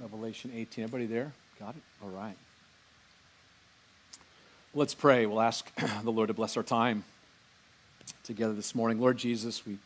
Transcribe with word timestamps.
Revelation 0.00 0.52
18. 0.54 0.84
Everybody 0.84 1.06
there? 1.06 1.32
Got 1.58 1.70
it? 1.70 1.82
All 2.02 2.10
right. 2.10 2.36
Let's 4.72 4.94
pray. 4.94 5.26
We'll 5.26 5.40
ask 5.40 5.68
the 6.04 6.12
Lord 6.12 6.28
to 6.28 6.34
bless 6.34 6.56
our 6.56 6.62
time 6.62 7.02
together 8.22 8.52
this 8.52 8.76
morning. 8.76 9.00
Lord 9.00 9.18
Jesus, 9.18 9.66
we 9.66 9.78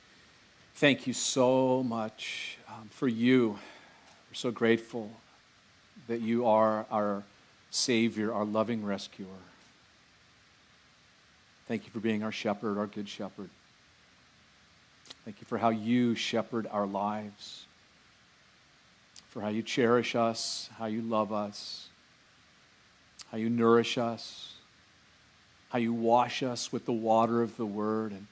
thank 0.75 1.07
you 1.07 1.15
so 1.15 1.83
much 1.83 2.59
um, 2.69 2.91
for 2.91 3.09
you. 3.09 3.59
We're 4.31 4.35
so 4.35 4.51
grateful 4.51 5.11
that 6.09 6.21
you 6.21 6.47
are 6.47 6.85
our 6.91 7.23
Savior, 7.71 8.35
our 8.35 8.45
loving 8.45 8.85
rescuer. 8.85 9.27
Thank 11.69 11.87
you 11.87 11.91
for 11.91 12.01
being 12.01 12.23
our 12.23 12.33
shepherd, 12.33 12.77
our 12.77 12.87
good 12.87 13.09
shepherd. 13.09 13.49
Thank 15.25 15.41
you 15.41 15.47
for 15.47 15.57
how 15.57 15.71
you 15.71 16.15
shepherd 16.15 16.67
our 16.71 16.87
lives 16.87 17.65
for 19.33 19.41
how 19.41 19.49
you 19.49 19.63
cherish 19.63 20.15
us, 20.15 20.69
how 20.79 20.85
you 20.85 21.01
love 21.01 21.33
us, 21.33 21.89
how 23.31 23.39
you 23.39 23.49
nourish 23.49 23.97
us, 23.97 24.57
how 25.71 25.79
you 25.79 25.91
wash 25.91 26.43
us 26.43 26.71
with 26.71 26.85
the 26.85 26.93
water 26.93 27.41
of 27.41 27.57
the 27.57 27.65
Word. 27.65 28.13
And 28.13 28.27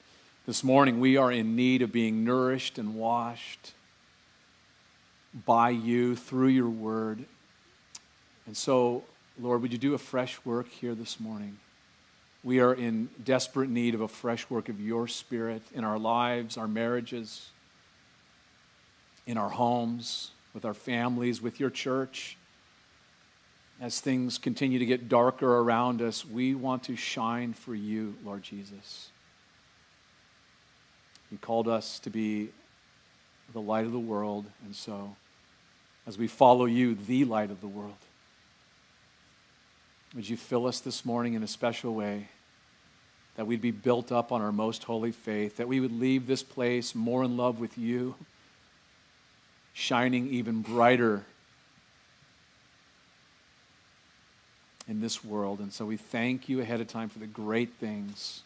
this 0.45 0.63
morning 0.63 0.99
we 0.99 1.17
are 1.17 1.31
in 1.31 1.55
need 1.55 1.81
of 1.81 1.91
being 1.91 2.23
nourished 2.23 2.77
and 2.77 2.93
washed 2.93 3.71
by 5.43 5.71
you 5.71 6.15
through 6.15 6.49
your 6.49 6.69
Word. 6.69 7.25
And 8.45 8.55
so, 8.55 9.03
Lord, 9.39 9.63
would 9.63 9.71
you 9.71 9.79
do 9.79 9.95
a 9.95 9.97
fresh 9.97 10.37
work 10.45 10.69
here 10.69 10.93
this 10.93 11.19
morning? 11.19 11.57
We 12.43 12.59
are 12.59 12.75
in 12.75 13.09
desperate 13.25 13.71
need 13.71 13.95
of 13.95 14.01
a 14.01 14.07
fresh 14.07 14.47
work 14.51 14.69
of 14.69 14.79
your 14.79 15.07
Spirit 15.07 15.63
in 15.73 15.83
our 15.83 15.97
lives, 15.97 16.57
our 16.57 16.67
marriages, 16.67 17.49
in 19.25 19.35
our 19.35 19.49
homes 19.49 20.29
with 20.53 20.65
our 20.65 20.73
families, 20.73 21.41
with 21.41 21.59
your 21.59 21.69
church. 21.69 22.37
As 23.79 23.99
things 23.99 24.37
continue 24.37 24.79
to 24.79 24.85
get 24.85 25.09
darker 25.09 25.57
around 25.57 26.01
us, 26.01 26.25
we 26.25 26.53
want 26.53 26.83
to 26.83 26.95
shine 26.95 27.53
for 27.53 27.73
you, 27.73 28.15
Lord 28.23 28.43
Jesus. 28.43 29.09
You 31.31 31.37
called 31.37 31.67
us 31.67 31.97
to 31.99 32.09
be 32.09 32.49
the 33.53 33.61
light 33.61 33.85
of 33.85 33.91
the 33.91 33.99
world, 33.99 34.45
and 34.63 34.75
so 34.75 35.15
as 36.05 36.17
we 36.17 36.27
follow 36.27 36.65
you, 36.65 36.95
the 36.95 37.25
light 37.25 37.51
of 37.51 37.61
the 37.61 37.67
world, 37.67 37.95
would 40.13 40.27
you 40.27 40.37
fill 40.37 40.67
us 40.67 40.79
this 40.79 41.05
morning 41.05 41.33
in 41.35 41.43
a 41.43 41.47
special 41.47 41.93
way? 41.93 42.27
That 43.37 43.47
we'd 43.47 43.61
be 43.61 43.71
built 43.71 44.11
up 44.11 44.31
on 44.31 44.41
our 44.41 44.51
most 44.51 44.83
holy 44.83 45.11
faith, 45.11 45.55
that 45.57 45.67
we 45.67 45.79
would 45.79 45.97
leave 45.97 46.27
this 46.27 46.43
place 46.43 46.93
more 46.93 47.23
in 47.23 47.37
love 47.37 47.59
with 47.59 47.77
you 47.77 48.15
shining 49.73 50.27
even 50.27 50.61
brighter 50.61 51.23
in 54.87 55.01
this 55.01 55.23
world. 55.23 55.59
And 55.59 55.71
so 55.71 55.85
we 55.85 55.97
thank 55.97 56.49
you 56.49 56.59
ahead 56.61 56.81
of 56.81 56.87
time 56.87 57.09
for 57.09 57.19
the 57.19 57.27
great 57.27 57.73
things 57.79 58.43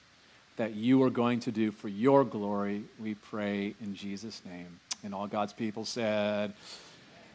that 0.58 0.76
you 0.76 1.02
are 1.04 1.10
going 1.10 1.40
to 1.42 1.52
do 1.52 1.72
for 1.72 1.88
your 1.88 2.24
glory. 2.24 2.84
We 3.00 3.16
pray 3.16 3.76
in 3.82 3.96
Jesus' 3.96 4.42
name. 4.46 4.80
And 5.04 5.14
all 5.14 5.28
God's 5.28 5.54
people 5.54 5.86
said, 5.86 6.54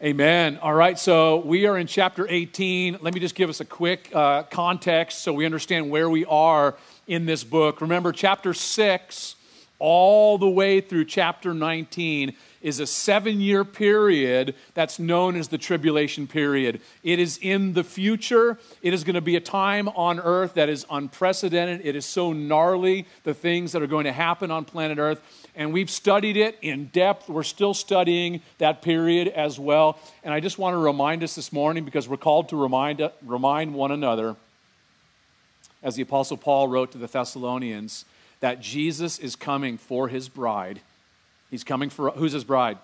Amen. 0.03 0.59
All 0.63 0.73
right, 0.73 0.99
so 0.99 1.41
we 1.41 1.67
are 1.67 1.77
in 1.77 1.87
chapter 1.87 2.27
18. 2.27 3.01
Let 3.03 3.13
me 3.13 3.21
just 3.21 3.35
give 3.35 3.51
us 3.51 3.61
a 3.61 3.67
quick 3.67 4.11
uh, 4.15 4.45
context 4.45 5.19
so 5.19 5.35
we 5.35 5.45
understand 5.45 5.91
where 5.91 6.09
we 6.09 6.25
are 6.25 6.75
in 7.07 7.27
this 7.27 7.45
book. 7.45 7.83
Remember, 7.83 8.11
chapter 8.11 8.55
6, 8.55 9.35
all 9.81 10.39
the 10.39 10.49
way 10.49 10.81
through 10.81 11.07
chapter 11.07 11.53
19 11.53 12.35
is 12.63 12.79
a 12.79 12.87
seven 12.87 13.41
year 13.41 13.65
period 13.65 14.55
that's 14.75 14.99
known 14.99 15.35
as 15.35 15.49
the 15.49 15.59
tribulation 15.59 16.27
period. 16.27 16.81
It 17.03 17.19
is 17.19 17.39
in 17.41 17.73
the 17.73 17.83
future. 17.83 18.59
It 18.83 18.93
is 18.93 19.03
going 19.03 19.15
to 19.15 19.21
be 19.23 19.37
a 19.37 19.41
time 19.41 19.89
on 19.89 20.21
earth 20.21 20.55
that 20.55 20.69
is 20.69 20.85
unprecedented. 20.91 21.85
It 21.85 21.97
is 21.97 22.05
so 22.05 22.33
gnarly, 22.33 23.07
the 23.25 23.35
things 23.35 23.73
that 23.73 23.83
are 23.83 23.87
going 23.87 24.05
to 24.05 24.13
happen 24.13 24.51
on 24.51 24.67
planet 24.67 24.99
earth. 24.99 25.23
And 25.57 25.73
we've 25.73 25.91
studied 25.91 26.37
it 26.37 26.59
in 26.61 26.87
depth. 26.87 27.29
We're 27.29 27.43
still 27.43 27.75
studying 27.75 28.43
that 28.59 28.83
period 28.83 29.29
as 29.29 29.59
well. 29.59 29.99
And 30.23 30.35
I 30.35 30.41
just 30.41 30.59
want 30.59 30.75
to 30.75 30.79
remind 30.79 31.25
us 31.25 31.35
this 31.35 31.53
morning 31.53 31.85
because 31.85 32.09
we're 32.09 32.19
called 32.19 32.51
to 32.51 32.57
remind, 32.57 33.03
remind 33.25 33.75
one 33.75 33.91
another, 33.91 34.37
as 35.83 35.97
the 35.97 36.03
Apostle 36.03 36.37
Paul 36.37 36.69
wrote 36.69 36.93
to 36.93 36.99
the 36.99 37.07
Thessalonians, 37.07 38.05
that 38.41 38.61
Jesus 38.61 39.19
is 39.19 39.37
coming 39.37 39.79
for 39.79 40.09
his 40.09 40.29
bride 40.29 40.81
He's 41.51 41.65
coming 41.65 41.91
for 41.91 42.11
who's 42.13 42.33
his 42.33 42.45
bride? 42.45 42.79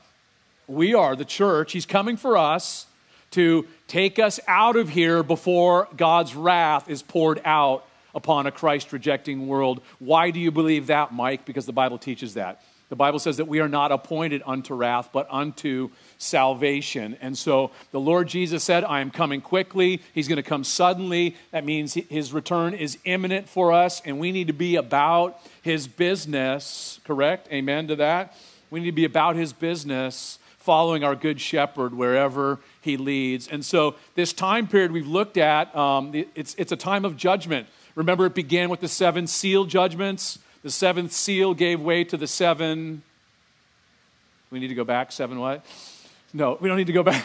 We 0.67 0.95
are 0.95 1.15
the 1.15 1.25
church. 1.25 1.73
He's 1.73 1.87
coming 1.87 2.17
for 2.17 2.37
us 2.37 2.87
to 3.31 3.67
take 3.87 4.19
us 4.19 4.41
out 4.49 4.77
of 4.77 4.89
here 4.89 5.23
before 5.23 5.89
God's 5.97 6.35
wrath 6.35 6.91
is 6.91 7.03
poured 7.03 7.41
out 7.45 7.87
upon 8.15 8.47
a 8.47 8.51
Christ 8.51 8.93
rejecting 8.93 9.47
world. 9.47 9.81
Why 9.99 10.31
do 10.31 10.41
you 10.41 10.51
believe 10.51 10.89
that, 10.89 11.13
Mike? 11.15 11.45
Because 11.45 11.67
the 11.67 11.73
Bible 11.73 11.99
teaches 11.99 12.35
that. 12.35 12.63
The 12.89 12.97
Bible 12.97 13.19
says 13.19 13.39
that 13.39 13.49
we 13.49 13.59
are 13.59 13.69
not 13.69 13.91
appointed 13.91 14.43
unto 14.47 14.75
wrath, 14.75 15.11
but 15.13 15.27
unto 15.29 15.91
salvation. 16.19 17.17
And 17.21 17.37
so 17.37 17.73
the 17.91 17.99
Lord 17.99 18.29
Jesus 18.29 18.63
said, 18.63 18.85
I 18.85 19.01
am 19.01 19.11
coming 19.11 19.41
quickly. 19.41 20.03
He's 20.15 20.29
going 20.29 20.37
to 20.37 20.43
come 20.43 20.63
suddenly. 20.63 21.37
That 21.51 21.65
means 21.65 21.95
his 21.95 22.33
return 22.33 22.75
is 22.75 22.99
imminent 23.05 23.49
for 23.49 23.73
us, 23.73 24.01
and 24.05 24.21
we 24.21 24.31
need 24.31 24.47
to 24.47 24.53
be 24.53 24.77
about 24.77 25.41
his 25.63 25.89
business. 25.89 27.01
Correct? 27.05 27.49
Amen 27.53 27.89
to 27.89 27.97
that. 27.97 28.37
We 28.71 28.81
need 28.81 28.87
to 28.87 28.93
be 28.93 29.05
about 29.05 29.35
his 29.35 29.53
business, 29.53 30.39
following 30.59 31.03
our 31.03 31.17
good 31.17 31.41
shepherd 31.41 31.93
wherever 31.93 32.61
he 32.81 32.97
leads. 32.97 33.49
And 33.49 33.65
so, 33.65 33.97
this 34.15 34.33
time 34.33 34.69
period 34.69 34.93
we've 34.93 35.07
looked 35.07 35.37
at, 35.37 35.75
um, 35.75 36.13
it's, 36.35 36.55
it's 36.57 36.73
a 36.73 36.77
time 36.77 37.05
of 37.05 37.17
judgment. 37.17 37.67
Remember, 37.97 38.27
it 38.27 38.35
began 38.35 38.69
with 38.69 38.81
the 38.81 38.89
seven 38.89 39.27
seal 39.27 39.65
judgments. 39.65 40.39
The 40.67 40.73
seventh 40.73 41.13
seal 41.13 41.55
gave 41.55 41.81
way 41.81 42.03
to 42.03 42.17
the 42.17 42.27
seven. 42.27 43.03
We 44.51 44.59
need 44.59 44.67
to 44.67 44.75
go 44.75 44.83
back. 44.83 45.13
Seven 45.13 45.39
what? 45.39 45.65
No, 46.33 46.59
we 46.61 46.67
don't 46.67 46.77
need 46.77 46.89
to 46.89 46.93
go 46.93 47.05
back. 47.05 47.25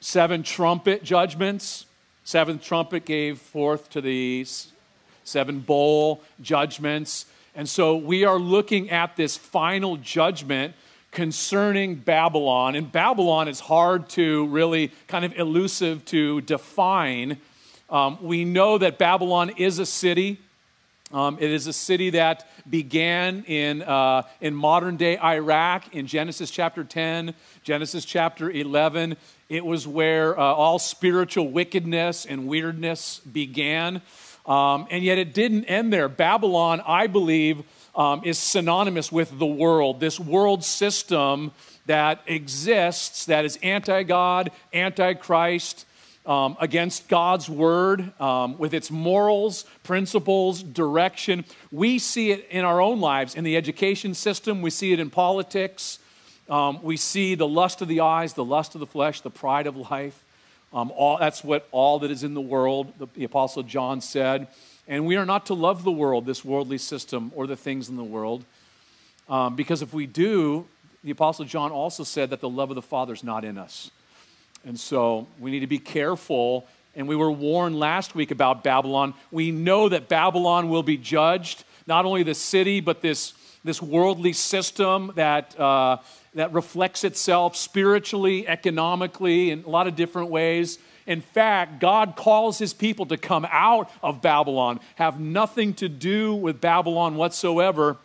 Seven 0.00 0.42
trumpet 0.42 1.02
judgments. 1.02 1.86
Seventh 2.22 2.62
trumpet 2.62 3.06
gave 3.06 3.38
forth 3.38 3.88
to 3.92 4.02
the 4.02 4.44
seven 5.24 5.60
bowl 5.60 6.22
judgments. 6.42 7.24
And 7.54 7.66
so 7.66 7.96
we 7.96 8.26
are 8.26 8.38
looking 8.38 8.90
at 8.90 9.16
this 9.16 9.38
final 9.38 9.96
judgment 9.96 10.74
concerning 11.12 11.94
Babylon. 11.94 12.76
And 12.76 12.92
Babylon 12.92 13.48
is 13.48 13.60
hard 13.60 14.10
to 14.10 14.46
really 14.48 14.92
kind 15.08 15.24
of 15.24 15.32
elusive 15.38 16.04
to 16.04 16.42
define. 16.42 17.38
Um, 17.88 18.18
we 18.20 18.44
know 18.44 18.76
that 18.76 18.98
Babylon 18.98 19.48
is 19.56 19.78
a 19.78 19.86
city. 19.86 20.40
Um, 21.12 21.38
it 21.40 21.50
is 21.50 21.66
a 21.66 21.72
city 21.72 22.10
that 22.10 22.48
began 22.68 23.42
in, 23.44 23.82
uh, 23.82 24.22
in 24.40 24.54
modern 24.54 24.96
day 24.96 25.18
Iraq 25.18 25.92
in 25.94 26.06
Genesis 26.06 26.52
chapter 26.52 26.84
10, 26.84 27.34
Genesis 27.64 28.04
chapter 28.04 28.48
11. 28.48 29.16
It 29.48 29.64
was 29.64 29.88
where 29.88 30.38
uh, 30.38 30.42
all 30.42 30.78
spiritual 30.78 31.48
wickedness 31.48 32.26
and 32.26 32.46
weirdness 32.46 33.18
began. 33.20 34.02
Um, 34.46 34.86
and 34.90 35.02
yet 35.02 35.18
it 35.18 35.34
didn't 35.34 35.64
end 35.64 35.92
there. 35.92 36.08
Babylon, 36.08 36.80
I 36.86 37.08
believe, 37.08 37.64
um, 37.96 38.22
is 38.24 38.38
synonymous 38.38 39.10
with 39.10 39.36
the 39.36 39.46
world, 39.46 39.98
this 39.98 40.20
world 40.20 40.62
system 40.62 41.50
that 41.86 42.20
exists 42.26 43.24
that 43.26 43.44
is 43.44 43.58
anti 43.64 44.04
God, 44.04 44.52
anti 44.72 45.14
Christ, 45.14 45.86
um, 46.26 46.56
against 46.60 47.08
God's 47.08 47.48
word, 47.48 48.12
um, 48.20 48.58
with 48.58 48.74
its 48.74 48.90
morals, 48.90 49.64
principles, 49.82 50.62
direction. 50.62 51.44
We 51.72 51.98
see 51.98 52.30
it 52.30 52.46
in 52.50 52.64
our 52.64 52.80
own 52.80 53.00
lives, 53.00 53.34
in 53.34 53.44
the 53.44 53.56
education 53.56 54.14
system, 54.14 54.62
we 54.62 54.70
see 54.70 54.92
it 54.92 55.00
in 55.00 55.10
politics. 55.10 55.98
Um, 56.48 56.82
we 56.82 56.96
see 56.96 57.36
the 57.36 57.46
lust 57.46 57.80
of 57.80 57.86
the 57.86 58.00
eyes, 58.00 58.34
the 58.34 58.44
lust 58.44 58.74
of 58.74 58.80
the 58.80 58.86
flesh, 58.86 59.20
the 59.20 59.30
pride 59.30 59.68
of 59.68 59.76
life. 59.76 60.24
Um, 60.72 60.92
all, 60.96 61.16
that's 61.16 61.44
what 61.44 61.68
all 61.70 62.00
that 62.00 62.10
is 62.10 62.24
in 62.24 62.34
the 62.34 62.40
world, 62.40 62.92
the, 62.98 63.06
the 63.14 63.24
Apostle 63.24 63.62
John 63.62 64.00
said. 64.00 64.48
And 64.88 65.06
we 65.06 65.16
are 65.16 65.24
not 65.24 65.46
to 65.46 65.54
love 65.54 65.84
the 65.84 65.92
world, 65.92 66.26
this 66.26 66.44
worldly 66.44 66.78
system, 66.78 67.30
or 67.36 67.46
the 67.46 67.56
things 67.56 67.88
in 67.88 67.96
the 67.96 68.04
world. 68.04 68.44
Um, 69.28 69.54
because 69.54 69.80
if 69.80 69.94
we 69.94 70.06
do, 70.06 70.66
the 71.04 71.12
Apostle 71.12 71.44
John 71.44 71.70
also 71.70 72.02
said 72.02 72.30
that 72.30 72.40
the 72.40 72.48
love 72.48 72.70
of 72.70 72.74
the 72.74 72.82
Father 72.82 73.12
is 73.12 73.22
not 73.22 73.44
in 73.44 73.56
us. 73.56 73.92
And 74.64 74.78
so 74.78 75.26
we 75.38 75.50
need 75.50 75.60
to 75.60 75.66
be 75.66 75.78
careful. 75.78 76.66
And 76.94 77.08
we 77.08 77.16
were 77.16 77.30
warned 77.30 77.78
last 77.78 78.14
week 78.14 78.30
about 78.30 78.64
Babylon. 78.64 79.14
We 79.30 79.50
know 79.50 79.88
that 79.88 80.08
Babylon 80.08 80.68
will 80.68 80.82
be 80.82 80.96
judged, 80.96 81.64
not 81.86 82.04
only 82.04 82.22
the 82.22 82.34
city, 82.34 82.80
but 82.80 83.00
this, 83.00 83.32
this 83.64 83.80
worldly 83.80 84.32
system 84.32 85.12
that 85.14 85.58
uh, 85.58 85.98
that 86.34 86.52
reflects 86.52 87.04
itself 87.04 87.56
spiritually, 87.56 88.46
economically, 88.46 89.50
in 89.50 89.64
a 89.64 89.68
lot 89.68 89.86
of 89.86 89.96
different 89.96 90.30
ways. 90.30 90.78
In 91.06 91.20
fact, 91.20 91.80
God 91.80 92.14
calls 92.14 92.58
his 92.58 92.72
people 92.72 93.06
to 93.06 93.16
come 93.16 93.46
out 93.50 93.90
of 94.02 94.22
Babylon, 94.22 94.80
have 94.94 95.18
nothing 95.18 95.74
to 95.74 95.88
do 95.88 96.34
with 96.34 96.60
Babylon 96.60 97.16
whatsoever. 97.16 97.96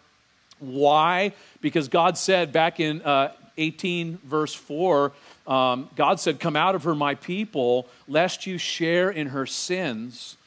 Why? 0.59 1.33
Because 1.61 1.87
God 1.87 2.17
said 2.17 2.51
back 2.51 2.79
in 2.79 3.01
uh, 3.03 3.31
18, 3.57 4.17
verse 4.23 4.53
4, 4.53 5.11
um, 5.47 5.89
God 5.95 6.19
said, 6.19 6.39
Come 6.39 6.55
out 6.55 6.75
of 6.75 6.83
her, 6.83 6.95
my 6.95 7.15
people, 7.15 7.87
lest 8.07 8.45
you 8.45 8.57
share 8.57 9.09
in 9.09 9.27
her 9.27 9.45
sins 9.45 10.37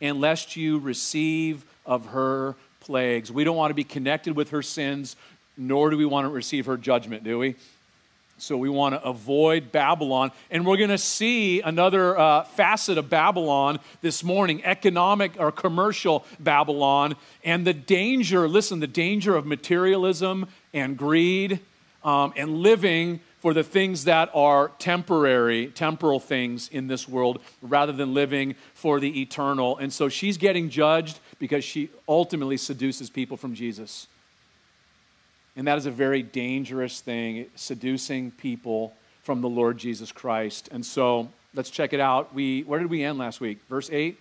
and 0.00 0.20
lest 0.20 0.56
you 0.56 0.78
receive 0.78 1.64
of 1.84 2.06
her 2.06 2.54
plagues. 2.80 3.32
We 3.32 3.44
don't 3.44 3.56
want 3.56 3.70
to 3.70 3.74
be 3.74 3.84
connected 3.84 4.36
with 4.36 4.50
her 4.50 4.62
sins, 4.62 5.16
nor 5.56 5.90
do 5.90 5.96
we 5.96 6.04
want 6.04 6.26
to 6.26 6.28
receive 6.28 6.66
her 6.66 6.76
judgment, 6.76 7.24
do 7.24 7.38
we? 7.38 7.56
So 8.38 8.58
we 8.58 8.68
want 8.68 8.94
to 8.94 9.02
avoid 9.02 9.72
Babylon. 9.72 10.30
And 10.50 10.66
we're 10.66 10.76
going 10.76 10.90
to 10.90 10.98
see 10.98 11.62
another 11.62 12.18
uh, 12.18 12.44
facet 12.44 12.98
of 12.98 13.08
Babylon 13.08 13.80
this 14.02 14.22
morning 14.22 14.62
economic 14.64 15.32
or 15.38 15.50
commercial 15.50 16.26
Babylon. 16.38 17.16
And 17.44 17.66
the 17.66 17.72
danger 17.72 18.46
listen, 18.46 18.80
the 18.80 18.86
danger 18.86 19.34
of 19.36 19.46
materialism 19.46 20.48
and 20.74 20.98
greed 20.98 21.60
um, 22.04 22.34
and 22.36 22.58
living 22.58 23.20
for 23.46 23.54
the 23.54 23.62
things 23.62 24.06
that 24.06 24.28
are 24.34 24.72
temporary, 24.80 25.68
temporal 25.68 26.18
things 26.18 26.68
in 26.70 26.88
this 26.88 27.08
world, 27.08 27.40
rather 27.62 27.92
than 27.92 28.12
living 28.12 28.56
for 28.74 28.98
the 28.98 29.20
eternal. 29.20 29.78
And 29.78 29.92
so 29.92 30.08
she's 30.08 30.36
getting 30.36 30.68
judged 30.68 31.20
because 31.38 31.62
she 31.62 31.88
ultimately 32.08 32.56
seduces 32.56 33.08
people 33.08 33.36
from 33.36 33.54
Jesus. 33.54 34.08
And 35.54 35.68
that 35.68 35.78
is 35.78 35.86
a 35.86 35.92
very 35.92 36.24
dangerous 36.24 37.00
thing, 37.00 37.46
seducing 37.54 38.32
people 38.32 38.94
from 39.22 39.42
the 39.42 39.48
Lord 39.48 39.78
Jesus 39.78 40.10
Christ. 40.10 40.68
And 40.72 40.84
so 40.84 41.28
let's 41.54 41.70
check 41.70 41.92
it 41.92 42.00
out. 42.00 42.34
We, 42.34 42.64
where 42.64 42.80
did 42.80 42.90
we 42.90 43.04
end 43.04 43.16
last 43.16 43.40
week? 43.40 43.60
Verse 43.68 43.88
8? 43.92 44.18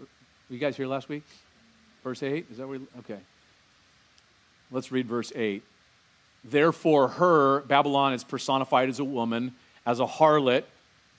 Were 0.00 0.06
you 0.50 0.58
guys 0.58 0.76
here 0.76 0.88
last 0.88 1.08
week? 1.08 1.22
Verse 2.02 2.20
8? 2.20 2.46
Is 2.50 2.56
that 2.56 2.66
where? 2.66 2.80
Okay. 2.98 3.20
Let's 4.72 4.90
read 4.90 5.06
verse 5.06 5.30
8. 5.36 5.62
Therefore, 6.44 7.08
her, 7.08 7.60
Babylon 7.62 8.12
is 8.14 8.24
personified 8.24 8.88
as 8.88 8.98
a 8.98 9.04
woman, 9.04 9.54
as 9.84 10.00
a 10.00 10.06
harlot, 10.06 10.64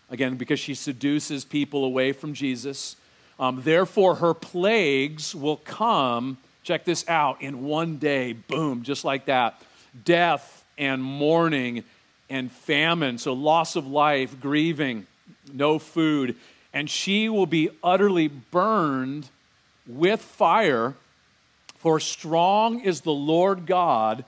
again, 0.10 0.38
because 0.38 0.60
she 0.60 0.74
seduces 0.74 1.45
people 1.45 1.83
away 1.83 2.13
from 2.13 2.33
Jesus. 2.33 2.95
Um, 3.39 3.62
therefore, 3.63 4.16
her 4.16 4.33
plagues 4.33 5.36
will 5.36 5.57
come 5.57 6.38
Check 6.69 6.86
this 6.86 7.04
out 7.07 7.42
in 7.42 7.63
one 7.63 7.98
day, 7.98 8.33
boom, 8.33 8.83
just 8.83 9.04
like 9.04 9.25
that. 9.25 9.60
Death 10.06 10.63
and 10.77 11.01
mourning 11.01 11.83
and 12.30 12.51
famine, 12.51 13.18
so 13.18 13.33
loss 13.33 13.75
of 13.75 13.88
life, 13.88 14.39
grieving, 14.39 15.07
no 15.51 15.80
food. 15.80 16.36
And 16.71 16.88
she 16.88 17.27
will 17.27 17.48
be 17.48 17.71
utterly 17.83 18.27
burned 18.27 19.30
with 19.88 20.21
fire, 20.21 20.94
for 21.80 22.00
strong 22.00 22.81
is 22.81 23.01
the 23.01 23.12
Lord 23.12 23.66
God 23.66 24.24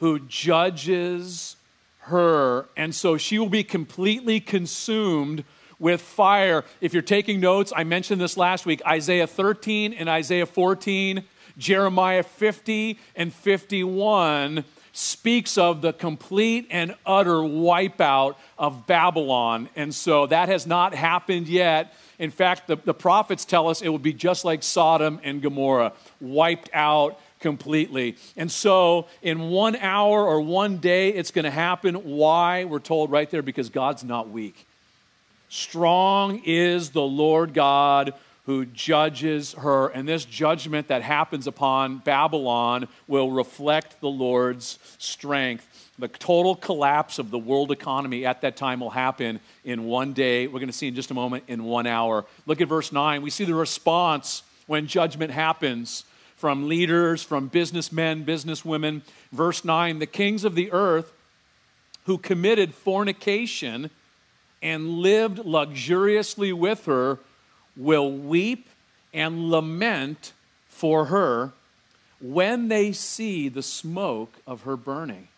who 0.00 0.18
judges 0.18 1.56
her. 2.00 2.66
And 2.76 2.94
so 2.94 3.16
she 3.16 3.38
will 3.38 3.48
be 3.48 3.64
completely 3.64 4.40
consumed 4.40 5.44
with 5.78 6.00
fire. 6.00 6.64
If 6.80 6.92
you're 6.92 7.02
taking 7.02 7.40
notes, 7.40 7.72
I 7.74 7.84
mentioned 7.84 8.20
this 8.20 8.36
last 8.36 8.66
week 8.66 8.82
Isaiah 8.86 9.26
13 9.26 9.94
and 9.94 10.08
Isaiah 10.08 10.46
14 10.46 11.24
Jeremiah 11.58 12.22
50 12.22 12.98
and 13.16 13.32
51 13.32 14.64
speaks 14.92 15.58
of 15.58 15.82
the 15.82 15.92
complete 15.92 16.66
and 16.70 16.94
utter 17.06 17.36
wipeout 17.36 18.36
of 18.58 18.86
Babylon. 18.86 19.68
And 19.76 19.94
so 19.94 20.26
that 20.26 20.48
has 20.48 20.66
not 20.66 20.94
happened 20.94 21.48
yet. 21.48 21.94
In 22.18 22.30
fact, 22.30 22.66
the, 22.66 22.76
the 22.76 22.94
prophets 22.94 23.44
tell 23.44 23.68
us 23.68 23.82
it 23.82 23.88
will 23.88 23.98
be 23.98 24.12
just 24.12 24.44
like 24.44 24.62
Sodom 24.62 25.20
and 25.22 25.40
Gomorrah, 25.40 25.92
wiped 26.20 26.70
out 26.72 27.20
completely. 27.40 28.16
And 28.36 28.50
so, 28.50 29.08
in 29.22 29.48
one 29.50 29.76
hour 29.76 30.24
or 30.24 30.40
one 30.40 30.78
day, 30.78 31.10
it's 31.10 31.30
going 31.30 31.44
to 31.44 31.50
happen. 31.50 31.94
Why? 31.94 32.64
We're 32.64 32.78
told 32.78 33.10
right 33.10 33.28
there 33.28 33.42
because 33.42 33.70
God's 33.70 34.04
not 34.04 34.28
weak. 34.28 34.66
Strong 35.48 36.42
is 36.44 36.90
the 36.90 37.02
Lord 37.02 37.54
God 37.54 38.14
who 38.46 38.64
judges 38.66 39.52
her. 39.54 39.88
And 39.88 40.08
this 40.08 40.24
judgment 40.24 40.88
that 40.88 41.02
happens 41.02 41.46
upon 41.46 41.98
Babylon 41.98 42.88
will 43.06 43.30
reflect 43.30 44.00
the 44.00 44.08
Lord's 44.08 44.78
strength. 44.98 45.66
The 45.98 46.08
total 46.08 46.56
collapse 46.56 47.18
of 47.18 47.30
the 47.30 47.38
world 47.38 47.70
economy 47.70 48.24
at 48.24 48.40
that 48.40 48.56
time 48.56 48.80
will 48.80 48.90
happen 48.90 49.40
in 49.64 49.84
one 49.84 50.14
day. 50.14 50.46
We're 50.46 50.60
going 50.60 50.68
to 50.68 50.72
see 50.72 50.88
in 50.88 50.94
just 50.94 51.10
a 51.10 51.14
moment 51.14 51.44
in 51.48 51.64
one 51.64 51.86
hour. 51.86 52.24
Look 52.46 52.60
at 52.60 52.68
verse 52.68 52.92
9. 52.92 53.22
We 53.22 53.30
see 53.30 53.44
the 53.44 53.54
response 53.54 54.42
when 54.66 54.86
judgment 54.86 55.32
happens 55.32 56.04
from 56.40 56.68
leaders, 56.68 57.22
from 57.22 57.48
businessmen, 57.48 58.24
businesswomen. 58.24 59.02
Verse 59.30 59.62
9 59.62 59.98
The 59.98 60.06
kings 60.06 60.42
of 60.42 60.54
the 60.54 60.72
earth 60.72 61.12
who 62.06 62.16
committed 62.16 62.74
fornication 62.74 63.90
and 64.62 64.88
lived 64.88 65.38
luxuriously 65.38 66.50
with 66.50 66.86
her 66.86 67.18
will 67.76 68.10
weep 68.10 68.68
and 69.12 69.50
lament 69.50 70.32
for 70.66 71.06
her 71.06 71.52
when 72.22 72.68
they 72.68 72.92
see 72.92 73.50
the 73.50 73.62
smoke 73.62 74.38
of 74.46 74.62
her 74.62 74.78
burning, 74.78 75.28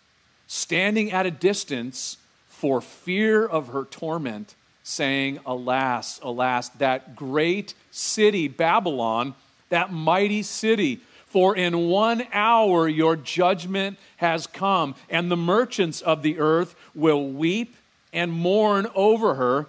standing 0.47 1.11
at 1.11 1.27
a 1.27 1.33
distance 1.33 2.17
for 2.49 2.81
fear 2.81 3.45
of 3.45 3.69
her 3.69 3.85
torment, 3.85 4.55
saying, 4.85 5.41
Alas, 5.45 6.21
alas, 6.23 6.69
that 6.69 7.17
great 7.17 7.75
city, 7.91 8.47
Babylon, 8.47 9.35
that 9.73 9.93
mighty 9.93 10.43
city. 10.43 11.01
For 11.27 11.57
in 11.57 11.89
one 11.89 12.27
hour 12.33 12.87
your 12.89 13.17
judgment 13.17 13.99
has 14.19 14.47
come, 14.47 14.95
and 15.11 15.31
the 15.31 15.37
merchants 15.37 16.01
of 16.01 16.23
the 16.23 16.39
earth 16.39 16.75
will 16.95 17.29
weep 17.29 17.75
and 18.13 18.33
mourn 18.33 18.87
over 18.95 19.35
her 19.35 19.67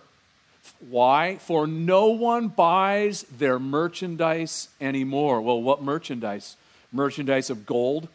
why? 0.90 1.38
For 1.38 1.68
no 1.68 2.08
one 2.08 2.50
buys 2.50 3.24
their 3.24 3.60
merchandise 3.60 4.70
anymore. 4.82 5.42
Well, 5.42 5.62
what 5.62 5.82
merchandise? 5.82 6.58
Merchandise 6.92 7.50
of 7.50 7.66
gold 7.66 8.08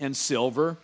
and 0.00 0.16
silver, 0.16 0.76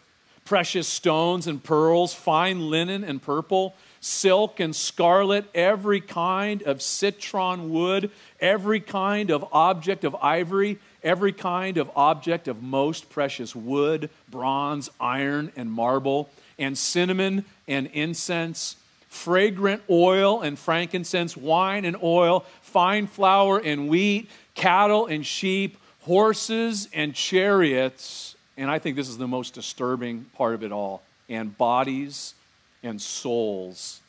precious 0.44 0.86
stones 0.86 1.46
and 1.46 1.62
pearls, 1.62 2.14
fine 2.14 2.70
linen 2.70 3.04
and 3.04 3.22
purple, 3.22 3.74
silk 4.00 4.60
and 4.60 4.74
scarlet, 4.74 5.44
every 5.54 6.00
kind 6.00 6.62
of 6.62 6.82
citron 6.82 7.70
wood, 7.70 8.10
every 8.40 8.80
kind 8.80 9.30
of 9.30 9.44
object 9.52 10.04
of 10.04 10.14
ivory, 10.16 10.78
every 11.02 11.32
kind 11.32 11.78
of 11.78 11.90
object 11.96 12.48
of 12.48 12.62
most 12.62 13.10
precious 13.10 13.54
wood, 13.54 14.10
bronze, 14.30 14.90
iron, 15.00 15.52
and 15.56 15.70
marble, 15.70 16.30
and 16.58 16.76
cinnamon 16.76 17.44
and 17.66 17.86
incense 17.88 18.76
fragrant 19.08 19.82
oil 19.88 20.42
and 20.42 20.58
frankincense, 20.58 21.36
wine 21.36 21.84
and 21.84 21.96
oil, 22.02 22.44
fine 22.60 23.06
flour 23.06 23.58
and 23.58 23.88
wheat, 23.88 24.28
cattle 24.54 25.06
and 25.06 25.26
sheep, 25.26 25.78
horses 26.00 26.88
and 26.92 27.14
chariots. 27.14 28.36
And 28.56 28.70
I 28.70 28.78
think 28.78 28.96
this 28.96 29.08
is 29.08 29.18
the 29.18 29.28
most 29.28 29.54
disturbing 29.54 30.26
part 30.34 30.54
of 30.54 30.62
it 30.62 30.72
all 30.72 31.02
and 31.28 31.56
bodies 31.56 32.34
and 32.82 33.00
souls 33.00 34.00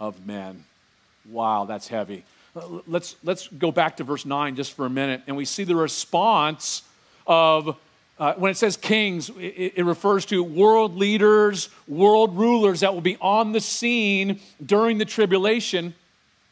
of 0.00 0.26
men. 0.26 0.64
Wow, 1.30 1.64
that's 1.64 1.88
heavy. 1.88 2.24
Let's, 2.86 3.16
let's 3.24 3.48
go 3.48 3.72
back 3.72 3.96
to 3.96 4.04
verse 4.04 4.24
9 4.24 4.56
just 4.56 4.74
for 4.74 4.86
a 4.86 4.90
minute, 4.90 5.22
and 5.26 5.36
we 5.36 5.44
see 5.44 5.64
the 5.64 5.76
response 5.76 6.82
of 7.26 7.76
uh, 8.16 8.34
when 8.34 8.50
it 8.50 8.56
says 8.56 8.76
kings, 8.76 9.28
it, 9.30 9.72
it, 9.76 9.84
refers 9.84 10.24
to 10.26 10.40
world 10.44 10.96
leaders, 10.96 11.68
world 11.88 12.36
rulers 12.36 12.80
that 12.80 12.94
will 12.94 13.00
be 13.00 13.16
on 13.20 13.50
the 13.50 13.60
scene 13.60 14.38
during 14.64 14.98
the 14.98 15.04
tribulation 15.04 15.94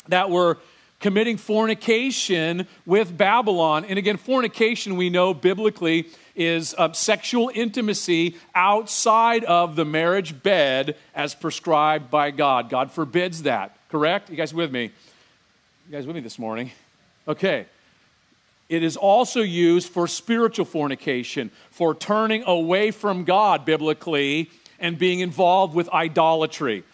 that 0.09 0.29
were 0.29 0.59
committing 0.99 1.37
fornication 1.37 2.67
with 2.85 3.17
Babylon. 3.17 3.85
And 3.85 3.97
again, 3.97 4.17
fornication, 4.17 4.97
we 4.97 5.09
know 5.09 5.35
biblically, 5.35 6.09
is 6.35 6.75
uh, 6.79 6.93
sexual 6.93 7.51
intimacy 7.55 8.37
outside 8.55 9.45
of 9.45 9.77
the 9.77 9.85
marriage 9.85 10.43
bed 10.43 10.97
as 11.15 11.35
prescribed 11.35 12.11
by 12.11 12.31
God. 12.31 12.71
God 12.71 12.91
forbids 12.91 13.43
that, 13.43 13.77
correct? 13.91 14.31
You 14.31 14.37
guys 14.37 14.55
with 14.55 14.73
me? 14.73 14.85
You 15.89 15.93
guys 15.93 16.07
with 16.07 16.17
me 16.17 16.23
this 16.23 16.39
morning? 16.39 16.71
Okay. 17.29 17.67
It 18.69 18.83
is 18.83 18.97
also 18.97 19.41
used 19.41 19.91
for 19.91 20.09
spiritual 20.09 20.65
fornication, 20.65 21.51
for 21.71 21.95
turning 21.95 22.43
away 22.47 22.91
from 22.91 23.25
God 23.25 23.65
biblically 23.67 24.51
and 24.79 24.99
being 24.99 25.21
involved 25.21 25.75
with 25.75 25.89
idolatry. 25.91 26.85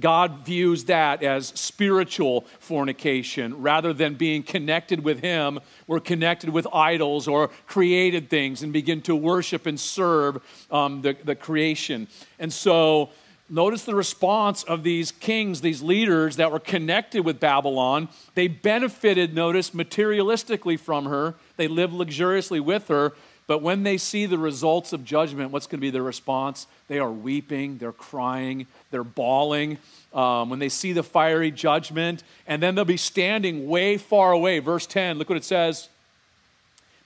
God 0.00 0.44
views 0.44 0.84
that 0.84 1.22
as 1.22 1.48
spiritual 1.48 2.42
fornication. 2.60 3.62
Rather 3.62 3.92
than 3.92 4.14
being 4.14 4.42
connected 4.42 5.04
with 5.04 5.20
Him, 5.20 5.60
we're 5.86 6.00
connected 6.00 6.50
with 6.50 6.66
idols 6.72 7.26
or 7.26 7.48
created 7.66 8.30
things 8.30 8.62
and 8.62 8.72
begin 8.72 9.02
to 9.02 9.16
worship 9.16 9.66
and 9.66 9.78
serve 9.78 10.42
um, 10.70 11.02
the, 11.02 11.16
the 11.24 11.34
creation. 11.34 12.08
And 12.38 12.52
so, 12.52 13.10
Notice 13.50 13.84
the 13.84 13.94
response 13.94 14.62
of 14.64 14.82
these 14.82 15.10
kings, 15.10 15.62
these 15.62 15.80
leaders 15.80 16.36
that 16.36 16.52
were 16.52 16.60
connected 16.60 17.24
with 17.24 17.40
Babylon. 17.40 18.10
They 18.34 18.46
benefited, 18.46 19.34
notice, 19.34 19.70
materialistically 19.70 20.78
from 20.78 21.06
her. 21.06 21.34
They 21.56 21.66
lived 21.66 21.94
luxuriously 21.94 22.60
with 22.60 22.88
her. 22.88 23.14
But 23.48 23.62
when 23.62 23.82
they 23.82 23.96
see 23.96 24.26
the 24.26 24.38
results 24.38 24.92
of 24.92 25.06
judgment, 25.06 25.50
what's 25.50 25.66
going 25.66 25.78
to 25.78 25.80
be 25.80 25.90
their 25.90 26.02
response? 26.02 26.66
They 26.86 26.98
are 26.98 27.10
weeping, 27.10 27.78
they're 27.78 27.92
crying, 27.92 28.66
they're 28.90 29.02
bawling. 29.02 29.78
Um, 30.12 30.50
when 30.50 30.58
they 30.58 30.68
see 30.68 30.92
the 30.92 31.02
fiery 31.02 31.50
judgment, 31.50 32.22
and 32.46 32.62
then 32.62 32.74
they'll 32.74 32.84
be 32.84 32.98
standing 32.98 33.66
way 33.66 33.96
far 33.96 34.32
away. 34.32 34.58
Verse 34.58 34.86
10, 34.86 35.18
look 35.18 35.30
what 35.30 35.36
it 35.36 35.44
says. 35.44 35.88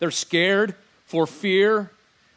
They're 0.01 0.11
scared 0.11 0.75
for 1.07 1.29
fear. 1.29 1.93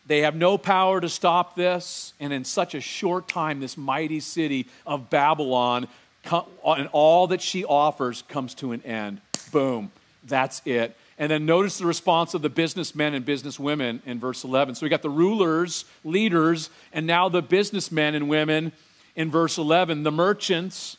They 0.05 0.21
have 0.21 0.35
no 0.35 0.57
power 0.59 1.01
to 1.01 1.09
stop 1.09 1.55
this. 1.55 2.13
And 2.19 2.31
in 2.31 2.45
such 2.45 2.75
a 2.75 2.81
short 2.81 3.27
time, 3.27 3.59
this 3.59 3.75
mighty 3.75 4.19
city 4.19 4.67
of 4.85 5.09
Babylon 5.09 5.87
and 6.31 6.89
all 6.91 7.27
that 7.27 7.41
she 7.41 7.65
offers 7.65 8.23
comes 8.27 8.53
to 8.55 8.71
an 8.71 8.83
end. 8.83 9.21
Boom. 9.51 9.91
That's 10.23 10.61
it. 10.65 10.95
And 11.17 11.31
then 11.31 11.45
notice 11.45 11.77
the 11.77 11.85
response 11.85 12.33
of 12.33 12.41
the 12.41 12.49
businessmen 12.49 13.13
and 13.13 13.25
businesswomen 13.25 14.01
in 14.05 14.19
verse 14.19 14.43
11. 14.43 14.75
So 14.75 14.85
we 14.85 14.89
got 14.89 15.01
the 15.01 15.09
rulers, 15.09 15.85
leaders, 16.03 16.69
and 16.91 17.07
now 17.07 17.29
the 17.29 17.41
businessmen 17.41 18.15
and 18.15 18.27
women 18.27 18.73
in 19.15 19.31
verse 19.31 19.57
11. 19.57 20.03
The 20.03 20.11
merchants, 20.11 20.97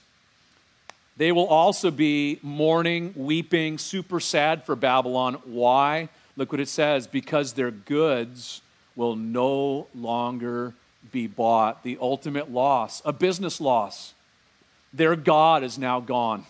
they 1.18 1.32
will 1.32 1.46
also 1.46 1.90
be 1.90 2.38
mourning, 2.42 3.12
weeping, 3.14 3.76
super 3.76 4.18
sad 4.18 4.64
for 4.64 4.75
Babylon. 4.75 5.35
Why? 5.44 6.08
Look 6.35 6.50
what 6.50 6.61
it 6.61 6.68
says 6.68 7.06
because 7.06 7.52
their 7.52 7.70
goods 7.70 8.62
will 8.94 9.16
no 9.16 9.87
longer 9.94 10.73
be 11.12 11.26
bought. 11.26 11.82
The 11.82 11.99
ultimate 12.00 12.50
loss, 12.50 13.02
a 13.04 13.12
business 13.12 13.61
loss. 13.61 14.14
Their 14.94 15.14
God 15.14 15.62
is 15.62 15.76
now 15.76 16.00
gone 16.00 16.46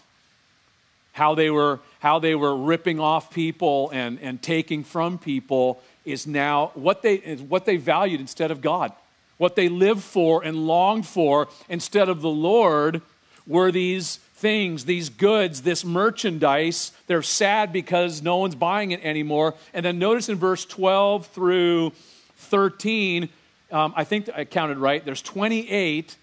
how 1.17 1.35
they 1.35 1.49
were, 1.49 1.81
how 2.01 2.19
they 2.19 2.35
were 2.35 2.55
ripping 2.55 3.01
off 3.01 3.31
people 3.31 3.89
and, 3.91 4.21
and 4.21 4.43
taking 4.43 4.85
from 4.85 5.17
people 5.17 5.83
is 6.05 6.27
now 6.27 6.73
what 6.75 7.01
they, 7.01 7.15
is 7.15 7.41
what 7.41 7.65
they 7.65 7.79
valued 7.79 8.21
instead 8.21 8.51
of 8.51 8.61
God. 8.61 8.93
What 9.39 9.57
they 9.57 9.71
lived 9.71 10.03
for 10.03 10.45
and 10.45 10.67
longed 10.67 11.07
for 11.07 11.49
instead 11.71 12.11
of 12.11 12.21
the 12.21 12.29
Lord 12.29 13.01
were 13.47 13.73
these 13.73 14.17
things, 14.35 14.85
these 14.85 15.09
goods, 15.09 15.63
this 15.63 15.87
merchandise. 15.87 16.93
They're 17.07 17.23
sad 17.23 17.73
because 17.73 18.21
no 18.21 18.37
one's 18.37 18.55
buying 18.55 18.91
it 18.91 19.03
anymore. 19.03 19.55
And 19.73 19.87
then 19.87 19.99
notice 19.99 20.29
in 20.29 20.37
verse 20.37 20.67
12 20.67 21.29
through 21.29 21.93
13, 22.37 23.31
um, 23.73 23.95
I 23.97 24.05
think 24.05 24.29
I 24.37 24.45
counted 24.45 24.77
right, 24.77 25.03
there's 25.03 25.23
28 25.23 26.15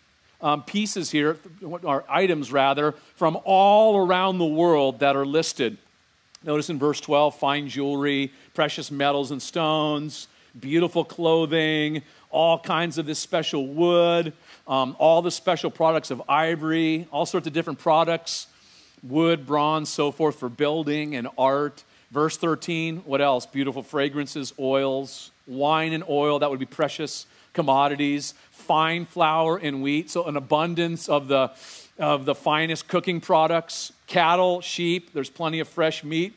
um, 0.44 0.62
pieces 0.62 1.10
here, 1.10 1.38
or 1.64 2.04
items 2.10 2.52
rather, 2.52 2.94
from 3.16 3.40
all 3.46 3.98
around 3.98 4.38
the 4.38 4.46
world 4.46 5.00
that 5.00 5.16
are 5.16 5.26
listed. 5.26 5.78
Notice 6.44 6.70
in 6.70 6.78
verse 6.78 7.00
12 7.00 7.40
fine 7.40 7.70
jewelry, 7.70 8.32
precious 8.54 8.92
metals 8.92 9.32
and 9.32 9.42
stones, 9.42 10.28
beautiful 10.60 11.06
clothing, 11.06 12.04
all 12.30 12.60
kinds 12.60 12.98
of 12.98 13.06
this 13.06 13.20
special 13.20 13.68
wood, 13.68 14.34
um, 14.68 14.96
all 15.00 15.22
the 15.22 15.32
special 15.32 15.72
products 15.72 16.12
of 16.12 16.22
ivory, 16.28 17.08
all 17.12 17.26
sorts 17.26 17.48
of 17.48 17.54
different 17.54 17.80
products, 17.80 18.48
wood, 19.02 19.48
bronze, 19.48 19.88
so 19.88 20.12
forth 20.12 20.38
for 20.38 20.50
building 20.50 21.16
and 21.16 21.30
art. 21.38 21.84
Verse 22.12 22.36
13, 22.38 22.98
what 23.06 23.22
else? 23.22 23.46
Beautiful 23.46 23.82
fragrances, 23.82 24.54
oils, 24.60 25.32
wine 25.48 25.94
and 25.94 26.04
oil, 26.10 26.40
that 26.40 26.50
would 26.50 26.60
be 26.60 26.66
precious 26.66 27.26
commodities, 27.54 28.34
fine 28.52 29.06
flour 29.06 29.58
and 29.58 29.82
wheat, 29.82 30.10
so 30.10 30.26
an 30.26 30.36
abundance 30.36 31.08
of 31.08 31.28
the, 31.28 31.52
of 31.98 32.26
the 32.26 32.36
finest 32.36 32.88
cooking 32.88 33.22
products, 33.22 33.94
cattle, 34.08 34.62
sheep, 34.62 35.14
there's 35.14 35.30
plenty 35.30 35.60
of 35.60 35.68
fresh 35.68 36.04
meat, 36.04 36.34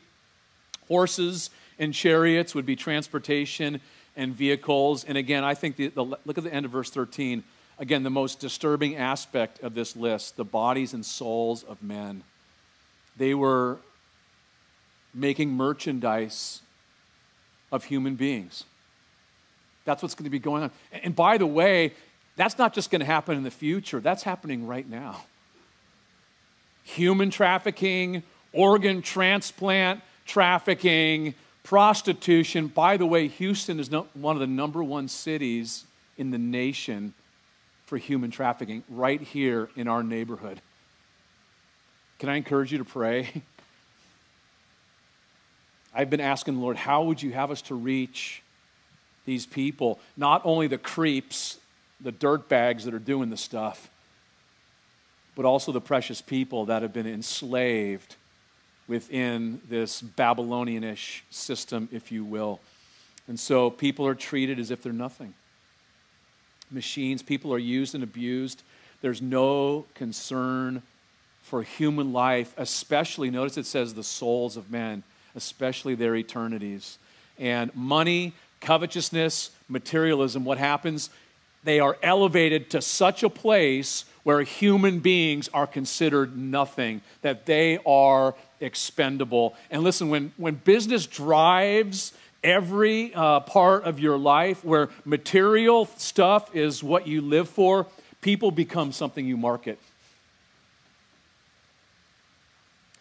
horses 0.87 1.49
and 1.79 1.93
chariots 1.93 2.55
would 2.55 2.65
be 2.65 2.75
transportation 2.75 3.81
and 4.15 4.33
vehicles. 4.33 5.03
And 5.03 5.17
again, 5.17 5.43
I 5.43 5.53
think 5.53 5.75
the, 5.75 5.87
the, 5.89 6.03
look 6.03 6.37
at 6.37 6.43
the 6.43 6.53
end 6.53 6.65
of 6.65 6.71
verse 6.71 6.89
13. 6.89 7.43
Again, 7.79 8.03
the 8.03 8.09
most 8.09 8.39
disturbing 8.39 8.95
aspect 8.95 9.61
of 9.61 9.75
this 9.75 9.95
list 9.95 10.37
the 10.37 10.43
bodies 10.43 10.93
and 10.93 11.05
souls 11.05 11.63
of 11.63 11.81
men. 11.83 12.23
They 13.15 13.33
were 13.33 13.77
making 15.13 15.51
merchandise 15.51 16.61
of 17.71 17.85
human 17.85 18.15
beings. 18.15 18.63
That's 19.87 20.03
what's 20.03 20.15
going 20.15 20.25
to 20.25 20.29
be 20.29 20.37
going 20.37 20.63
on. 20.63 20.71
And 20.91 21.15
by 21.15 21.37
the 21.37 21.47
way, 21.47 21.93
that's 22.35 22.57
not 22.57 22.73
just 22.73 22.91
going 22.91 22.99
to 22.99 23.05
happen 23.05 23.37
in 23.37 23.43
the 23.43 23.49
future, 23.49 24.01
that's 24.01 24.21
happening 24.21 24.67
right 24.67 24.87
now. 24.87 25.23
Human 26.83 27.29
trafficking, 27.29 28.21
organ 28.51 29.01
transplant 29.01 30.01
trafficking, 30.25 31.35
prostitution. 31.63 32.67
By 32.67 32.97
the 32.97 33.05
way, 33.05 33.29
Houston 33.29 33.79
is 33.79 33.89
one 33.89 34.35
of 34.35 34.41
the 34.41 34.47
number 34.47 34.83
one 34.83 35.07
cities 35.07 35.85
in 36.17 36.31
the 36.31 36.37
nation 36.37 37.13
for 37.85 37.97
human 37.97 38.29
trafficking, 38.29 38.83
right 38.89 39.21
here 39.21 39.69
in 39.77 39.87
our 39.87 40.03
neighborhood. 40.03 40.59
Can 42.19 42.27
I 42.27 42.35
encourage 42.35 42.73
you 42.73 42.79
to 42.79 42.85
pray? 42.85 43.29
I've 45.95 46.09
been 46.09 46.19
asking 46.19 46.55
the 46.55 46.59
Lord, 46.59 46.75
how 46.75 47.03
would 47.03 47.21
you 47.21 47.31
have 47.31 47.51
us 47.51 47.61
to 47.63 47.75
reach 47.75 48.43
these 49.27 49.45
people, 49.45 49.99
not 50.15 50.41
only 50.45 50.67
the 50.67 50.77
creeps, 50.77 51.59
the 52.01 52.13
dirt 52.13 52.47
bags 52.47 52.85
that 52.85 52.93
are 52.93 52.99
doing 52.99 53.29
the 53.29 53.37
stuff, 53.37 53.89
but 55.35 55.45
also 55.45 55.71
the 55.71 55.81
precious 55.81 56.21
people 56.21 56.65
that 56.65 56.81
have 56.81 56.93
been 56.93 57.05
enslaved 57.05 58.15
within 58.87 59.61
this 59.69 60.01
Babylonianish 60.01 61.21
system, 61.29 61.89
if 61.91 62.09
you 62.09 62.23
will. 62.23 62.61
And 63.27 63.37
so 63.37 63.69
people 63.69 64.07
are 64.07 64.15
treated 64.15 64.59
as 64.59 64.71
if 64.71 64.81
they're 64.81 64.93
nothing. 64.93 65.33
Machines, 66.71 67.21
people 67.21 67.53
are 67.53 67.59
used 67.59 67.95
and 67.95 68.03
abused. 68.03 68.63
There's 69.01 69.21
no 69.21 69.85
concern 69.93 70.83
for 71.43 71.63
human 71.63 72.13
life, 72.13 72.53
especially, 72.57 73.29
notice 73.29 73.57
it 73.57 73.65
says 73.65 73.93
the 73.93 74.03
souls 74.03 74.55
of 74.55 74.71
men, 74.71 75.03
especially 75.35 75.95
their 75.95 76.15
eternities. 76.15 76.97
And 77.37 77.75
money 77.75 78.33
covetousness, 78.61 79.51
materialism, 79.67 80.45
what 80.45 80.57
happens? 80.57 81.09
They 81.63 81.79
are 81.79 81.97
elevated 82.01 82.69
to 82.71 82.81
such 82.81 83.23
a 83.23 83.29
place 83.29 84.05
where 84.23 84.41
human 84.41 84.99
beings 84.99 85.49
are 85.53 85.67
considered 85.67 86.37
nothing, 86.37 87.01
that 87.21 87.45
they 87.45 87.79
are 87.85 88.35
expendable. 88.59 89.55
And 89.71 89.83
listen, 89.83 90.09
when, 90.09 90.33
when 90.37 90.55
business 90.55 91.05
drives 91.05 92.13
every 92.43 93.13
uh, 93.13 93.41
part 93.41 93.83
of 93.83 93.99
your 93.99 94.17
life, 94.17 94.63
where 94.63 94.89
material 95.05 95.85
stuff 95.97 96.55
is 96.55 96.83
what 96.83 97.07
you 97.07 97.21
live 97.21 97.49
for, 97.49 97.87
people 98.21 98.51
become 98.51 98.91
something 98.91 99.25
you 99.25 99.37
market. 99.37 99.79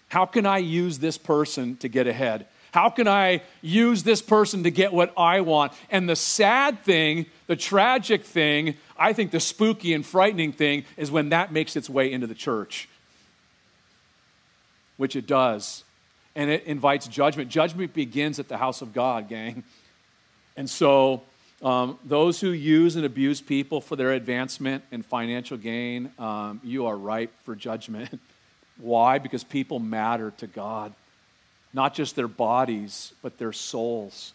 How 0.09 0.27
can 0.27 0.47
I 0.47 0.59
use 0.59 0.99
this 0.99 1.19
person 1.19 1.77
to 1.79 1.89
get 1.89 2.07
ahead? 2.07 2.47
How 2.77 2.91
can 2.91 3.09
I 3.09 3.41
use 3.63 4.03
this 4.03 4.21
person 4.21 4.65
to 4.65 4.71
get 4.71 4.93
what 4.93 5.11
I 5.17 5.41
want? 5.41 5.73
And 5.89 6.07
the 6.07 6.15
sad 6.15 6.81
thing, 6.81 7.25
the 7.47 7.57
tragic 7.57 8.23
thing, 8.23 8.75
I 8.99 9.15
think 9.15 9.31
the 9.31 9.41
spooky 9.41 9.95
and 9.95 10.05
frightening 10.05 10.53
thing 10.53 10.85
is 10.99 11.11
when 11.11 11.31
that 11.31 11.51
makes 11.51 11.75
its 11.75 11.89
way 11.89 12.13
into 12.13 12.27
the 12.27 12.35
church, 12.35 12.87
which 14.99 15.17
it 15.17 15.27
does. 15.27 15.85
And 16.35 16.51
it 16.51 16.65
invites 16.65 17.09
judgment. 17.09 17.49
Judgment 17.49 17.95
begins 17.95 18.39
at 18.39 18.49
the 18.49 18.59
house 18.59 18.83
of 18.83 18.93
God, 18.93 19.27
gang. 19.27 19.65
And 20.55 20.69
so, 20.69 21.23
um, 21.63 21.99
those 22.05 22.43
who 22.43 22.51
use 22.51 22.95
and 22.95 23.07
abuse 23.07 23.41
people 23.41 23.81
for 23.81 23.97
their 23.97 24.13
advancement 24.13 24.85
and 24.93 25.03
financial 25.03 25.57
gain, 25.57 26.11
um, 26.19 26.61
you 26.63 26.85
are 26.85 26.97
ripe 26.99 27.33
for 27.45 27.57
judgment. 27.57 28.21
Why? 28.77 29.17
Because 29.17 29.45
people 29.45 29.79
matter 29.79 30.35
to 30.37 30.47
God 30.47 30.93
not 31.77 31.95
just 31.95 32.17
their 32.17 32.27
bodies, 32.27 33.13
but 33.23 33.39
their 33.39 33.53
souls. 33.53 34.33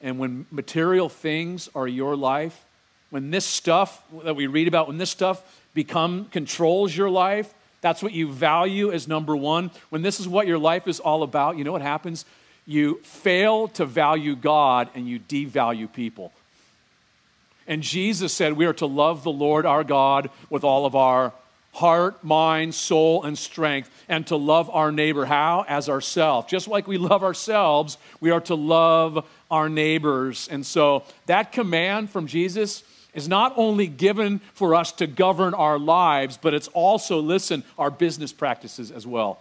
And 0.00 0.18
when 0.18 0.46
material 0.50 1.08
things 1.08 1.68
are 1.74 1.88
your 1.88 2.16
life, 2.16 2.64
when 3.10 3.30
this 3.30 3.44
stuff 3.44 4.02
that 4.22 4.36
we 4.36 4.46
read 4.46 4.68
about, 4.68 4.86
when 4.86 4.96
this 4.96 5.10
stuff 5.10 5.42
become 5.74 6.26
controls 6.26 6.96
your 6.96 7.10
life, 7.10 7.52
that's 7.80 8.02
what 8.02 8.12
you 8.12 8.30
value 8.32 8.92
as 8.92 9.08
number 9.08 9.36
one. 9.36 9.72
When 9.90 10.02
this 10.02 10.20
is 10.20 10.28
what 10.28 10.46
your 10.46 10.56
life 10.56 10.86
is 10.86 11.00
all 11.00 11.22
about, 11.24 11.58
you 11.58 11.64
know 11.64 11.72
what 11.72 11.82
happens? 11.82 12.24
You 12.64 13.00
fail 13.02 13.68
to 13.68 13.84
value 13.84 14.36
God 14.36 14.88
and 14.94 15.08
you 15.08 15.18
devalue 15.18 15.92
people. 15.92 16.32
And 17.66 17.82
Jesus 17.82 18.32
said 18.32 18.52
we 18.52 18.66
are 18.66 18.72
to 18.74 18.86
love 18.86 19.24
the 19.24 19.32
Lord 19.32 19.66
our 19.66 19.84
God 19.84 20.30
with 20.48 20.64
all 20.64 20.86
of 20.86 20.94
our 20.94 21.32
heart, 21.74 22.22
mind, 22.22 22.74
soul, 22.74 23.24
and 23.24 23.36
strength, 23.36 23.90
and 24.08 24.26
to 24.28 24.36
love 24.36 24.70
our 24.70 24.92
neighbor. 24.92 25.24
How? 25.24 25.64
As 25.68 25.88
ourselves. 25.88 26.48
Just 26.48 26.68
like 26.68 26.86
we 26.86 26.98
love 26.98 27.22
ourselves, 27.22 27.98
we 28.20 28.30
are 28.30 28.40
to 28.42 28.54
love 28.54 29.26
our 29.50 29.68
neighbors. 29.68 30.48
And 30.50 30.64
so 30.64 31.02
that 31.26 31.52
command 31.52 32.10
from 32.10 32.26
Jesus 32.26 32.84
is 33.12 33.28
not 33.28 33.52
only 33.56 33.86
given 33.86 34.40
for 34.54 34.74
us 34.74 34.92
to 34.92 35.06
govern 35.06 35.52
our 35.52 35.78
lives, 35.78 36.38
but 36.40 36.54
it's 36.54 36.68
also, 36.68 37.20
listen, 37.20 37.64
our 37.78 37.90
business 37.90 38.32
practices 38.32 38.90
as 38.90 39.06
well. 39.06 39.40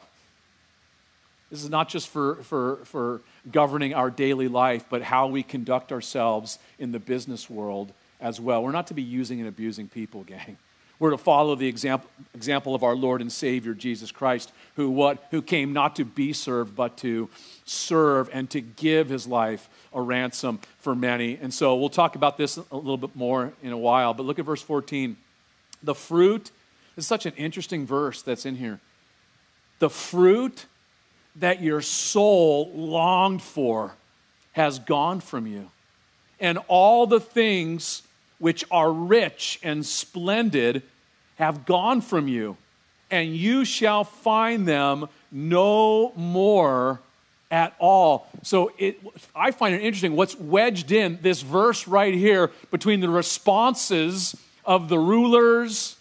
This 1.52 1.64
is 1.64 1.70
not 1.70 1.88
just 1.88 2.08
for, 2.08 2.36
for, 2.44 2.78
for 2.86 3.22
governing 3.52 3.94
our 3.94 4.10
daily 4.10 4.48
life, 4.48 4.86
but 4.90 5.04
how 5.04 5.28
we 5.28 5.44
conduct 5.44 5.92
ourselves 5.92 6.58
in 6.80 6.92
the 6.92 7.00
business 7.00 7.48
world 7.48 7.94
as 8.20 8.42
well. 8.42 8.64
We're 8.64 8.72
not 8.72 8.88
to 8.88 8.96
be 8.96 9.04
using 9.04 9.40
and 9.40 9.48
abusing 9.48 9.88
people, 9.88 10.24
gang. 10.28 10.58
We're 11.04 11.10
to 11.10 11.18
follow 11.18 11.56
the 11.56 11.68
example, 11.68 12.10
example 12.34 12.76
of 12.76 12.82
our 12.82 12.96
Lord 12.96 13.20
and 13.20 13.30
Savior, 13.30 13.74
Jesus 13.74 14.10
Christ, 14.10 14.54
who, 14.78 14.90
what, 14.90 15.22
who 15.32 15.42
came 15.42 15.74
not 15.74 15.98
to 15.98 16.06
be 16.06 16.32
served, 16.32 16.78
but 16.78 16.96
to 17.00 17.30
serve 17.66 18.30
and 18.32 18.50
to 18.52 18.62
give 18.62 19.10
his 19.10 19.28
life 19.28 19.68
a 19.94 20.00
ransom 20.00 20.62
for 20.80 20.96
many. 20.96 21.38
And 21.42 21.54
so 21.54 21.76
we'll 21.76 21.90
talk 21.90 22.16
about 22.16 22.38
this 22.38 22.56
a 22.56 22.78
little 22.78 22.96
bit 22.96 23.18
more 23.18 23.52
in 23.62 23.74
a 23.74 23.78
while. 23.78 24.14
But 24.14 24.24
look 24.24 24.40
at 24.40 24.46
verse 24.46 24.62
14. 24.62 25.18
The 25.84 25.94
fruit, 25.94 26.52
is 26.96 27.06
such 27.06 27.26
an 27.26 27.34
interesting 27.36 27.86
verse 27.86 28.22
that's 28.22 28.46
in 28.46 28.56
here. 28.56 28.80
The 29.80 29.90
fruit 29.90 30.68
that 31.36 31.62
your 31.62 31.82
soul 31.82 32.72
longed 32.74 33.42
for 33.42 33.96
has 34.54 34.80
gone 34.80 35.20
from 35.20 35.48
you. 35.48 35.70
And 36.40 36.60
all 36.70 37.08
the 37.08 37.20
things 37.20 38.04
which 38.40 38.64
are 38.72 38.90
rich 38.90 39.60
and 39.64 39.86
splendid 39.86 40.82
have 41.36 41.66
gone 41.66 42.02
from 42.02 42.28
you, 42.28 42.58
and 43.10 43.36
you 43.36 43.66
shall 43.66 44.04
find 44.04 44.68
them 44.68 45.08
no 45.32 46.14
more 46.16 47.00
at 47.52 47.76
all. 47.78 48.28
So 48.42 48.72
it, 48.78 49.00
I 49.36 49.52
find 49.52 49.76
it 49.76 49.82
interesting 49.84 50.16
what's 50.16 50.36
wedged 50.36 50.92
in 50.92 51.20
this 51.22 51.42
verse 51.42 51.88
right 51.88 52.14
here 52.14 52.52
between 52.72 53.00
the 53.00 53.10
responses 53.10 54.36
of 54.66 54.90
the 54.90 54.98
rulers 54.98 55.98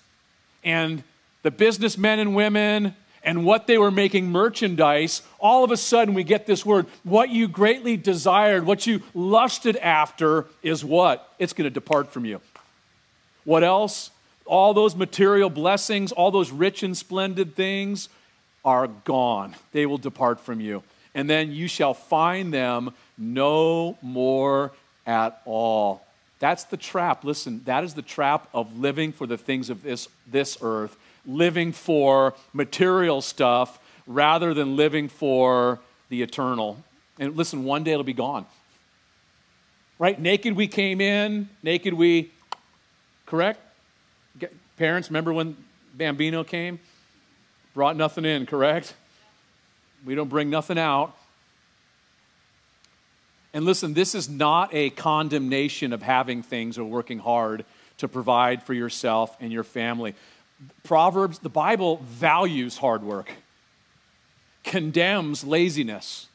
and 0.65 1.03
the 1.43 1.51
businessmen 1.51 2.19
and 2.21 2.35
women 2.35 2.95
and 3.25 3.45
what 3.45 3.67
they 3.67 3.79
were 3.79 3.91
making 3.91 4.31
merchandise, 4.31 5.23
all 5.39 5.63
of 5.63 5.71
a 5.71 5.77
sudden 5.77 6.15
we 6.15 6.25
get 6.25 6.47
this 6.47 6.65
word 6.67 6.87
what 7.05 7.29
you 7.29 7.49
greatly 7.49 7.97
desired, 7.97 8.65
what 8.65 8.87
you 8.87 9.03
lusted 9.15 9.77
after 9.77 10.47
is 10.63 10.85
what? 10.85 11.33
It's 11.39 11.53
going 11.53 11.67
to 11.67 11.71
depart 11.71 12.13
from 12.13 12.25
you. 12.25 12.41
What 13.45 13.63
else? 13.63 14.11
All 14.47 14.75
those 14.75 14.95
material 14.97 15.51
blessings, 15.51 16.13
all 16.13 16.31
those 16.31 16.51
rich 16.51 16.83
and 16.83 16.97
splendid 16.97 17.55
things 17.55 18.09
are 18.65 18.87
gone. 18.87 19.55
They 19.73 19.87
will 19.87 19.99
depart 19.99 20.41
from 20.41 20.61
you. 20.61 20.83
And 21.15 21.29
then 21.29 21.53
you 21.53 21.69
shall 21.69 21.95
find 21.95 22.53
them 22.53 22.95
no 23.19 23.99
more 24.03 24.73
at 25.07 25.41
all. 25.45 26.05
That's 26.39 26.65
the 26.65 26.77
trap. 26.77 27.25
Listen, 27.25 27.63
that 27.67 27.85
is 27.85 27.95
the 27.95 28.03
trap 28.03 28.49
of 28.53 28.79
living 28.79 29.13
for 29.13 29.27
the 29.27 29.39
things 29.39 29.71
of 29.71 29.83
this, 29.83 30.09
this 30.27 30.59
earth 30.61 30.97
living 31.27 31.73
for 31.73 32.35
material 32.53 33.21
stuff 33.21 33.79
rather 34.07 34.55
than 34.55 34.77
living 34.77 35.09
for 35.09 35.79
the 36.09 36.23
eternal. 36.23 36.83
And 37.19 37.37
listen, 37.37 37.65
one 37.65 37.85
day 37.85 37.93
it'll 37.93 38.05
be 38.05 38.13
gone. 38.13 38.47
Right? 39.99 40.21
Naked 40.21 40.57
we 40.57 40.67
came 40.67 41.01
in, 41.01 41.49
naked 41.63 41.95
we, 41.95 42.33
correct? 43.27 43.61
Parents, 44.83 45.11
remember 45.11 45.33
when 45.33 45.57
Bambino 45.95 46.43
came? 46.43 46.81
Brought 47.73 47.97
nothing 47.97 48.25
in, 48.25 48.47
correct? 48.47 48.95
We 50.05 50.17
don't 50.17 50.29
bring 50.29 50.51
nothing 50.51 50.77
out. 50.77 51.17
And 53.55 53.65
listen, 53.65 53.95
this 53.95 54.17
is 54.17 54.29
not 54.29 54.71
a 54.75 54.91
condemnation 54.91 55.93
of 55.93 56.03
having 56.03 56.43
things 56.43 56.79
or 56.79 56.85
working 56.85 57.21
hard 57.21 57.65
to 57.99 58.09
provide 58.09 58.65
for 58.65 58.75
yourself 58.75 59.37
and 59.39 59.53
your 59.53 59.63
family. 59.63 60.17
Proverbs, 60.83 61.39
the 61.39 61.49
Bible 61.49 61.99
values 62.03 62.79
hard 62.79 63.05
work, 63.05 63.31
condemns 64.65 65.45
laziness. 65.45 66.27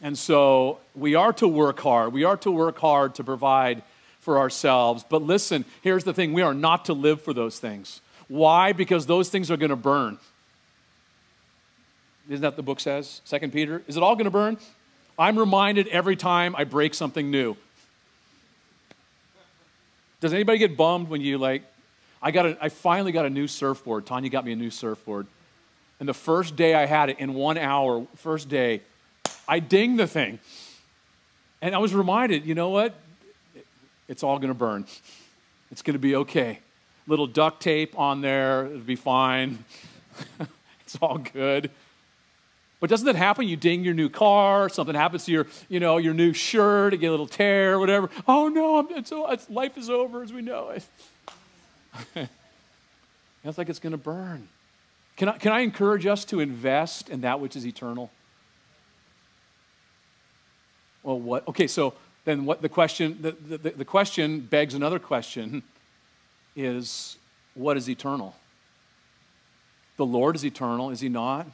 And 0.00 0.18
so 0.18 0.80
we 0.96 1.14
are 1.14 1.32
to 1.34 1.46
work 1.46 1.78
hard. 1.78 2.12
We 2.12 2.24
are 2.24 2.38
to 2.38 2.50
work 2.50 2.80
hard 2.80 3.14
to 3.14 3.22
provide 3.22 3.84
for 4.22 4.38
ourselves. 4.38 5.04
But 5.06 5.22
listen, 5.22 5.66
here's 5.82 6.04
the 6.04 6.14
thing 6.14 6.32
we 6.32 6.40
are 6.42 6.54
not 6.54 6.86
to 6.86 6.94
live 6.94 7.20
for 7.20 7.34
those 7.34 7.58
things. 7.58 8.00
Why? 8.28 8.72
Because 8.72 9.04
those 9.04 9.28
things 9.28 9.50
are 9.50 9.58
going 9.58 9.70
to 9.70 9.76
burn. 9.76 10.18
Isn't 12.30 12.42
that 12.42 12.56
the 12.56 12.62
book 12.62 12.80
says? 12.80 13.20
Second 13.24 13.52
Peter. 13.52 13.82
Is 13.86 13.96
it 13.96 14.02
all 14.02 14.14
going 14.14 14.24
to 14.24 14.30
burn? 14.30 14.56
I'm 15.18 15.38
reminded 15.38 15.88
every 15.88 16.16
time 16.16 16.56
I 16.56 16.64
break 16.64 16.94
something 16.94 17.30
new. 17.30 17.56
Does 20.20 20.32
anybody 20.32 20.58
get 20.58 20.76
bummed 20.76 21.10
when 21.10 21.20
you 21.20 21.36
like 21.36 21.64
I, 22.22 22.30
got 22.30 22.46
a, 22.46 22.56
I 22.60 22.68
finally 22.68 23.10
got 23.10 23.26
a 23.26 23.30
new 23.30 23.48
surfboard. 23.48 24.06
Tanya 24.06 24.30
got 24.30 24.44
me 24.44 24.52
a 24.52 24.56
new 24.56 24.70
surfboard. 24.70 25.26
And 25.98 26.08
the 26.08 26.14
first 26.14 26.54
day 26.54 26.74
I 26.74 26.86
had 26.86 27.10
it, 27.10 27.18
in 27.18 27.34
one 27.34 27.58
hour, 27.58 28.06
first 28.14 28.48
day, 28.48 28.80
I 29.48 29.58
dinged 29.58 29.98
the 29.98 30.06
thing. 30.06 30.38
And 31.60 31.74
I 31.74 31.78
was 31.78 31.94
reminded, 31.94 32.46
you 32.46 32.54
know 32.54 32.68
what? 32.68 32.94
It's 34.08 34.22
all 34.22 34.38
going 34.38 34.48
to 34.48 34.54
burn. 34.54 34.86
It's 35.70 35.82
going 35.82 35.94
to 35.94 35.98
be 35.98 36.16
okay. 36.16 36.58
Little 37.06 37.26
duct 37.26 37.62
tape 37.62 37.98
on 37.98 38.20
there, 38.20 38.66
it'll 38.66 38.78
be 38.80 38.96
fine. 38.96 39.64
it's 40.80 40.96
all 41.00 41.18
good. 41.18 41.70
But 42.78 42.90
doesn't 42.90 43.06
that 43.06 43.14
happen? 43.14 43.46
You 43.46 43.56
ding 43.56 43.84
your 43.84 43.94
new 43.94 44.08
car, 44.08 44.68
something 44.68 44.94
happens 44.94 45.24
to 45.26 45.32
your, 45.32 45.46
you 45.68 45.78
know, 45.78 45.98
your 45.98 46.14
new 46.14 46.32
shirt, 46.32 46.92
you 46.92 46.98
get 46.98 47.08
a 47.08 47.10
little 47.12 47.28
tear, 47.28 47.78
whatever. 47.78 48.10
Oh 48.26 48.48
no, 48.48 48.80
it's, 48.90 49.12
oh, 49.12 49.30
it's, 49.30 49.48
life 49.48 49.78
is 49.78 49.88
over 49.88 50.22
as 50.22 50.32
we 50.32 50.42
know 50.42 50.70
it. 50.70 50.84
it's 53.44 53.56
like 53.56 53.68
it's 53.68 53.78
going 53.78 53.92
to 53.92 53.98
burn. 53.98 54.48
Can 55.16 55.28
I, 55.28 55.38
can 55.38 55.52
I 55.52 55.60
encourage 55.60 56.06
us 56.06 56.24
to 56.26 56.40
invest 56.40 57.08
in 57.08 57.20
that 57.20 57.38
which 57.38 57.54
is 57.54 57.64
eternal? 57.64 58.10
Well, 61.02 61.20
what? 61.20 61.46
Okay, 61.48 61.66
so 61.66 61.94
then 62.24 62.44
what 62.44 62.62
the 62.62 62.68
question, 62.68 63.18
the, 63.20 63.32
the, 63.32 63.70
the 63.70 63.84
question 63.84 64.40
begs 64.40 64.74
another 64.74 64.98
question 64.98 65.62
is 66.54 67.16
what 67.54 67.76
is 67.76 67.88
eternal? 67.88 68.36
The 69.96 70.06
Lord 70.06 70.36
is 70.36 70.44
eternal, 70.44 70.90
is 70.90 71.00
he 71.00 71.08
not? 71.08 71.46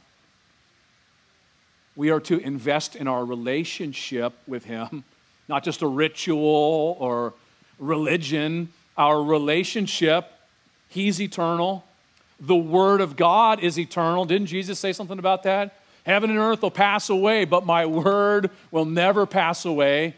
We 1.95 2.11
are 2.11 2.19
to 2.21 2.39
invest 2.39 2.95
in 2.95 3.07
our 3.07 3.25
relationship 3.25 4.33
with 4.47 4.65
him, 4.65 5.03
not 5.47 5.63
just 5.63 5.81
a 5.81 5.87
ritual 5.87 6.95
or 6.99 7.33
religion, 7.77 8.71
our 8.97 9.21
relationship. 9.21 10.31
He's 10.87 11.19
eternal. 11.19 11.83
The 12.39 12.55
Word 12.55 13.01
of 13.01 13.15
God 13.17 13.61
is 13.61 13.77
eternal. 13.77 14.23
Didn't 14.25 14.47
Jesus 14.47 14.79
say 14.79 14.93
something 14.93 15.19
about 15.19 15.43
that? 15.43 15.75
Heaven 16.05 16.29
and 16.29 16.39
earth 16.39 16.61
will 16.61 16.71
pass 16.71 17.09
away, 17.09 17.43
but 17.43 17.65
my 17.65 17.85
Word 17.85 18.49
will 18.71 18.85
never 18.85 19.25
pass 19.25 19.65
away. 19.65 20.15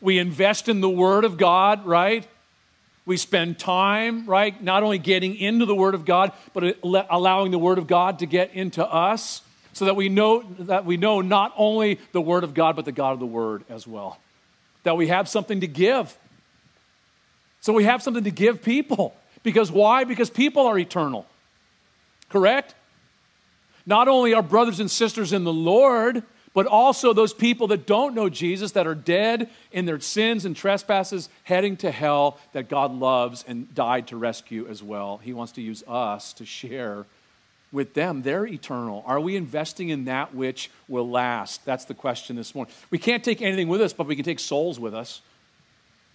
We 0.00 0.18
invest 0.18 0.68
in 0.68 0.80
the 0.80 0.90
Word 0.90 1.24
of 1.24 1.36
God, 1.36 1.86
right? 1.86 2.26
We 3.06 3.16
spend 3.16 3.58
time, 3.58 4.26
right, 4.26 4.60
not 4.62 4.82
only 4.82 4.98
getting 4.98 5.36
into 5.36 5.64
the 5.64 5.74
Word 5.74 5.94
of 5.94 6.04
God, 6.04 6.32
but 6.52 6.76
allowing 6.82 7.52
the 7.52 7.58
Word 7.58 7.78
of 7.78 7.86
God 7.86 8.18
to 8.18 8.26
get 8.26 8.52
into 8.54 8.84
us 8.84 9.42
so 9.72 9.84
that 9.84 9.94
we 9.94 10.08
know 10.08 10.42
that 10.60 10.84
we 10.84 10.96
know 10.96 11.20
not 11.20 11.52
only 11.56 12.00
the 12.12 12.20
Word 12.20 12.44
of 12.44 12.54
God, 12.54 12.76
but 12.76 12.84
the 12.84 12.92
God 12.92 13.12
of 13.12 13.20
the 13.20 13.26
Word 13.26 13.64
as 13.68 13.86
well. 13.86 14.18
That 14.82 14.96
we 14.96 15.08
have 15.08 15.28
something 15.28 15.60
to 15.60 15.66
give. 15.66 16.16
So 17.60 17.72
we 17.72 17.84
have 17.84 18.02
something 18.02 18.24
to 18.24 18.30
give 18.30 18.62
people. 18.62 19.14
Because 19.42 19.70
why? 19.70 20.04
Because 20.04 20.30
people 20.30 20.66
are 20.66 20.78
eternal. 20.78 21.26
Correct? 22.28 22.74
Not 23.84 24.08
only 24.08 24.34
our 24.34 24.42
brothers 24.42 24.80
and 24.80 24.90
sisters 24.90 25.32
in 25.32 25.44
the 25.44 25.52
Lord, 25.52 26.22
but 26.56 26.64
also 26.64 27.12
those 27.12 27.34
people 27.34 27.66
that 27.66 27.86
don't 27.86 28.14
know 28.14 28.30
Jesus, 28.30 28.72
that 28.72 28.86
are 28.86 28.94
dead 28.94 29.50
in 29.72 29.84
their 29.84 30.00
sins 30.00 30.46
and 30.46 30.56
trespasses, 30.56 31.28
heading 31.44 31.76
to 31.76 31.90
hell, 31.90 32.38
that 32.54 32.70
God 32.70 32.94
loves 32.94 33.44
and 33.46 33.74
died 33.74 34.06
to 34.06 34.16
rescue 34.16 34.66
as 34.66 34.82
well. 34.82 35.18
He 35.18 35.34
wants 35.34 35.52
to 35.52 35.60
use 35.60 35.84
us 35.86 36.32
to 36.32 36.46
share 36.46 37.04
with 37.72 37.92
them. 37.92 38.22
They're 38.22 38.46
eternal. 38.46 39.04
Are 39.06 39.20
we 39.20 39.36
investing 39.36 39.90
in 39.90 40.06
that 40.06 40.34
which 40.34 40.70
will 40.88 41.06
last? 41.06 41.62
That's 41.66 41.84
the 41.84 41.92
question 41.92 42.36
this 42.36 42.54
morning. 42.54 42.72
We 42.88 42.96
can't 42.96 43.22
take 43.22 43.42
anything 43.42 43.68
with 43.68 43.82
us, 43.82 43.92
but 43.92 44.06
we 44.06 44.16
can 44.16 44.24
take 44.24 44.40
souls 44.40 44.80
with 44.80 44.94
us. 44.94 45.20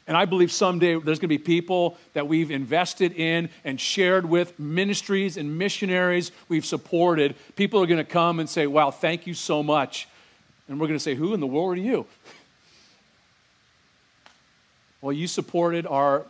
And 0.08 0.18
I 0.18 0.26
believe 0.26 0.52
someday 0.52 0.94
there's 0.94 1.20
going 1.20 1.20
to 1.20 1.28
be 1.28 1.38
people 1.38 2.00
that 2.14 2.28
we've 2.28 2.50
invested 2.50 3.14
in 3.14 3.52
and 3.64 3.80
shared 3.80 4.26
with, 4.26 4.60
ministries 4.60 5.38
and 5.38 5.60
missionaries 5.60 6.32
we've 6.50 6.66
supported. 6.66 7.36
People 7.56 7.84
are 7.84 7.86
going 7.86 8.04
to 8.04 8.04
come 8.04 8.40
and 8.40 8.50
say, 8.50 8.66
Wow, 8.66 8.90
thank 8.90 9.28
you 9.28 9.36
so 9.36 9.62
much. 9.62 10.08
And 10.68 10.80
we're 10.80 10.88
going 10.88 10.98
to 10.98 11.04
say, 11.04 11.16
Who 11.16 11.34
in 11.34 11.40
the 11.40 11.48
world 11.48 11.78
are 11.78 11.82
you? 11.82 12.06
Well, 15.02 15.12
you 15.12 15.28
supported 15.28 15.88
our 15.88 16.26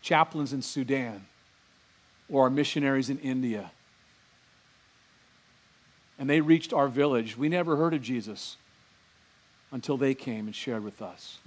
chaplains 0.00 0.52
in 0.52 0.62
Sudan 0.62 1.26
or 2.30 2.44
our 2.44 2.50
missionaries 2.50 3.10
in 3.10 3.18
India. 3.18 3.70
And 6.18 6.28
they 6.28 6.40
reached 6.40 6.72
our 6.72 6.88
village. 6.88 7.36
We 7.36 7.48
never 7.48 7.76
heard 7.76 7.94
of 7.94 8.02
Jesus 8.02 8.56
until 9.70 9.96
they 9.96 10.14
came 10.14 10.46
and 10.46 10.54
shared 10.54 10.82
with 10.82 11.02
us. 11.02 11.38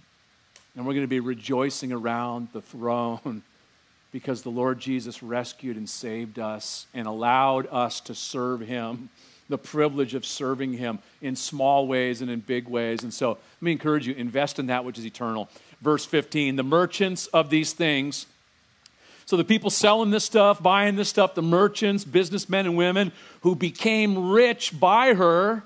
And 0.76 0.86
we're 0.86 0.94
going 0.94 1.04
to 1.04 1.10
be 1.10 1.20
rejoicing 1.20 1.91
around 1.91 2.50
the 2.54 2.62
throne 2.62 3.41
because 4.12 4.44
the 4.44 4.50
Lord 4.50 4.80
Jesus 4.80 5.24
rescued 5.24 5.76
and 5.76 5.89
saved 5.89 6.38
us 6.38 6.86
and 6.94 7.08
allowed 7.08 7.67
us 7.72 8.00
to 8.02 8.15
serve 8.15 8.62
him 8.62 9.10
the 9.51 9.57
privilege 9.57 10.15
of 10.15 10.25
serving 10.25 10.73
Him 10.73 10.99
in 11.21 11.35
small 11.35 11.87
ways 11.87 12.21
and 12.21 12.31
in 12.31 12.39
big 12.39 12.67
ways. 12.67 13.03
And 13.03 13.13
so 13.13 13.29
let 13.29 13.61
me 13.61 13.71
encourage 13.71 14.07
you 14.07 14.15
invest 14.15 14.57
in 14.57 14.67
that 14.67 14.83
which 14.83 14.97
is 14.97 15.05
eternal. 15.05 15.49
Verse 15.81 16.05
15 16.05 16.55
the 16.55 16.63
merchants 16.63 17.27
of 17.27 17.49
these 17.49 17.73
things. 17.73 18.25
So 19.25 19.37
the 19.37 19.43
people 19.45 19.69
selling 19.69 20.09
this 20.09 20.25
stuff, 20.25 20.61
buying 20.61 20.95
this 20.95 21.07
stuff, 21.07 21.35
the 21.35 21.41
merchants, 21.41 22.03
businessmen 22.03 22.65
and 22.65 22.75
women 22.75 23.11
who 23.41 23.55
became 23.55 24.31
rich 24.31 24.77
by 24.77 25.13
her, 25.13 25.63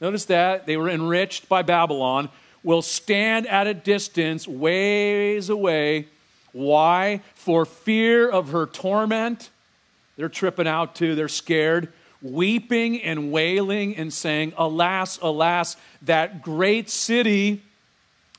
notice 0.00 0.24
that 0.26 0.64
they 0.66 0.76
were 0.76 0.88
enriched 0.88 1.48
by 1.48 1.62
Babylon, 1.62 2.30
will 2.62 2.82
stand 2.82 3.46
at 3.46 3.66
a 3.66 3.74
distance, 3.74 4.48
ways 4.48 5.50
away. 5.50 6.06
Why? 6.52 7.20
For 7.34 7.66
fear 7.66 8.28
of 8.28 8.50
her 8.50 8.66
torment. 8.66 9.50
They're 10.16 10.28
tripping 10.28 10.66
out 10.66 10.94
too, 10.94 11.14
they're 11.14 11.28
scared, 11.28 11.92
weeping 12.22 13.02
and 13.02 13.30
wailing 13.30 13.96
and 13.96 14.12
saying, 14.12 14.52
Alas, 14.56 15.18
alas, 15.22 15.76
that 16.02 16.42
great 16.42 16.90
city 16.90 17.62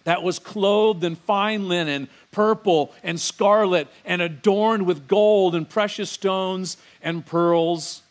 that 0.03 0.23
was 0.23 0.39
clothed 0.39 1.03
in 1.03 1.15
fine 1.15 1.67
linen, 1.67 2.09
purple 2.31 2.93
and 3.03 3.19
scarlet, 3.19 3.87
and 4.05 4.21
adorned 4.21 4.85
with 4.85 5.07
gold 5.07 5.55
and 5.55 5.69
precious 5.69 6.09
stones 6.09 6.77
and 7.01 7.25
pearls. 7.25 8.01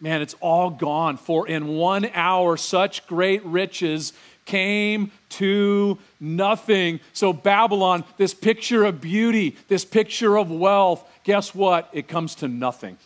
Man, 0.00 0.22
it's 0.22 0.34
all 0.40 0.70
gone. 0.70 1.16
For 1.16 1.48
in 1.48 1.68
one 1.68 2.06
hour, 2.14 2.56
such 2.56 3.06
great 3.06 3.44
riches 3.44 4.12
came 4.44 5.10
to 5.28 5.98
nothing. 6.20 7.00
So, 7.12 7.32
Babylon, 7.32 8.04
this 8.16 8.34
picture 8.34 8.84
of 8.84 9.00
beauty, 9.00 9.56
this 9.68 9.84
picture 9.84 10.38
of 10.38 10.50
wealth, 10.50 11.08
guess 11.24 11.54
what? 11.54 11.88
It 11.92 12.08
comes 12.08 12.34
to 12.36 12.48
nothing. 12.48 12.96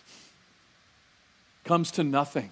Comes 1.64 1.90
to 1.92 2.04
nothing. 2.04 2.50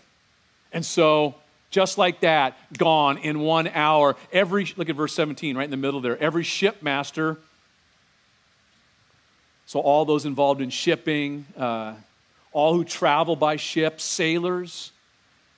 And 0.73 0.85
so, 0.85 1.35
just 1.71 1.99
like 1.99 2.21
that, 2.21 2.57
gone 2.77 3.19
in 3.19 3.41
one 3.41 3.69
hour. 3.69 4.17
Every, 4.33 4.73
look 4.77 4.89
at 4.89 4.97
verse 4.97 5.15
17, 5.15 5.57
right 5.57 5.65
in 5.65 5.71
the 5.71 5.77
middle 5.77 6.01
there. 6.01 6.19
Every 6.19 6.45
shipmaster, 6.45 7.39
so 9.67 9.79
all 9.79 10.05
those 10.05 10.27
involved 10.27 10.61
in 10.61 10.71
shipping, 10.71 11.47
uh, 11.57 11.95
all 12.53 12.75
who 12.75 12.85
travel 12.85 13.37
by 13.37 13.55
ship, 13.55 14.01
sailors, 14.01 14.91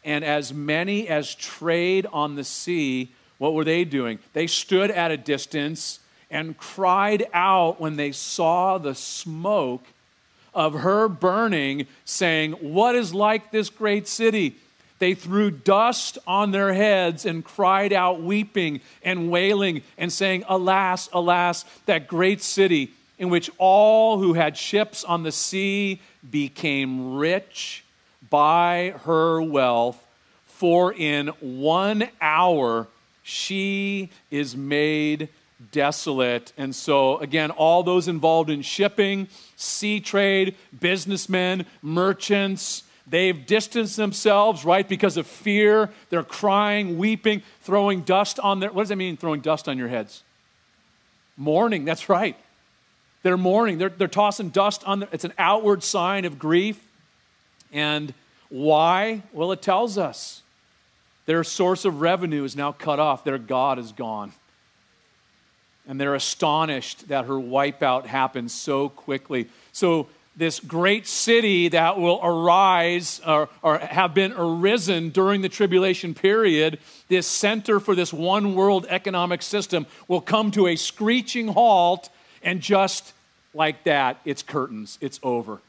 and 0.05 0.25
as 0.25 0.53
many 0.53 1.09
as 1.09 1.35
trade 1.35 2.07
on 2.12 2.35
the 2.35 2.45
sea, 2.45 3.12
what 3.38 3.55
were 3.55 3.65
they 3.65 3.85
doing? 3.85 4.19
They 4.35 4.47
stood 4.47 4.91
at 4.91 5.11
a 5.11 5.17
distance 5.17 6.01
and 6.31 6.57
cried 6.57 7.27
out 7.33 7.81
when 7.81 7.97
they 7.97 8.12
saw 8.12 8.79
the 8.79 8.95
smoke 8.95 9.85
of 10.55 10.75
her 10.75 11.09
burning, 11.09 11.87
saying, 12.05 12.53
What 12.53 12.95
is 12.95 13.15
like 13.15 13.51
this 13.51 13.71
great 13.71 14.07
city? 14.07 14.57
They 14.99 15.15
threw 15.15 15.51
dust 15.51 16.19
on 16.29 16.53
their 16.53 16.73
heads 16.73 17.27
and 17.27 17.45
cried 17.45 17.93
out, 17.93 18.23
weeping 18.23 18.81
and 19.03 19.31
wailing, 19.31 19.83
and 19.99 20.12
saying, 20.12 20.45
Alas, 20.49 21.09
alas, 21.12 21.65
that 21.87 22.07
great 22.07 22.41
city 22.41 22.93
in 23.19 23.29
which 23.29 23.51
all 23.59 24.19
who 24.19 24.35
had 24.35 24.57
ships 24.57 25.05
on 25.05 25.23
the 25.23 25.33
sea 25.33 26.01
became 26.31 27.17
rich 27.17 27.85
by 28.31 28.95
her 29.05 29.43
wealth, 29.43 30.05
for 30.47 30.93
in 30.93 31.29
one 31.41 32.09
hour 32.21 32.87
she 33.23 34.11
is 34.31 34.57
made 34.57 35.29
desolate. 35.70 36.53
And 36.57 36.75
so, 36.75 37.18
again, 37.18 37.51
all 37.51 37.83
those 37.83 38.09
involved 38.09 38.51
in 38.51 38.62
shipping, 38.62 39.29
sea 39.57 40.01
trade, 40.01 40.57
businessmen, 40.81 41.66
merchants, 41.83 42.85
They've 43.07 43.46
distanced 43.46 43.96
themselves, 43.96 44.64
right, 44.64 44.88
because 44.88 45.16
of 45.16 45.27
fear. 45.27 45.90
They're 46.11 46.22
crying, 46.22 46.98
weeping, 46.98 47.42
throwing 47.62 48.03
dust 48.03 48.38
on 48.38 48.61
their. 48.61 48.72
What 48.72 48.83
does 48.83 48.88
that 48.90 48.96
mean, 48.96 49.16
throwing 49.16 49.40
dust 49.40 49.68
on 49.68 49.77
your 49.77 49.88
heads? 49.88 50.22
Mourning, 51.37 51.85
that's 51.85 52.09
right. 52.09 52.37
They're 53.22 53.37
mourning. 53.37 53.79
They're, 53.79 53.88
they're 53.88 54.09
tossing 54.09 54.51
dust 54.51 54.85
on 54.85 55.01
their. 55.01 55.09
It's 55.12 55.25
an 55.25 55.33
outward 55.37 55.83
sign 55.83 56.25
of 56.25 56.38
grief. 56.38 56.81
And 57.72 58.14
why? 58.48 59.22
Well, 59.33 59.51
it 59.53 59.62
tells 59.62 59.98
us 59.98 60.42
their 61.27 61.42
source 61.42 61.85
of 61.85 62.01
revenue 62.01 62.44
is 62.44 62.55
now 62.55 62.72
cut 62.72 63.01
off, 63.01 63.25
their 63.25 63.38
God 63.38 63.79
is 63.79 63.92
gone. 63.92 64.33
And 65.87 66.01
they're 66.01 66.14
astonished 66.14 67.09
that 67.09 67.27
her 67.27 67.35
wipeout 67.35 68.07
happened 68.07 68.51
so 68.51 68.88
quickly. 68.88 69.49
So 69.73 70.09
this 70.37 70.61
great 70.61 71.07
city 71.07 71.68
that 71.68 71.99
will 71.99 72.21
arise 72.23 73.21
or, 73.27 73.49
or, 73.62 73.79
have 73.79 74.14
been 74.14 74.33
arisen 74.33 75.11
during 75.11 75.42
the 75.42 75.49
tribulation 75.49 76.14
period, 76.14 76.79
this 77.09 77.27
center 77.27 77.81
for 77.81 77.95
this 77.95 78.12
one 78.12 78.55
world 78.55 78.87
economic 78.88 79.42
system 79.42 79.87
will 80.09 80.23
come 80.23 80.51
to 80.53 80.68
a 80.68 80.77
screeching 80.77 81.49
halt, 81.49 82.09
and 82.42 82.61
just 82.61 83.12
like 83.53 83.85
that, 83.85 84.18
it's 84.25 84.42
curtains, 84.42 84.97
it's 85.01 85.21
over 85.23 85.61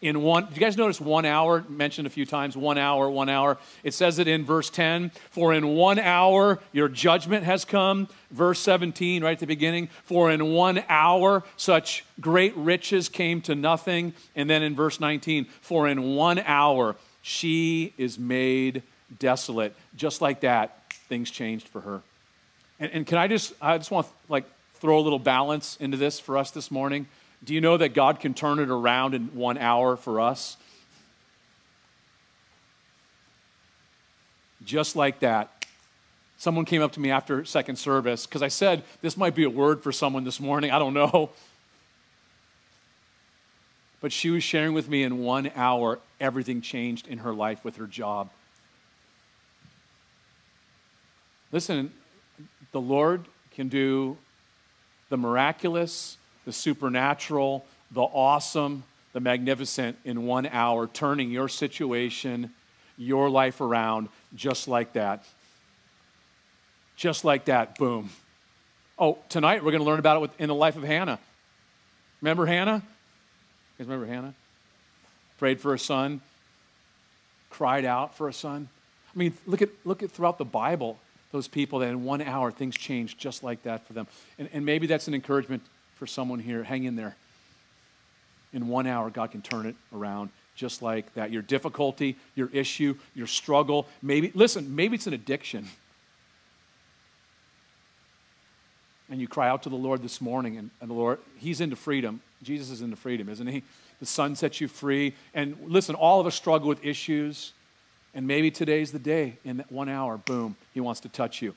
in 0.00 0.22
one. 0.22 0.48
You 0.52 0.60
guys 0.60 0.76
notice 0.76 1.00
one 1.00 1.24
hour 1.24 1.64
mentioned 1.68 2.06
a 2.06 2.10
few 2.10 2.26
times? 2.26 2.56
One 2.56 2.78
hour, 2.78 3.08
one 3.08 3.28
hour. 3.28 3.58
It 3.82 3.94
says 3.94 4.18
it 4.18 4.28
in 4.28 4.44
verse 4.44 4.70
10 4.70 5.10
For 5.30 5.54
in 5.54 5.68
one 5.68 5.98
hour 5.98 6.60
your 6.72 6.88
judgment 6.88 7.44
has 7.44 7.64
come. 7.64 8.08
Verse 8.30 8.58
17, 8.60 9.22
right 9.22 9.32
at 9.32 9.38
the 9.38 9.46
beginning. 9.46 9.88
For 10.04 10.30
in 10.30 10.52
one 10.52 10.84
hour 10.88 11.44
such 11.56 12.04
great 12.20 12.56
riches 12.56 13.08
came 13.08 13.40
to 13.42 13.54
nothing. 13.54 14.12
And 14.34 14.50
then 14.50 14.62
in 14.62 14.74
verse 14.74 15.00
19, 15.00 15.46
For 15.60 15.88
in 15.88 16.14
one 16.14 16.38
hour 16.40 16.96
she 17.22 17.94
is 17.96 18.18
made 18.18 18.82
desolate. 19.18 19.74
Just 19.96 20.20
like 20.20 20.40
that, 20.40 20.92
things 21.08 21.30
changed 21.30 21.68
for 21.68 21.80
her. 21.80 22.02
And, 22.78 22.92
and 22.92 23.06
can 23.06 23.18
I 23.18 23.28
just, 23.28 23.54
I 23.60 23.78
just 23.78 23.90
want 23.90 24.06
like 24.28 24.44
throw 24.74 24.98
a 24.98 25.00
little 25.00 25.18
balance 25.18 25.76
into 25.80 25.96
this 25.96 26.20
for 26.20 26.36
us 26.36 26.50
this 26.50 26.70
morning. 26.70 27.06
Do 27.44 27.54
you 27.54 27.60
know 27.60 27.76
that 27.76 27.94
God 27.94 28.20
can 28.20 28.34
turn 28.34 28.58
it 28.58 28.70
around 28.70 29.14
in 29.14 29.26
one 29.34 29.58
hour 29.58 29.96
for 29.96 30.20
us? 30.20 30.56
Just 34.64 34.96
like 34.96 35.20
that. 35.20 35.64
Someone 36.38 36.64
came 36.64 36.82
up 36.82 36.92
to 36.92 37.00
me 37.00 37.10
after 37.10 37.44
second 37.44 37.76
service 37.76 38.26
because 38.26 38.42
I 38.42 38.48
said 38.48 38.82
this 39.00 39.16
might 39.16 39.34
be 39.34 39.44
a 39.44 39.50
word 39.50 39.82
for 39.82 39.92
someone 39.92 40.24
this 40.24 40.40
morning. 40.40 40.70
I 40.70 40.78
don't 40.78 40.94
know. 40.94 41.30
But 44.00 44.12
she 44.12 44.30
was 44.30 44.42
sharing 44.42 44.74
with 44.74 44.88
me 44.88 45.02
in 45.02 45.18
one 45.18 45.50
hour, 45.56 45.98
everything 46.20 46.60
changed 46.60 47.08
in 47.08 47.18
her 47.18 47.32
life 47.32 47.64
with 47.64 47.76
her 47.76 47.86
job. 47.86 48.30
Listen, 51.50 51.92
the 52.72 52.80
Lord 52.80 53.24
can 53.52 53.68
do 53.68 54.18
the 55.08 55.16
miraculous 55.16 56.18
the 56.46 56.52
supernatural, 56.52 57.66
the 57.90 58.00
awesome, 58.00 58.84
the 59.12 59.20
magnificent 59.20 59.98
in 60.04 60.24
one 60.24 60.46
hour, 60.46 60.86
turning 60.86 61.30
your 61.30 61.48
situation, 61.48 62.50
your 62.96 63.28
life 63.28 63.60
around 63.60 64.08
just 64.34 64.68
like 64.68 64.94
that. 64.94 65.24
Just 66.96 67.24
like 67.24 67.46
that, 67.46 67.76
boom. 67.76 68.08
Oh, 68.98 69.18
tonight 69.28 69.62
we're 69.62 69.72
going 69.72 69.82
to 69.82 69.86
learn 69.86 69.98
about 69.98 70.22
it 70.22 70.30
in 70.38 70.48
the 70.48 70.54
life 70.54 70.76
of 70.76 70.82
Hannah. 70.82 71.18
Remember 72.22 72.46
Hannah? 72.46 72.76
You 72.76 73.84
guys 73.84 73.88
remember 73.88 74.06
Hannah? 74.06 74.34
Prayed 75.38 75.60
for 75.60 75.74
a 75.74 75.78
son, 75.78 76.22
cried 77.50 77.84
out 77.84 78.16
for 78.16 78.28
a 78.28 78.32
son. 78.32 78.68
I 79.14 79.18
mean, 79.18 79.34
look 79.46 79.60
at, 79.60 79.68
look 79.84 80.02
at 80.02 80.10
throughout 80.10 80.38
the 80.38 80.46
Bible, 80.46 80.98
those 81.32 81.48
people 81.48 81.80
that 81.80 81.88
in 81.88 82.04
one 82.04 82.22
hour 82.22 82.50
things 82.50 82.74
changed 82.74 83.18
just 83.18 83.42
like 83.42 83.64
that 83.64 83.86
for 83.86 83.92
them. 83.92 84.06
And, 84.38 84.48
and 84.52 84.64
maybe 84.64 84.86
that's 84.86 85.08
an 85.08 85.14
encouragement 85.14 85.62
for 85.96 86.06
someone 86.06 86.38
here. 86.38 86.62
Hang 86.62 86.84
in 86.84 86.96
there. 86.96 87.16
In 88.52 88.68
one 88.68 88.86
hour, 88.86 89.10
God 89.10 89.32
can 89.32 89.42
turn 89.42 89.66
it 89.66 89.74
around 89.94 90.30
just 90.54 90.82
like 90.82 91.12
that. 91.14 91.30
Your 91.30 91.42
difficulty, 91.42 92.16
your 92.34 92.48
issue, 92.52 92.96
your 93.14 93.26
struggle, 93.26 93.86
maybe, 94.02 94.32
listen, 94.34 94.74
maybe 94.74 94.94
it's 94.94 95.06
an 95.06 95.12
addiction. 95.12 95.66
And 99.08 99.20
you 99.20 99.28
cry 99.28 99.48
out 99.48 99.62
to 99.64 99.68
the 99.68 99.76
Lord 99.76 100.02
this 100.02 100.20
morning, 100.20 100.56
and, 100.56 100.70
and 100.80 100.90
the 100.90 100.94
Lord, 100.94 101.20
He's 101.38 101.60
into 101.60 101.76
freedom. 101.76 102.20
Jesus 102.42 102.70
is 102.70 102.82
into 102.82 102.96
freedom, 102.96 103.28
isn't 103.28 103.46
He? 103.46 103.62
The 104.00 104.06
Son 104.06 104.34
sets 104.34 104.60
you 104.60 104.68
free. 104.68 105.14
And 105.32 105.56
listen, 105.66 105.94
all 105.94 106.20
of 106.20 106.26
us 106.26 106.34
struggle 106.34 106.68
with 106.68 106.84
issues. 106.84 107.52
And 108.14 108.26
maybe 108.26 108.50
today's 108.50 108.92
the 108.92 108.98
day. 108.98 109.36
In 109.44 109.58
that 109.58 109.70
one 109.70 109.88
hour, 109.88 110.16
boom, 110.16 110.56
He 110.74 110.80
wants 110.80 111.00
to 111.00 111.08
touch 111.08 111.42
you. 111.42 111.54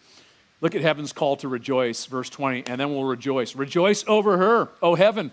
Look 0.61 0.75
at 0.75 0.81
heaven's 0.81 1.13
call 1.13 1.37
to 1.37 1.47
rejoice, 1.47 2.05
verse 2.05 2.29
20, 2.29 2.65
and 2.67 2.79
then 2.79 2.89
we'll 2.89 3.05
rejoice. 3.05 3.55
Rejoice 3.55 4.03
over 4.07 4.37
her, 4.37 4.69
O 4.81 4.95
heaven, 4.95 5.31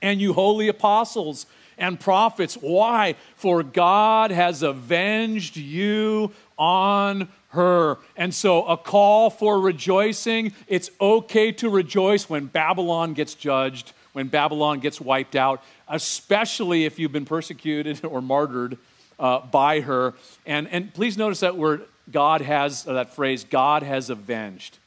and 0.00 0.20
you 0.20 0.34
holy 0.34 0.68
apostles 0.68 1.46
and 1.78 1.98
prophets. 1.98 2.54
Why? 2.54 3.16
For 3.34 3.62
God 3.62 4.30
has 4.30 4.62
avenged 4.62 5.56
you 5.56 6.32
on 6.56 7.28
her. 7.48 7.98
And 8.16 8.34
so, 8.34 8.64
a 8.66 8.76
call 8.76 9.30
for 9.30 9.60
rejoicing. 9.60 10.52
It's 10.68 10.90
okay 11.00 11.52
to 11.52 11.68
rejoice 11.68 12.28
when 12.28 12.46
Babylon 12.46 13.14
gets 13.14 13.34
judged, 13.34 13.92
when 14.12 14.28
Babylon 14.28 14.78
gets 14.80 15.00
wiped 15.00 15.34
out, 15.36 15.62
especially 15.88 16.84
if 16.84 16.98
you've 16.98 17.12
been 17.12 17.24
persecuted 17.24 18.04
or 18.04 18.22
martyred 18.22 18.78
uh, 19.18 19.40
by 19.40 19.80
her. 19.80 20.14
And, 20.44 20.68
and 20.68 20.94
please 20.94 21.18
notice 21.18 21.40
that 21.40 21.56
word 21.56 21.86
God 22.10 22.40
has, 22.40 22.84
that 22.84 23.14
phrase, 23.14 23.44
God 23.44 23.82
has 23.82 24.10
avenged. 24.10 24.78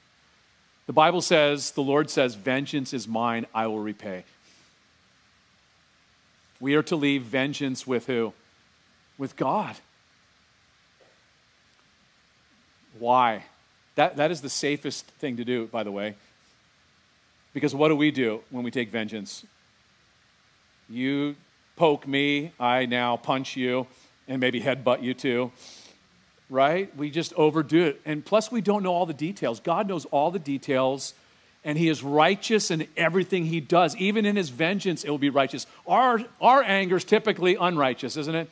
The 0.87 0.93
Bible 0.93 1.21
says, 1.21 1.71
the 1.71 1.83
Lord 1.83 2.09
says, 2.09 2.35
Vengeance 2.35 2.93
is 2.93 3.07
mine, 3.07 3.45
I 3.53 3.67
will 3.67 3.79
repay. 3.79 4.23
We 6.59 6.75
are 6.75 6.83
to 6.83 6.95
leave 6.95 7.23
vengeance 7.23 7.85
with 7.85 8.07
who? 8.07 8.33
With 9.17 9.35
God. 9.35 9.75
Why? 12.97 13.43
That, 13.95 14.17
that 14.17 14.31
is 14.31 14.41
the 14.41 14.49
safest 14.49 15.05
thing 15.05 15.37
to 15.37 15.45
do, 15.45 15.67
by 15.67 15.83
the 15.83 15.91
way. 15.91 16.15
Because 17.53 17.73
what 17.73 17.89
do 17.89 17.95
we 17.95 18.11
do 18.11 18.41
when 18.49 18.63
we 18.63 18.71
take 18.71 18.89
vengeance? 18.89 19.45
You 20.89 21.35
poke 21.75 22.07
me, 22.07 22.51
I 22.59 22.85
now 22.85 23.17
punch 23.17 23.55
you, 23.55 23.87
and 24.27 24.39
maybe 24.39 24.61
headbutt 24.61 25.01
you 25.01 25.13
too. 25.13 25.51
Right? 26.49 26.95
We 26.95 27.11
just 27.11 27.33
overdo 27.33 27.85
it. 27.85 28.01
And 28.05 28.25
plus, 28.25 28.51
we 28.51 28.61
don't 28.61 28.81
know 28.81 28.93
all 28.93 29.05
the 29.05 29.13
details. 29.13 29.59
God 29.59 29.87
knows 29.87 30.05
all 30.05 30.31
the 30.31 30.39
details, 30.39 31.13
and 31.63 31.77
He 31.77 31.89
is 31.89 32.03
righteous 32.03 32.71
in 32.71 32.87
everything 32.97 33.45
He 33.45 33.59
does. 33.59 33.95
Even 33.97 34.25
in 34.25 34.35
His 34.35 34.49
vengeance, 34.49 35.03
it 35.03 35.09
will 35.09 35.19
be 35.19 35.29
righteous. 35.29 35.67
Our, 35.87 36.21
our 36.41 36.63
anger 36.63 36.97
is 36.97 37.03
typically 37.03 37.55
unrighteous, 37.55 38.17
isn't 38.17 38.35
it? 38.35 38.49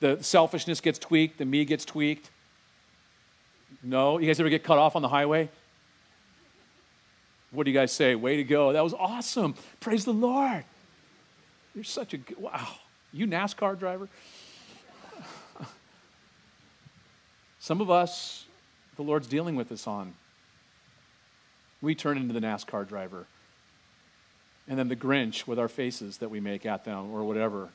The 0.00 0.18
selfishness 0.22 0.80
gets 0.80 0.98
tweaked, 0.98 1.38
the 1.38 1.44
me 1.44 1.64
gets 1.64 1.84
tweaked. 1.84 2.30
No? 3.82 4.18
You 4.18 4.26
guys 4.26 4.40
ever 4.40 4.48
get 4.48 4.64
cut 4.64 4.78
off 4.78 4.96
on 4.96 5.02
the 5.02 5.08
highway? 5.08 5.48
What 7.52 7.64
do 7.64 7.70
you 7.70 7.78
guys 7.78 7.92
say? 7.92 8.14
Way 8.16 8.36
to 8.38 8.44
go. 8.44 8.72
That 8.72 8.82
was 8.82 8.94
awesome. 8.94 9.54
Praise 9.78 10.04
the 10.04 10.12
Lord. 10.12 10.64
You're 11.74 11.84
such 11.84 12.14
a 12.14 12.16
good, 12.16 12.38
wow. 12.38 12.68
You 13.12 13.26
NASCAR 13.26 13.78
driver? 13.78 14.08
Some 17.64 17.80
of 17.80 17.90
us, 17.90 18.44
the 18.96 19.02
Lord's 19.02 19.26
dealing 19.26 19.56
with 19.56 19.72
us 19.72 19.86
on. 19.86 20.12
We 21.80 21.94
turn 21.94 22.18
into 22.18 22.34
the 22.34 22.46
NASCAR 22.46 22.86
driver. 22.86 23.24
And 24.68 24.78
then 24.78 24.88
the 24.88 24.96
Grinch 24.96 25.46
with 25.46 25.58
our 25.58 25.68
faces 25.68 26.18
that 26.18 26.30
we 26.30 26.40
make 26.40 26.66
at 26.66 26.84
them 26.84 27.10
or 27.10 27.24
whatever. 27.24 27.70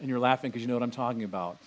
And 0.00 0.08
you're 0.08 0.18
laughing 0.18 0.50
because 0.50 0.62
you 0.62 0.68
know 0.68 0.72
what 0.72 0.82
I'm 0.82 0.90
talking 0.90 1.24
about. 1.24 1.58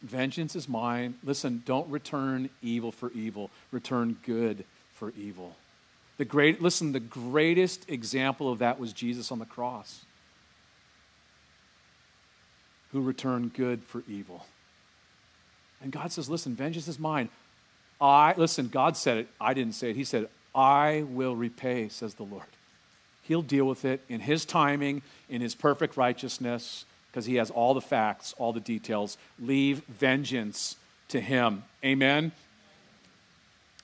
Vengeance 0.00 0.56
is 0.56 0.66
mine. 0.70 1.16
Listen, 1.22 1.62
don't 1.66 1.90
return 1.90 2.48
evil 2.62 2.90
for 2.90 3.12
evil, 3.12 3.50
return 3.72 4.16
good 4.24 4.64
for 4.94 5.12
evil. 5.18 5.54
The 6.16 6.24
great, 6.24 6.62
listen, 6.62 6.92
the 6.92 6.98
greatest 6.98 7.90
example 7.90 8.50
of 8.50 8.60
that 8.60 8.80
was 8.80 8.94
Jesus 8.94 9.30
on 9.30 9.38
the 9.38 9.44
cross, 9.44 10.06
who 12.92 13.02
returned 13.02 13.52
good 13.52 13.82
for 13.82 14.02
evil. 14.08 14.46
And 15.82 15.92
God 15.92 16.12
says, 16.12 16.28
listen, 16.28 16.54
vengeance 16.54 16.88
is 16.88 16.98
mine. 16.98 17.28
I, 18.00 18.34
listen, 18.36 18.68
God 18.68 18.96
said 18.96 19.18
it. 19.18 19.28
I 19.40 19.54
didn't 19.54 19.74
say 19.74 19.90
it. 19.90 19.96
He 19.96 20.04
said, 20.04 20.28
I 20.54 21.04
will 21.08 21.36
repay, 21.36 21.88
says 21.88 22.14
the 22.14 22.24
Lord. 22.24 22.44
He'll 23.22 23.42
deal 23.42 23.66
with 23.66 23.84
it 23.84 24.02
in 24.08 24.20
His 24.20 24.44
timing, 24.44 25.02
in 25.28 25.40
His 25.40 25.54
perfect 25.54 25.96
righteousness 25.96 26.84
because 27.10 27.26
he 27.26 27.36
has 27.36 27.50
all 27.50 27.74
the 27.74 27.80
facts, 27.80 28.34
all 28.38 28.52
the 28.52 28.60
details. 28.60 29.18
Leave 29.38 29.82
vengeance 29.88 30.76
to 31.08 31.20
him. 31.20 31.64
Amen. 31.84 32.32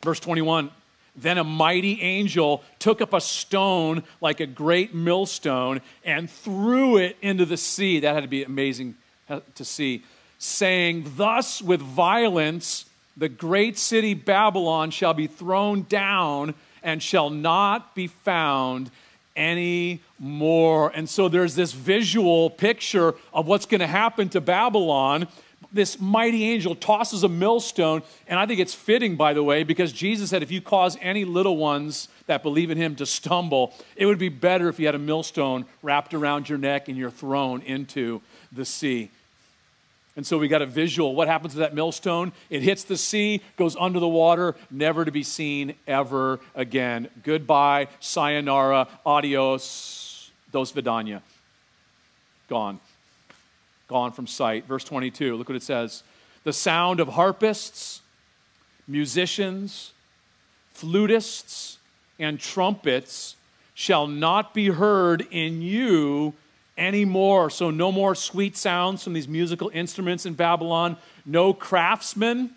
Verse 0.03 0.21
21 0.21 0.71
Then 1.17 1.39
a 1.39 1.45
mighty 1.45 2.01
angel 2.03 2.63
took 2.79 3.01
up 3.01 3.13
a 3.13 3.21
stone 3.21 4.05
like 4.21 4.41
a 4.41 4.47
great 4.47 4.95
millstone 4.95 5.81
and 6.05 6.31
threw 6.31 6.99
it 6.99 7.17
into 7.21 7.45
the 7.45 7.57
sea. 7.57 8.01
That 8.01 8.15
had 8.15 8.23
to 8.23 8.29
be 8.29 8.45
amazing 8.45 8.95
uh, 9.29 9.41
to 9.57 9.65
see. 9.65 10.05
Saying, 10.39 11.13
Thus 11.17 11.63
with 11.63 11.81
violence 11.81 12.87
the 13.17 13.29
great 13.29 13.79
city 13.79 14.15
Babylon 14.15 14.91
shall 14.91 15.15
be 15.15 15.27
thrown 15.27 15.83
down 15.83 16.55
and 16.83 17.03
shall 17.03 17.31
not 17.31 17.95
be 17.95 18.07
found 18.07 18.91
any 19.35 20.03
more. 20.19 20.91
And 20.95 21.09
so 21.09 21.29
there's 21.29 21.55
this 21.55 21.73
visual 21.73 22.51
picture 22.51 23.15
of 23.33 23.47
what's 23.47 23.67
going 23.67 23.81
to 23.81 23.87
happen 23.87 24.29
to 24.31 24.41
Babylon. 24.41 25.29
This 25.73 26.01
mighty 26.01 26.45
angel 26.45 26.75
tosses 26.75 27.23
a 27.23 27.29
millstone, 27.29 28.03
and 28.29 28.39
I 28.39 28.47
think 28.47 28.61
it's 28.61 28.75
fitting, 28.75 29.17
by 29.17 29.33
the 29.33 29.43
way, 29.43 29.63
because 29.63 29.93
Jesus 29.93 30.31
said 30.31 30.43
if 30.43 30.51
you 30.51 30.61
cause 30.61 30.97
any 31.01 31.25
little 31.25 31.57
ones 31.57 32.09
that 32.27 32.43
believe 32.43 32.71
in 32.71 32.79
him 32.79 32.97
to 32.97 33.07
stumble, 33.07 33.75
it 33.95 34.07
would 34.07 34.19
be 34.19 34.29
better 34.29 34.69
if 34.69 34.79
you 34.79 34.87
had 34.87 34.95
a 34.95 34.99
millstone 34.99 35.67
wrapped 35.83 36.15
around 36.15 36.49
your 36.49 36.59
neck 36.59 36.89
and 36.89 36.97
you're 36.97 37.11
thrown 37.11 37.63
into 37.63 38.21
the 38.53 38.65
sea. 38.65 39.11
And 40.17 40.27
so 40.27 40.39
we 40.39 40.49
got 40.49 40.63
a 40.63 40.67
visual. 40.67 41.15
What 41.15 41.29
happens 41.29 41.53
to 41.53 41.59
that 41.61 41.75
millstone? 41.75 42.33
It 42.49 42.63
hits 42.63 42.85
the 42.85 42.97
sea, 42.97 43.43
goes 43.57 43.77
under 43.79 44.01
the 44.01 44.09
water, 44.09 44.57
never 44.71 45.05
to 45.05 45.13
be 45.13 45.23
seen 45.23 45.75
ever 45.87 46.41
again. 46.55 47.09
Goodbye, 47.23 47.89
sayonara, 48.01 48.89
adios, 49.05 50.31
dos 50.51 50.73
vidania. 50.73 51.21
Gone. 52.49 52.81
Gone 53.89 54.13
from 54.13 54.27
sight. 54.27 54.67
Verse 54.67 54.85
22, 54.85 55.37
look 55.37 55.49
what 55.51 55.57
it 55.57 55.63
says. 55.63 56.03
The 56.45 56.53
sound 56.53 56.99
of 56.99 57.09
harpists, 57.09 58.01
musicians, 58.89 59.93
flutists, 60.75 61.77
and 62.19 62.41
trumpets 62.41 63.37
shall 63.75 64.07
not 64.07 64.55
be 64.55 64.69
heard 64.69 65.27
in 65.31 65.61
you 65.61 66.33
anymore. 66.77 67.51
So, 67.51 67.71
no 67.71 67.91
more 67.93 68.15
sweet 68.15 68.57
sounds 68.57 69.05
from 69.05 69.13
these 69.13 69.29
musical 69.29 69.71
instruments 69.73 70.27
in 70.27 70.35
Babylon. 70.35 70.97
No 71.25 71.53
craftsman 71.53 72.51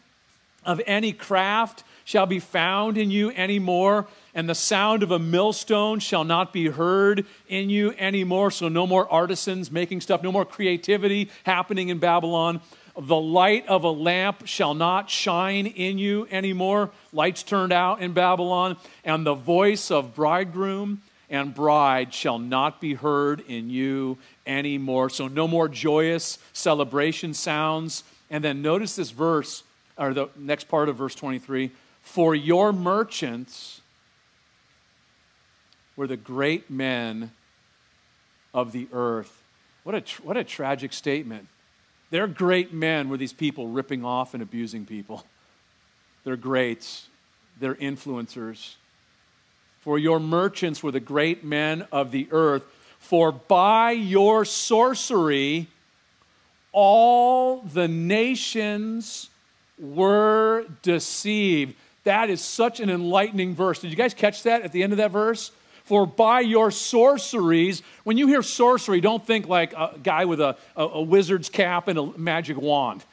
of 0.66 0.82
any 0.86 1.14
craft 1.14 1.84
shall 2.06 2.26
be 2.26 2.40
found 2.40 2.98
in 2.98 3.12
you 3.12 3.32
anymore. 3.32 4.08
And 4.34 4.50
the 4.50 4.56
sound 4.56 5.04
of 5.04 5.12
a 5.12 5.20
millstone 5.20 6.00
shall 6.00 6.24
not 6.24 6.54
be 6.54 6.68
heard 6.68 7.26
in 7.48 7.70
you 7.70 7.94
anymore. 7.98 8.52
So, 8.52 8.68
no 8.68 8.86
more 8.86 9.12
artisans 9.12 9.72
making 9.72 10.02
stuff, 10.02 10.24
no 10.24 10.32
more 10.32 10.46
creativity 10.46 11.30
happening 11.44 11.90
in 11.90 12.00
Babylon. 12.00 12.62
The 12.98 13.16
light 13.16 13.66
of 13.68 13.86
a 13.86 13.92
lamp 13.92 14.46
shall 14.46 14.74
not 14.74 15.10
shine 15.10 15.68
in 15.68 15.98
you 15.98 16.28
anymore. 16.30 16.92
Lights 17.14 17.44
turned 17.44 17.72
out 17.72 18.02
in 18.02 18.12
Babylon. 18.12 18.76
And 19.06 19.26
the 19.26 19.36
voice 19.36 19.90
of 19.90 20.16
bridegroom 20.16 21.02
and 21.30 21.54
bride 21.54 22.14
shall 22.14 22.40
not 22.40 22.82
be 22.82 22.94
heard 22.94 23.42
in 23.42 23.70
you 23.70 24.18
anymore. 24.46 25.10
So, 25.10 25.28
no 25.28 25.48
more 25.48 25.68
joyous 25.68 26.40
celebration 26.54 27.34
sounds. 27.34 28.04
And 28.30 28.44
then 28.44 28.62
notice 28.62 28.96
this 28.96 29.12
verse, 29.12 29.64
or 29.98 30.14
the 30.14 30.30
next 30.36 30.68
part 30.68 30.90
of 30.90 30.98
verse 30.98 31.16
23 31.16 31.72
For 32.02 32.36
your 32.36 32.72
merchants 32.72 33.82
were 35.96 36.08
the 36.08 36.18
great 36.18 36.70
men 36.70 37.32
of 38.54 38.72
the 38.72 38.88
earth. 38.94 39.44
What 39.84 39.96
a, 39.96 40.22
what 40.24 40.38
a 40.38 40.44
tragic 40.44 40.94
statement. 40.94 41.48
They're 42.10 42.28
great 42.28 42.74
men 42.74 43.10
were 43.10 43.18
these 43.18 43.34
people 43.34 43.68
ripping 43.68 44.04
off 44.04 44.34
and 44.34 44.42
abusing 44.42 44.86
people. 44.86 45.26
They're 46.24 46.36
greats, 46.36 47.08
they're 47.60 47.76
influencers. 47.76 48.76
For 49.82 49.98
your 49.98 50.20
merchants 50.20 50.84
were 50.84 50.92
the 50.92 51.00
great 51.00 51.44
men 51.44 51.88
of 51.92 52.12
the 52.12 52.28
earth. 52.32 52.64
For 53.00 53.32
by 53.32 53.92
your 53.92 54.46
sorcery, 54.46 55.68
all 56.72 57.62
the 57.62 57.88
nations 57.88 59.30
were 59.80 60.66
deceived. 60.82 61.76
That 62.04 62.30
is 62.30 62.42
such 62.42 62.80
an 62.80 62.90
enlightening 62.90 63.56
verse. 63.56 63.80
Did 63.80 63.92
you 63.92 63.98
guys 63.98 64.14
catch 64.14 64.44
that 64.44 64.62
at 64.64 64.72
the 64.72 64.84
end 64.84 64.94
of 64.94 64.98
that 64.98 65.12
verse? 65.12 65.52
For 65.84 66.06
by 66.06 66.42
your 66.42 66.70
sorceries, 66.70 67.82
when 68.04 68.18
you 68.18 68.28
hear 68.28 68.44
sorcery, 68.44 69.02
don't 69.02 69.26
think 69.26 69.48
like 69.48 69.74
a 69.74 69.96
guy 70.04 70.26
with 70.26 70.40
a, 70.40 70.56
a, 70.76 70.84
a 70.84 71.02
wizard's 71.02 71.50
cap 71.50 71.88
and 71.88 71.98
a 71.98 72.18
magic 72.18 72.58
wand. 72.58 73.04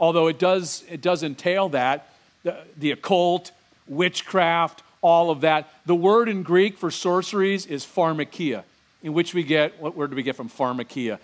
Although 0.00 0.26
it 0.26 0.38
does, 0.38 0.82
it 0.90 1.00
does 1.00 1.22
entail 1.22 1.68
that 1.68 2.08
the, 2.42 2.58
the 2.76 2.90
occult, 2.90 3.52
witchcraft, 3.86 4.82
all 5.04 5.30
of 5.30 5.42
that. 5.42 5.68
The 5.84 5.94
word 5.94 6.30
in 6.30 6.42
Greek 6.42 6.78
for 6.78 6.90
sorceries 6.90 7.66
is 7.66 7.84
pharmakia, 7.84 8.64
in 9.02 9.12
which 9.12 9.34
we 9.34 9.42
get, 9.42 9.78
what 9.78 9.94
word 9.94 10.08
do 10.08 10.16
we 10.16 10.22
get 10.22 10.34
from 10.34 10.48
pharmakia? 10.48 11.18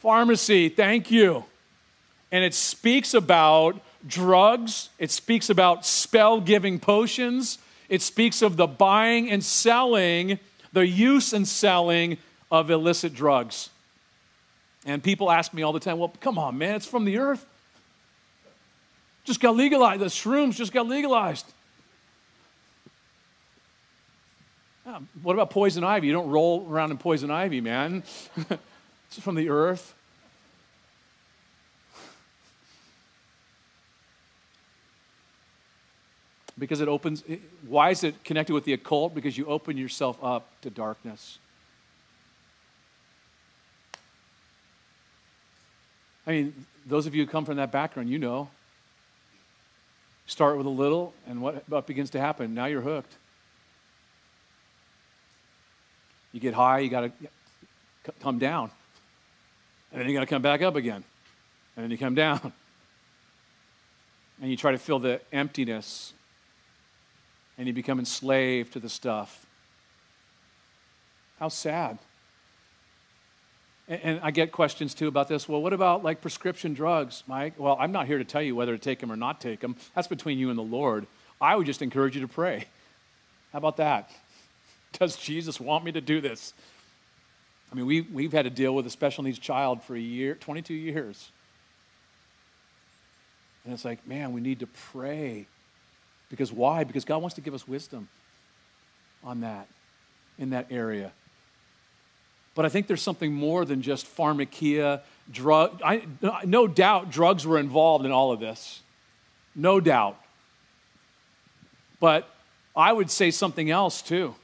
Pharmacy, 0.00 0.68
thank 0.68 1.08
you. 1.08 1.44
And 2.32 2.44
it 2.44 2.54
speaks 2.54 3.14
about 3.14 3.80
drugs, 4.06 4.90
it 4.98 5.12
speaks 5.12 5.48
about 5.48 5.86
spell 5.86 6.40
giving 6.40 6.80
potions, 6.80 7.58
it 7.88 8.02
speaks 8.02 8.42
of 8.42 8.56
the 8.56 8.66
buying 8.66 9.30
and 9.30 9.44
selling, 9.44 10.40
the 10.72 10.86
use 10.86 11.32
and 11.32 11.46
selling 11.46 12.18
of 12.50 12.68
illicit 12.68 13.14
drugs. 13.14 13.70
And 14.84 15.02
people 15.02 15.30
ask 15.30 15.54
me 15.54 15.62
all 15.62 15.72
the 15.72 15.80
time, 15.80 15.98
well, 15.98 16.12
come 16.20 16.36
on, 16.36 16.58
man, 16.58 16.74
it's 16.74 16.86
from 16.86 17.04
the 17.04 17.18
earth. 17.18 17.46
Just 19.24 19.40
got 19.40 19.54
legalized. 19.54 20.00
The 20.00 20.06
shrooms 20.06 20.56
just 20.56 20.72
got 20.72 20.88
legalized. 20.88 21.46
What 25.22 25.34
about 25.34 25.50
poison 25.50 25.84
ivy? 25.84 26.06
You 26.06 26.12
don't 26.12 26.30
roll 26.30 26.66
around 26.68 26.90
in 26.90 26.98
poison 26.98 27.30
ivy, 27.30 27.60
man. 27.60 28.02
It's 29.08 29.18
from 29.20 29.36
the 29.36 29.48
earth. 29.48 29.94
Because 36.58 36.80
it 36.80 36.88
opens, 36.88 37.24
why 37.66 37.90
is 37.90 38.04
it 38.04 38.22
connected 38.24 38.52
with 38.52 38.64
the 38.64 38.72
occult? 38.72 39.14
Because 39.14 39.38
you 39.38 39.46
open 39.46 39.76
yourself 39.76 40.22
up 40.22 40.60
to 40.62 40.70
darkness. 40.70 41.38
I 46.26 46.32
mean, 46.32 46.66
those 46.84 47.06
of 47.06 47.14
you 47.14 47.24
who 47.24 47.30
come 47.30 47.44
from 47.44 47.56
that 47.56 47.72
background, 47.72 48.10
you 48.10 48.18
know. 48.18 48.50
Start 50.26 50.58
with 50.58 50.66
a 50.66 50.70
little, 50.70 51.14
and 51.26 51.40
what, 51.40 51.86
begins 51.86 52.10
to 52.10 52.20
happen? 52.20 52.52
Now 52.52 52.66
you're 52.66 52.82
hooked. 52.82 53.16
You 56.32 56.40
get 56.40 56.54
high, 56.54 56.80
you 56.80 56.90
got 56.90 57.00
to 57.00 58.12
come 58.20 58.38
down. 58.38 58.70
And 59.92 60.00
then 60.00 60.08
you 60.08 60.14
got 60.14 60.20
to 60.20 60.26
come 60.26 60.42
back 60.42 60.62
up 60.62 60.76
again. 60.76 61.02
And 61.76 61.84
then 61.84 61.90
you 61.90 61.98
come 61.98 62.14
down. 62.14 62.52
And 64.40 64.50
you 64.50 64.56
try 64.56 64.72
to 64.72 64.78
fill 64.78 64.98
the 64.98 65.20
emptiness. 65.32 66.12
And 67.56 67.66
you 67.66 67.72
become 67.72 67.98
enslaved 67.98 68.72
to 68.74 68.80
the 68.80 68.88
stuff. 68.88 69.46
How 71.38 71.48
sad. 71.48 71.98
And, 73.88 74.00
and 74.02 74.20
I 74.22 74.30
get 74.30 74.52
questions 74.52 74.94
too 74.94 75.08
about 75.08 75.28
this. 75.28 75.48
Well, 75.48 75.62
what 75.62 75.72
about 75.72 76.04
like 76.04 76.20
prescription 76.20 76.74
drugs, 76.74 77.24
Mike? 77.26 77.54
Well, 77.56 77.76
I'm 77.80 77.90
not 77.90 78.06
here 78.06 78.18
to 78.18 78.24
tell 78.24 78.42
you 78.42 78.54
whether 78.54 78.76
to 78.76 78.82
take 78.82 79.00
them 79.00 79.10
or 79.10 79.16
not 79.16 79.40
take 79.40 79.60
them. 79.60 79.76
That's 79.94 80.08
between 80.08 80.38
you 80.38 80.50
and 80.50 80.58
the 80.58 80.62
Lord. 80.62 81.06
I 81.40 81.56
would 81.56 81.66
just 81.66 81.82
encourage 81.82 82.14
you 82.14 82.20
to 82.20 82.28
pray. 82.28 82.66
How 83.52 83.58
about 83.58 83.78
that? 83.78 84.10
Does 84.92 85.16
Jesus 85.16 85.60
want 85.60 85.84
me 85.84 85.92
to 85.92 86.00
do 86.00 86.20
this? 86.20 86.54
I 87.70 87.74
mean, 87.74 87.86
we, 87.86 88.00
we've 88.00 88.32
had 88.32 88.44
to 88.44 88.50
deal 88.50 88.74
with 88.74 88.86
a 88.86 88.90
special 88.90 89.24
needs 89.24 89.38
child 89.38 89.82
for 89.82 89.94
a 89.94 90.00
year, 90.00 90.34
22 90.34 90.74
years. 90.74 91.30
And 93.64 93.74
it's 93.74 93.84
like, 93.84 94.06
man, 94.06 94.32
we 94.32 94.40
need 94.40 94.60
to 94.60 94.66
pray. 94.66 95.46
Because 96.30 96.50
why? 96.50 96.84
Because 96.84 97.04
God 97.04 97.18
wants 97.18 97.34
to 97.34 97.40
give 97.40 97.54
us 97.54 97.68
wisdom 97.68 98.08
on 99.22 99.40
that, 99.40 99.68
in 100.38 100.50
that 100.50 100.66
area. 100.70 101.12
But 102.54 102.64
I 102.64 102.70
think 102.70 102.86
there's 102.86 103.02
something 103.02 103.32
more 103.32 103.64
than 103.64 103.82
just 103.82 104.06
pharmakeia, 104.06 105.02
drug. 105.30 105.80
I, 105.84 106.02
no 106.44 106.66
doubt 106.66 107.10
drugs 107.10 107.46
were 107.46 107.58
involved 107.58 108.04
in 108.04 108.10
all 108.10 108.32
of 108.32 108.40
this. 108.40 108.82
No 109.54 109.80
doubt. 109.80 110.18
But 112.00 112.28
I 112.74 112.92
would 112.92 113.10
say 113.10 113.30
something 113.30 113.70
else 113.70 114.02
too. 114.02 114.34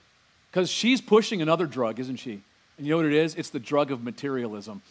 Because 0.55 0.71
she's 0.71 1.01
pushing 1.01 1.43
another 1.43 1.67
drug, 1.67 1.99
isn't 1.99 2.19
she? 2.19 2.41
And 2.79 2.87
you 2.87 2.91
know 2.91 2.99
what 2.99 3.07
it 3.07 3.13
is? 3.13 3.35
It's 3.35 3.51
the 3.51 3.59
drug 3.59 3.91
of 3.91 4.05
materialism. 4.05 4.83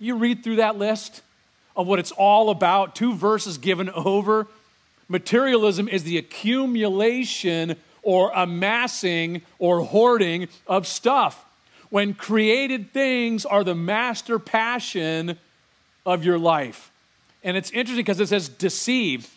You 0.00 0.16
read 0.16 0.42
through 0.42 0.56
that 0.56 0.76
list 0.76 1.22
of 1.76 1.86
what 1.86 2.00
it's 2.00 2.10
all 2.10 2.50
about, 2.50 2.96
two 2.96 3.14
verses 3.14 3.58
given 3.58 3.90
over. 3.90 4.48
Materialism 5.08 5.88
is 5.88 6.02
the 6.02 6.18
accumulation 6.18 7.76
or 8.02 8.32
amassing 8.34 9.42
or 9.60 9.84
hoarding 9.84 10.48
of 10.66 10.84
stuff. 10.84 11.44
When 11.90 12.12
created 12.12 12.92
things 12.92 13.46
are 13.46 13.62
the 13.62 13.76
master 13.76 14.40
passion 14.40 15.38
of 16.04 16.24
your 16.24 16.40
life. 16.40 16.90
And 17.44 17.56
it's 17.56 17.70
interesting 17.70 18.02
because 18.02 18.18
it 18.18 18.30
says 18.30 18.48
deceived 18.48 19.30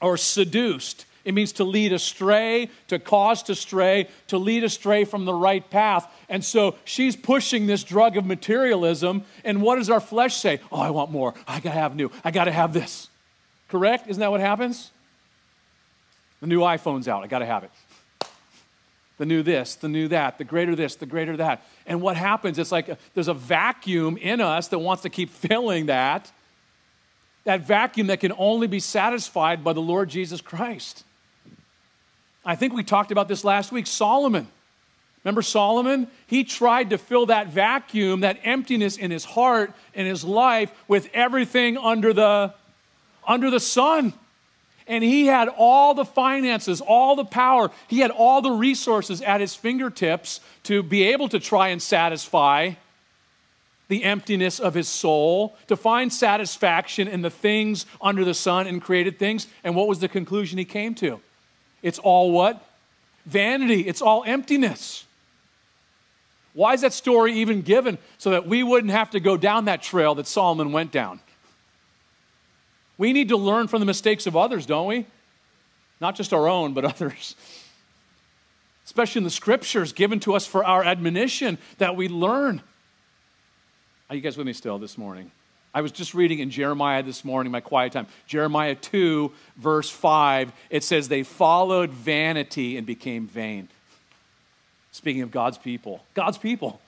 or 0.00 0.16
seduced. 0.16 1.06
It 1.24 1.34
means 1.34 1.52
to 1.52 1.64
lead 1.64 1.92
astray, 1.92 2.68
to 2.88 2.98
cause 2.98 3.44
to 3.44 3.54
stray, 3.54 4.08
to 4.26 4.38
lead 4.38 4.64
astray 4.64 5.04
from 5.04 5.24
the 5.24 5.34
right 5.34 5.68
path. 5.70 6.12
And 6.28 6.44
so 6.44 6.76
she's 6.84 7.14
pushing 7.14 7.66
this 7.66 7.84
drug 7.84 8.16
of 8.16 8.26
materialism. 8.26 9.24
And 9.44 9.62
what 9.62 9.76
does 9.76 9.88
our 9.88 10.00
flesh 10.00 10.36
say? 10.36 10.60
Oh, 10.72 10.80
I 10.80 10.90
want 10.90 11.10
more. 11.10 11.34
I 11.46 11.60
got 11.60 11.74
to 11.74 11.78
have 11.78 11.94
new. 11.94 12.10
I 12.24 12.30
got 12.30 12.44
to 12.44 12.52
have 12.52 12.72
this. 12.72 13.08
Correct? 13.68 14.08
Isn't 14.08 14.20
that 14.20 14.30
what 14.30 14.40
happens? 14.40 14.90
The 16.40 16.48
new 16.48 16.60
iPhone's 16.60 17.06
out. 17.06 17.22
I 17.22 17.28
got 17.28 17.38
to 17.38 17.46
have 17.46 17.62
it. 17.62 17.70
The 19.18 19.26
new 19.26 19.44
this, 19.44 19.76
the 19.76 19.88
new 19.88 20.08
that, 20.08 20.38
the 20.38 20.44
greater 20.44 20.74
this, 20.74 20.96
the 20.96 21.06
greater 21.06 21.36
that. 21.36 21.64
And 21.86 22.02
what 22.02 22.16
happens? 22.16 22.58
It's 22.58 22.72
like 22.72 22.90
there's 23.14 23.28
a 23.28 23.34
vacuum 23.34 24.16
in 24.16 24.40
us 24.40 24.68
that 24.68 24.80
wants 24.80 25.04
to 25.04 25.10
keep 25.10 25.30
filling 25.30 25.86
that. 25.86 26.32
That 27.44 27.60
vacuum 27.60 28.08
that 28.08 28.20
can 28.20 28.32
only 28.36 28.66
be 28.66 28.80
satisfied 28.80 29.62
by 29.62 29.72
the 29.72 29.80
Lord 29.80 30.08
Jesus 30.08 30.40
Christ. 30.40 31.04
I 32.44 32.56
think 32.56 32.72
we 32.72 32.82
talked 32.82 33.12
about 33.12 33.28
this 33.28 33.44
last 33.44 33.72
week. 33.72 33.86
Solomon. 33.86 34.48
Remember 35.24 35.42
Solomon? 35.42 36.08
He 36.26 36.42
tried 36.42 36.90
to 36.90 36.98
fill 36.98 37.26
that 37.26 37.48
vacuum, 37.48 38.20
that 38.20 38.40
emptiness 38.42 38.96
in 38.96 39.10
his 39.10 39.24
heart 39.24 39.72
and 39.94 40.06
his 40.06 40.24
life 40.24 40.72
with 40.88 41.08
everything 41.14 41.78
under 41.78 42.12
the 42.12 42.54
under 43.26 43.50
the 43.50 43.60
sun. 43.60 44.12
And 44.88 45.04
he 45.04 45.26
had 45.26 45.48
all 45.48 45.94
the 45.94 46.04
finances, 46.04 46.80
all 46.80 47.14
the 47.14 47.24
power, 47.24 47.70
he 47.86 48.00
had 48.00 48.10
all 48.10 48.42
the 48.42 48.50
resources 48.50 49.22
at 49.22 49.40
his 49.40 49.54
fingertips 49.54 50.40
to 50.64 50.82
be 50.82 51.04
able 51.04 51.28
to 51.28 51.38
try 51.38 51.68
and 51.68 51.80
satisfy 51.80 52.72
the 53.86 54.02
emptiness 54.02 54.58
of 54.58 54.74
his 54.74 54.88
soul, 54.88 55.56
to 55.68 55.76
find 55.76 56.12
satisfaction 56.12 57.06
in 57.06 57.22
the 57.22 57.30
things 57.30 57.86
under 58.00 58.24
the 58.24 58.34
sun 58.34 58.66
and 58.66 58.82
created 58.82 59.18
things. 59.18 59.46
And 59.62 59.76
what 59.76 59.86
was 59.86 60.00
the 60.00 60.08
conclusion 60.08 60.58
he 60.58 60.64
came 60.64 60.94
to? 60.96 61.20
It's 61.82 61.98
all 61.98 62.30
what? 62.32 62.64
Vanity. 63.26 63.82
It's 63.82 64.02
all 64.02 64.24
emptiness. 64.26 65.04
Why 66.54 66.74
is 66.74 66.82
that 66.82 66.92
story 66.92 67.34
even 67.34 67.62
given? 67.62 67.98
So 68.18 68.30
that 68.30 68.46
we 68.46 68.62
wouldn't 68.62 68.92
have 68.92 69.10
to 69.10 69.20
go 69.20 69.36
down 69.36 69.66
that 69.66 69.82
trail 69.82 70.14
that 70.16 70.26
Solomon 70.26 70.72
went 70.72 70.92
down. 70.92 71.20
We 72.98 73.12
need 73.12 73.30
to 73.30 73.36
learn 73.36 73.68
from 73.68 73.80
the 73.80 73.86
mistakes 73.86 74.26
of 74.26 74.36
others, 74.36 74.66
don't 74.66 74.86
we? 74.86 75.06
Not 76.00 76.14
just 76.14 76.32
our 76.32 76.48
own, 76.48 76.74
but 76.74 76.84
others. 76.94 77.34
Especially 78.84 79.20
in 79.20 79.24
the 79.24 79.30
scriptures 79.30 79.92
given 79.92 80.20
to 80.20 80.34
us 80.34 80.46
for 80.46 80.64
our 80.64 80.84
admonition 80.84 81.58
that 81.78 81.96
we 81.96 82.08
learn. 82.08 82.60
Are 84.10 84.16
you 84.16 84.20
guys 84.20 84.36
with 84.36 84.46
me 84.46 84.52
still 84.52 84.78
this 84.78 84.98
morning? 84.98 85.30
I 85.74 85.80
was 85.80 85.92
just 85.92 86.12
reading 86.12 86.40
in 86.40 86.50
Jeremiah 86.50 87.02
this 87.02 87.24
morning, 87.24 87.50
my 87.50 87.60
quiet 87.60 87.92
time. 87.92 88.06
Jeremiah 88.26 88.74
2, 88.74 89.32
verse 89.56 89.88
5, 89.88 90.52
it 90.68 90.84
says, 90.84 91.08
They 91.08 91.22
followed 91.22 91.90
vanity 91.90 92.76
and 92.76 92.86
became 92.86 93.26
vain. 93.26 93.68
Speaking 94.92 95.22
of 95.22 95.30
God's 95.30 95.56
people, 95.56 96.04
God's 96.14 96.36
people. 96.36 96.80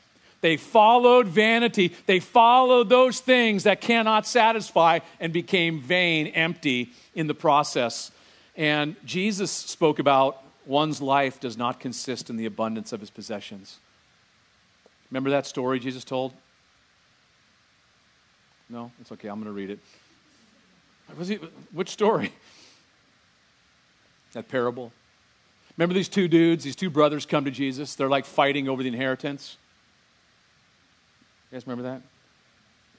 They 0.43 0.59
followed 0.59 1.27
vanity. 1.27 1.95
They 2.05 2.21
followed 2.21 2.91
those 2.91 3.21
things 3.21 3.63
that 3.63 3.81
cannot 3.81 4.27
satisfy 4.27 4.99
and 5.19 5.33
became 5.33 5.81
vain, 5.81 6.27
empty 6.27 6.93
in 7.15 7.29
the 7.29 7.35
process. 7.35 8.11
And 8.55 8.95
Jesus 9.07 9.51
spoke 9.51 9.99
about 9.99 10.43
one's 10.67 11.01
life 11.01 11.41
does 11.41 11.57
not 11.57 11.81
consist 11.81 12.29
in 12.29 12.37
the 12.37 12.45
abundance 12.45 12.93
of 12.93 13.01
his 13.01 13.09
possessions. 13.09 13.79
Remember 15.11 15.31
that 15.31 15.47
story 15.47 15.81
Jesus 15.81 16.05
told? 16.05 16.35
No? 18.69 18.91
It's 19.01 19.13
okay. 19.13 19.29
I'm 19.29 19.37
going 19.37 19.47
to 19.47 19.53
read 19.53 19.71
it. 19.71 19.79
Was 21.17 21.29
he, 21.29 21.39
which 21.73 21.91
story? 21.91 22.33
That 24.33 24.49
parable. 24.49 24.93
Remember 25.77 25.95
these 25.95 26.09
two 26.09 26.29
dudes, 26.29 26.65
these 26.65 26.77
two 26.77 26.91
brothers 26.91 27.27
come 27.27 27.45
to 27.45 27.51
Jesus. 27.51 27.95
They're 27.95 28.09
like 28.09 28.25
fighting 28.25 28.69
over 28.69 28.83
the 28.83 28.89
inheritance. 28.89 29.57
You 31.51 31.57
guys 31.57 31.67
remember 31.67 32.01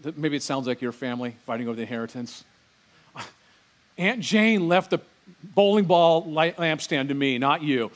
that? 0.04 0.18
Maybe 0.18 0.38
it 0.38 0.44
sounds 0.44 0.68
like 0.68 0.82
your 0.82 0.92
family 0.92 1.36
fighting 1.46 1.68
over 1.68 1.76
the 1.76 1.82
inheritance. 1.82 2.44
Aunt 3.98 4.20
Jane 4.20 4.68
left 4.68 4.92
the 4.92 5.00
bowling 5.44 5.86
ball 5.86 6.26
lampstand 6.26 7.08
to 7.08 7.14
me, 7.14 7.38
not 7.38 7.64
you. 7.64 7.92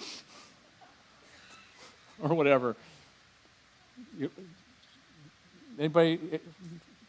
or 2.21 2.29
whatever. 2.29 2.75
Anybody 5.77 6.19
eh, 6.33 6.37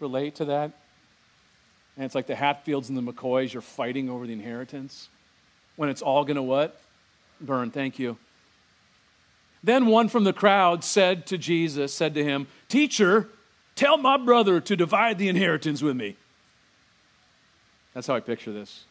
relate 0.00 0.36
to 0.36 0.46
that? 0.46 0.72
And 1.96 2.04
it's 2.04 2.14
like 2.14 2.26
the 2.26 2.34
Hatfields 2.34 2.88
and 2.88 2.96
the 2.96 3.12
McCoys, 3.12 3.52
you're 3.52 3.62
fighting 3.62 4.08
over 4.08 4.26
the 4.26 4.32
inheritance 4.32 5.08
when 5.76 5.88
it's 5.88 6.02
all 6.02 6.24
going 6.24 6.36
to 6.36 6.42
what? 6.42 6.80
Burn. 7.40 7.70
Thank 7.70 7.98
you. 7.98 8.16
Then 9.62 9.86
one 9.86 10.08
from 10.08 10.24
the 10.24 10.32
crowd 10.32 10.84
said 10.84 11.26
to 11.26 11.38
Jesus, 11.38 11.92
said 11.92 12.14
to 12.14 12.24
him, 12.24 12.46
Teacher, 12.68 13.28
tell 13.74 13.98
my 13.98 14.16
brother 14.16 14.60
to 14.60 14.76
divide 14.76 15.18
the 15.18 15.28
inheritance 15.28 15.82
with 15.82 15.96
me. 15.96 16.16
That's 17.92 18.06
how 18.06 18.14
I 18.14 18.20
picture 18.20 18.52
this. 18.52 18.84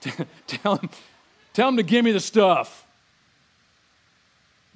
tell, 0.46 0.76
him, 0.76 0.90
tell 1.52 1.68
him 1.68 1.76
to 1.76 1.82
give 1.82 2.04
me 2.04 2.12
the 2.12 2.20
stuff. 2.20 2.86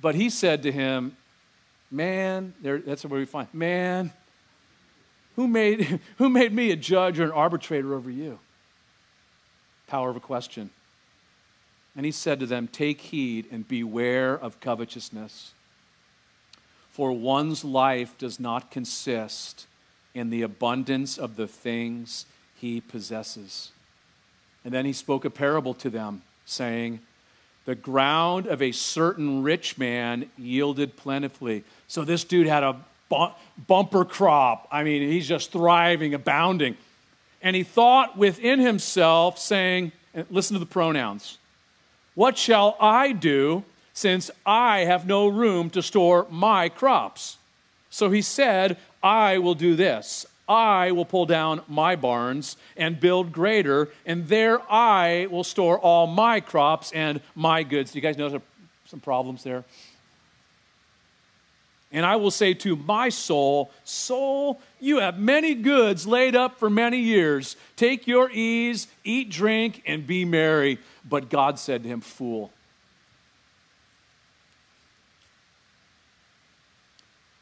But 0.00 0.14
he 0.14 0.30
said 0.30 0.62
to 0.64 0.72
him, 0.72 1.16
Man, 1.90 2.54
there, 2.60 2.78
that's 2.78 3.04
where 3.04 3.18
we 3.18 3.26
find, 3.26 3.52
man, 3.54 4.12
who 5.36 5.46
made, 5.46 6.00
who 6.18 6.28
made 6.28 6.52
me 6.52 6.70
a 6.70 6.76
judge 6.76 7.20
or 7.20 7.24
an 7.24 7.30
arbitrator 7.30 7.94
over 7.94 8.10
you? 8.10 8.40
Power 9.86 10.10
of 10.10 10.16
a 10.16 10.20
question. 10.20 10.70
And 11.94 12.04
he 12.04 12.12
said 12.12 12.40
to 12.40 12.46
them, 12.46 12.68
Take 12.68 13.00
heed 13.00 13.46
and 13.50 13.66
beware 13.66 14.34
of 14.34 14.60
covetousness. 14.60 15.52
For 16.90 17.12
one's 17.12 17.64
life 17.64 18.16
does 18.18 18.40
not 18.40 18.70
consist 18.70 19.66
in 20.14 20.30
the 20.30 20.42
abundance 20.42 21.18
of 21.18 21.36
the 21.36 21.46
things 21.46 22.26
he 22.54 22.80
possesses. 22.80 23.70
And 24.64 24.72
then 24.72 24.84
he 24.84 24.92
spoke 24.92 25.24
a 25.24 25.30
parable 25.30 25.74
to 25.74 25.90
them, 25.90 26.22
saying, 26.44 27.00
The 27.66 27.74
ground 27.74 28.46
of 28.46 28.60
a 28.60 28.72
certain 28.72 29.42
rich 29.42 29.78
man 29.78 30.30
yielded 30.36 30.96
plentifully. 30.96 31.64
So 31.86 32.02
this 32.02 32.24
dude 32.24 32.46
had 32.46 32.62
a 32.62 32.80
bumper 33.08 34.04
crop. 34.04 34.68
I 34.70 34.82
mean, 34.82 35.08
he's 35.08 35.28
just 35.28 35.52
thriving, 35.52 36.14
abounding. 36.14 36.76
And 37.42 37.54
he 37.54 37.62
thought 37.62 38.16
within 38.16 38.58
himself, 38.60 39.38
saying, 39.38 39.92
Listen 40.30 40.54
to 40.54 40.60
the 40.60 40.66
pronouns. 40.66 41.38
What 42.14 42.38
shall 42.38 42.76
I 42.80 43.12
do 43.12 43.64
since 43.96 44.30
I 44.44 44.80
have 44.80 45.06
no 45.06 45.26
room 45.26 45.70
to 45.70 45.80
store 45.80 46.26
my 46.30 46.68
crops. 46.68 47.38
So 47.88 48.10
he 48.10 48.20
said, 48.20 48.76
I 49.02 49.38
will 49.38 49.54
do 49.54 49.74
this. 49.74 50.26
I 50.46 50.92
will 50.92 51.06
pull 51.06 51.24
down 51.24 51.62
my 51.66 51.96
barns 51.96 52.58
and 52.76 53.00
build 53.00 53.32
greater, 53.32 53.88
and 54.04 54.28
there 54.28 54.60
I 54.70 55.28
will 55.30 55.44
store 55.44 55.78
all 55.78 56.06
my 56.06 56.40
crops 56.40 56.92
and 56.92 57.22
my 57.34 57.62
goods. 57.62 57.92
Do 57.92 57.98
you 57.98 58.02
guys 58.02 58.18
notice 58.18 58.42
some 58.84 59.00
problems 59.00 59.42
there? 59.42 59.64
And 61.96 62.04
I 62.04 62.16
will 62.16 62.30
say 62.30 62.52
to 62.52 62.76
my 62.76 63.08
soul, 63.08 63.70
Soul, 63.84 64.60
you 64.80 64.98
have 64.98 65.18
many 65.18 65.54
goods 65.54 66.06
laid 66.06 66.36
up 66.36 66.58
for 66.58 66.68
many 66.68 66.98
years. 66.98 67.56
Take 67.74 68.06
your 68.06 68.30
ease, 68.30 68.86
eat, 69.02 69.30
drink, 69.30 69.82
and 69.86 70.06
be 70.06 70.26
merry. 70.26 70.78
But 71.08 71.30
God 71.30 71.58
said 71.58 71.84
to 71.84 71.88
him, 71.88 72.02
Fool, 72.02 72.52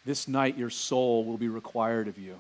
This 0.04 0.28
night 0.28 0.56
your 0.56 0.70
soul 0.70 1.24
will 1.24 1.38
be 1.38 1.48
required 1.48 2.06
of 2.06 2.16
you. 2.16 2.38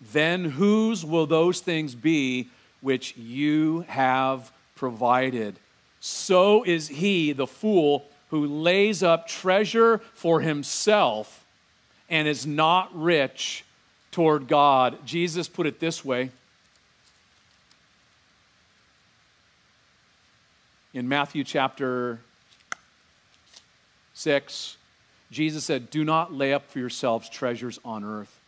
Then 0.00 0.44
whose 0.44 1.04
will 1.04 1.26
those 1.26 1.58
things 1.58 1.96
be 1.96 2.48
which 2.80 3.16
you 3.16 3.80
have 3.88 4.52
provided? 4.76 5.58
So 5.98 6.62
is 6.62 6.86
he, 6.86 7.32
the 7.32 7.48
fool, 7.48 8.06
who 8.30 8.46
lays 8.46 9.02
up 9.02 9.26
treasure 9.26 9.98
for 10.14 10.40
himself 10.40 11.44
and 12.08 12.26
is 12.26 12.46
not 12.46 12.90
rich 12.94 13.64
toward 14.10 14.48
God. 14.48 14.98
Jesus 15.04 15.48
put 15.48 15.66
it 15.66 15.80
this 15.80 16.04
way 16.04 16.30
in 20.94 21.08
Matthew 21.08 21.44
chapter 21.44 22.20
6 24.14 24.78
Jesus 25.30 25.64
said, 25.64 25.90
Do 25.90 26.04
not 26.04 26.32
lay 26.32 26.52
up 26.52 26.70
for 26.70 26.78
yourselves 26.78 27.28
treasures 27.28 27.78
on 27.84 28.04
earth. 28.04 28.40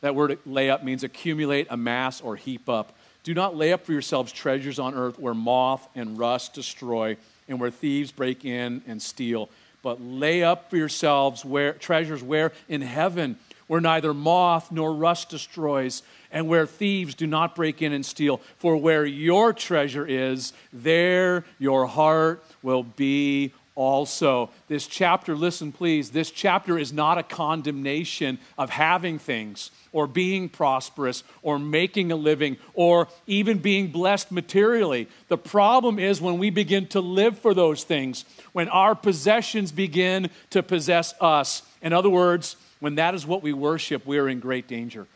That 0.00 0.14
word 0.14 0.38
lay 0.44 0.68
up 0.68 0.84
means 0.84 1.04
accumulate, 1.04 1.68
amass, 1.70 2.20
or 2.20 2.36
heap 2.36 2.68
up. 2.68 2.96
Do 3.22 3.34
not 3.34 3.56
lay 3.56 3.72
up 3.72 3.86
for 3.86 3.92
yourselves 3.92 4.32
treasures 4.32 4.78
on 4.78 4.94
earth 4.94 5.18
where 5.18 5.34
moth 5.34 5.88
and 5.94 6.18
rust 6.18 6.54
destroy 6.54 7.16
and 7.48 7.60
where 7.60 7.70
thieves 7.70 8.12
break 8.12 8.44
in 8.44 8.82
and 8.86 9.00
steal. 9.00 9.48
But 9.82 10.00
lay 10.00 10.44
up 10.44 10.70
for 10.70 10.76
yourselves 10.76 11.44
where, 11.44 11.72
treasures 11.72 12.22
where? 12.22 12.52
In 12.68 12.82
heaven, 12.82 13.36
where 13.66 13.80
neither 13.80 14.14
moth 14.14 14.70
nor 14.70 14.92
rust 14.92 15.28
destroys 15.28 16.02
and 16.30 16.48
where 16.48 16.66
thieves 16.66 17.14
do 17.14 17.26
not 17.26 17.54
break 17.54 17.82
in 17.82 17.92
and 17.92 18.06
steal. 18.06 18.40
For 18.58 18.76
where 18.76 19.04
your 19.04 19.52
treasure 19.52 20.06
is, 20.06 20.52
there 20.72 21.44
your 21.58 21.86
heart 21.86 22.44
will 22.62 22.82
be 22.82 23.52
also. 23.74 24.50
This 24.68 24.86
chapter, 24.86 25.34
listen 25.34 25.72
please, 25.72 26.10
this 26.10 26.30
chapter 26.30 26.78
is 26.78 26.92
not 26.92 27.18
a 27.18 27.22
condemnation 27.22 28.38
of 28.58 28.70
having 28.70 29.18
things 29.18 29.70
or 29.92 30.06
being 30.06 30.48
prosperous 30.48 31.24
or 31.42 31.58
making 31.58 32.12
a 32.12 32.16
living 32.16 32.56
or 32.74 33.08
even 33.26 33.58
being 33.58 33.88
blessed 33.88 34.30
materially. 34.30 35.08
The 35.28 35.38
problem 35.38 35.98
is 35.98 36.20
when 36.20 36.38
we 36.38 36.50
begin 36.50 36.86
to 36.88 37.00
live 37.00 37.38
for 37.38 37.54
those 37.54 37.84
things, 37.84 38.24
when 38.52 38.68
our 38.68 38.94
possessions 38.94 39.72
begin 39.72 40.30
to 40.50 40.62
possess 40.62 41.14
us. 41.20 41.62
In 41.80 41.92
other 41.92 42.10
words, 42.10 42.56
when 42.80 42.96
that 42.96 43.14
is 43.14 43.26
what 43.26 43.42
we 43.42 43.52
worship, 43.52 44.06
we 44.06 44.18
are 44.18 44.28
in 44.28 44.40
great 44.40 44.66
danger. 44.66 45.06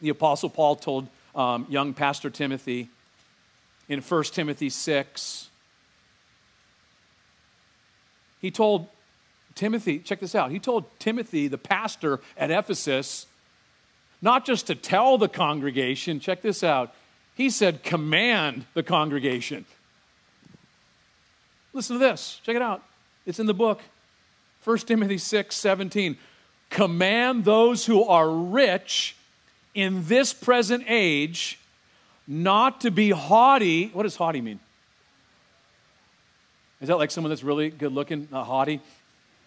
The 0.00 0.10
Apostle 0.10 0.50
Paul 0.50 0.76
told 0.76 1.08
um, 1.34 1.66
young 1.68 1.94
Pastor 1.94 2.30
Timothy 2.30 2.88
in 3.88 4.00
1 4.00 4.22
Timothy 4.24 4.70
6 4.70 5.50
he 8.40 8.50
told 8.50 8.88
Timothy, 9.54 9.98
check 9.98 10.20
this 10.20 10.34
out. 10.34 10.50
He 10.50 10.58
told 10.58 10.84
Timothy, 10.98 11.48
the 11.48 11.58
pastor 11.58 12.20
at 12.36 12.50
Ephesus, 12.50 13.26
not 14.20 14.44
just 14.44 14.66
to 14.66 14.74
tell 14.74 15.18
the 15.18 15.28
congregation, 15.28 16.20
check 16.20 16.42
this 16.42 16.62
out. 16.62 16.94
He 17.34 17.50
said, 17.50 17.82
command 17.82 18.66
the 18.74 18.82
congregation. 18.82 19.64
Listen 21.72 21.98
to 21.98 22.00
this. 22.00 22.40
Check 22.42 22.56
it 22.56 22.62
out. 22.62 22.82
It's 23.26 23.38
in 23.38 23.46
the 23.46 23.54
book. 23.54 23.82
1 24.64 24.78
Timothy 24.78 25.18
6 25.18 25.54
17. 25.54 26.16
Command 26.70 27.44
those 27.44 27.86
who 27.86 28.04
are 28.04 28.28
rich 28.28 29.14
in 29.74 30.06
this 30.06 30.32
present 30.32 30.84
age 30.88 31.58
not 32.26 32.80
to 32.80 32.90
be 32.90 33.10
haughty. 33.10 33.88
What 33.88 34.02
does 34.04 34.16
haughty 34.16 34.40
mean? 34.40 34.58
Is 36.80 36.88
that 36.88 36.96
like 36.96 37.10
someone 37.10 37.30
that's 37.30 37.42
really 37.42 37.70
good 37.70 37.92
looking, 37.92 38.28
not 38.30 38.44
haughty? 38.44 38.80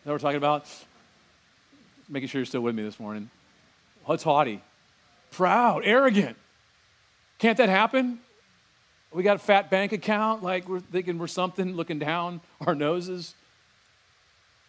That 0.03 0.11
we're 0.11 0.19
talking 0.19 0.37
about? 0.37 0.65
Making 2.07 2.29
sure 2.29 2.39
you're 2.39 2.45
still 2.45 2.61
with 2.61 2.73
me 2.73 2.83
this 2.83 2.99
morning. 2.99 3.29
What's 4.05 4.23
haughty? 4.23 4.61
Proud, 5.31 5.83
arrogant. 5.85 6.37
Can't 7.37 7.57
that 7.57 7.69
happen? 7.69 8.19
We 9.11 9.23
got 9.23 9.35
a 9.35 9.39
fat 9.39 9.69
bank 9.69 9.91
account, 9.91 10.43
like 10.43 10.67
we're 10.67 10.79
thinking 10.79 11.17
we're 11.17 11.27
something, 11.27 11.75
looking 11.75 11.99
down 11.99 12.41
our 12.65 12.75
noses. 12.75 13.35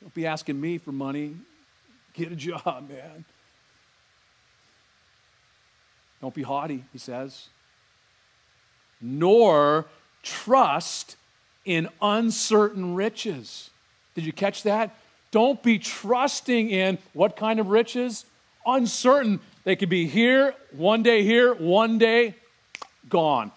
Don't 0.00 0.14
be 0.14 0.26
asking 0.26 0.60
me 0.60 0.78
for 0.78 0.92
money. 0.92 1.36
Get 2.14 2.32
a 2.32 2.36
job, 2.36 2.88
man. 2.88 3.24
Don't 6.20 6.34
be 6.34 6.42
haughty, 6.42 6.84
he 6.92 6.98
says. 6.98 7.48
Nor 9.00 9.86
trust 10.22 11.16
in 11.64 11.88
uncertain 12.00 12.94
riches. 12.94 13.70
Did 14.14 14.24
you 14.24 14.32
catch 14.32 14.62
that? 14.64 14.96
Don't 15.30 15.62
be 15.62 15.78
trusting 15.78 16.70
in 16.70 16.98
what 17.12 17.36
kind 17.36 17.60
of 17.60 17.68
riches? 17.68 18.24
Uncertain. 18.66 19.40
They 19.64 19.76
could 19.76 19.88
be 19.88 20.06
here, 20.06 20.54
one 20.72 21.02
day 21.02 21.22
here, 21.22 21.54
one 21.54 21.98
day 21.98 22.34
gone. 23.08 23.52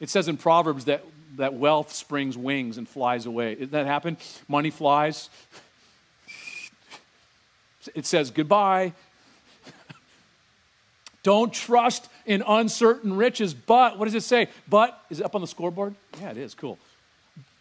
It 0.00 0.10
says 0.10 0.28
in 0.28 0.36
Proverbs 0.36 0.84
that, 0.84 1.04
that 1.36 1.54
wealth 1.54 1.92
springs 1.92 2.36
wings 2.36 2.78
and 2.78 2.88
flies 2.88 3.26
away. 3.26 3.54
Did 3.54 3.70
that 3.72 3.86
happen? 3.86 4.16
Money 4.48 4.70
flies. 4.70 5.30
It 7.94 8.06
says 8.06 8.30
goodbye. 8.30 8.92
Don't 11.22 11.52
trust 11.52 12.08
in 12.26 12.42
uncertain 12.46 13.16
riches, 13.16 13.54
but 13.54 13.98
what 13.98 14.06
does 14.06 14.14
it 14.14 14.22
say? 14.22 14.48
But, 14.68 14.98
is 15.10 15.20
it 15.20 15.26
up 15.26 15.34
on 15.34 15.40
the 15.40 15.46
scoreboard? 15.46 15.94
Yeah, 16.20 16.30
it 16.30 16.36
is. 16.36 16.54
Cool. 16.54 16.78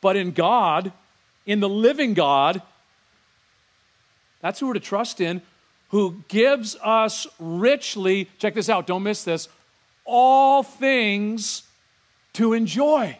But 0.01 0.15
in 0.15 0.31
God, 0.31 0.91
in 1.45 1.59
the 1.59 1.69
living 1.69 2.13
God, 2.13 2.61
that's 4.41 4.59
who 4.59 4.67
we're 4.67 4.73
to 4.73 4.79
trust 4.79 5.21
in, 5.21 5.41
who 5.89 6.23
gives 6.27 6.75
us 6.83 7.27
richly, 7.39 8.29
check 8.39 8.53
this 8.53 8.69
out, 8.69 8.87
don't 8.87 9.03
miss 9.03 9.23
this, 9.23 9.47
all 10.05 10.63
things 10.63 11.63
to 12.33 12.53
enjoy. 12.53 13.17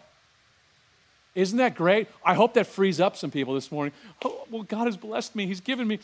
Isn't 1.36 1.58
that 1.58 1.76
great? 1.76 2.08
I 2.24 2.36
hope 2.36 2.54
that 2.56 2.68
frees 2.68 3.00
up 3.00 3.18
some 3.18 3.32
people 3.32 3.56
this 3.56 3.72
morning. 3.72 3.94
Oh, 4.24 4.46
well, 4.52 4.64
God 4.64 4.86
has 4.86 4.98
blessed 4.98 5.36
me. 5.36 5.48
He's 5.48 5.62
given 5.62 5.88
me, 5.88 6.00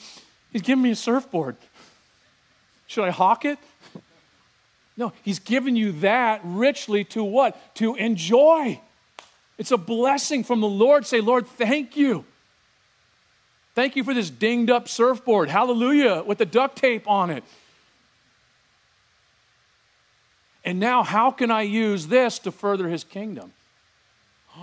He's 0.52 0.62
given 0.64 0.82
me 0.82 0.92
a 0.92 0.96
surfboard. 0.96 1.56
Should 2.88 3.04
I 3.04 3.12
hawk 3.12 3.46
it? 3.46 3.60
No, 5.00 5.14
he's 5.24 5.40
given 5.40 5.78
you 5.78 5.94
that 6.02 6.42
richly 6.44 7.06
to 7.06 7.24
what? 7.24 7.76
To 7.76 7.96
enjoy. 7.96 8.82
It's 9.58 9.72
a 9.72 9.78
blessing 9.78 10.44
from 10.44 10.60
the 10.60 10.68
Lord. 10.68 11.08
Say, 11.08 11.22
Lord, 11.22 11.48
thank 11.48 11.96
you. 11.96 12.26
Thank 13.76 13.96
you 13.96 14.04
for 14.04 14.14
this 14.14 14.30
dinged 14.30 14.70
up 14.70 14.90
surfboard. 14.90 15.50
Hallelujah, 15.50 16.24
with 16.28 16.38
the 16.38 16.46
duct 16.46 16.78
tape 16.78 17.08
on 17.08 17.30
it. 17.30 17.46
And 20.66 20.82
now, 20.82 21.04
how 21.04 21.32
can 21.32 21.50
I 21.50 21.62
use 21.62 22.08
this 22.08 22.38
to 22.40 22.52
further 22.52 22.90
his 22.90 23.04
kingdom? 23.04 23.54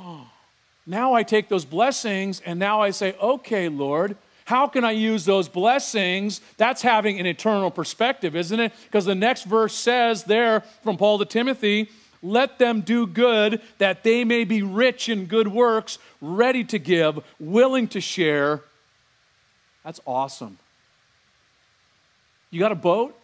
Now 0.88 1.14
I 1.14 1.24
take 1.24 1.48
those 1.48 1.64
blessings 1.64 2.38
and 2.46 2.60
now 2.60 2.80
I 2.80 2.90
say, 2.90 3.16
okay, 3.20 3.68
Lord, 3.68 4.16
how 4.46 4.68
can 4.68 4.84
I 4.84 4.92
use 4.92 5.24
those 5.24 5.48
blessings? 5.48 6.40
That's 6.56 6.80
having 6.80 7.18
an 7.18 7.26
eternal 7.26 7.68
perspective, 7.68 8.36
isn't 8.36 8.58
it? 8.58 8.72
Because 8.84 9.04
the 9.04 9.14
next 9.14 9.42
verse 9.42 9.74
says 9.74 10.22
there 10.22 10.60
from 10.84 10.96
Paul 10.96 11.18
to 11.18 11.24
Timothy, 11.24 11.90
let 12.22 12.60
them 12.60 12.82
do 12.82 13.08
good 13.08 13.60
that 13.78 14.04
they 14.04 14.22
may 14.22 14.44
be 14.44 14.62
rich 14.62 15.08
in 15.08 15.26
good 15.26 15.48
works, 15.48 15.98
ready 16.20 16.62
to 16.62 16.78
give, 16.78 17.18
willing 17.40 17.88
to 17.88 18.00
share. 18.00 18.62
That's 19.84 20.00
awesome. 20.06 20.58
You 22.52 22.60
got 22.60 22.70
a 22.70 22.76
boat? 22.76 23.18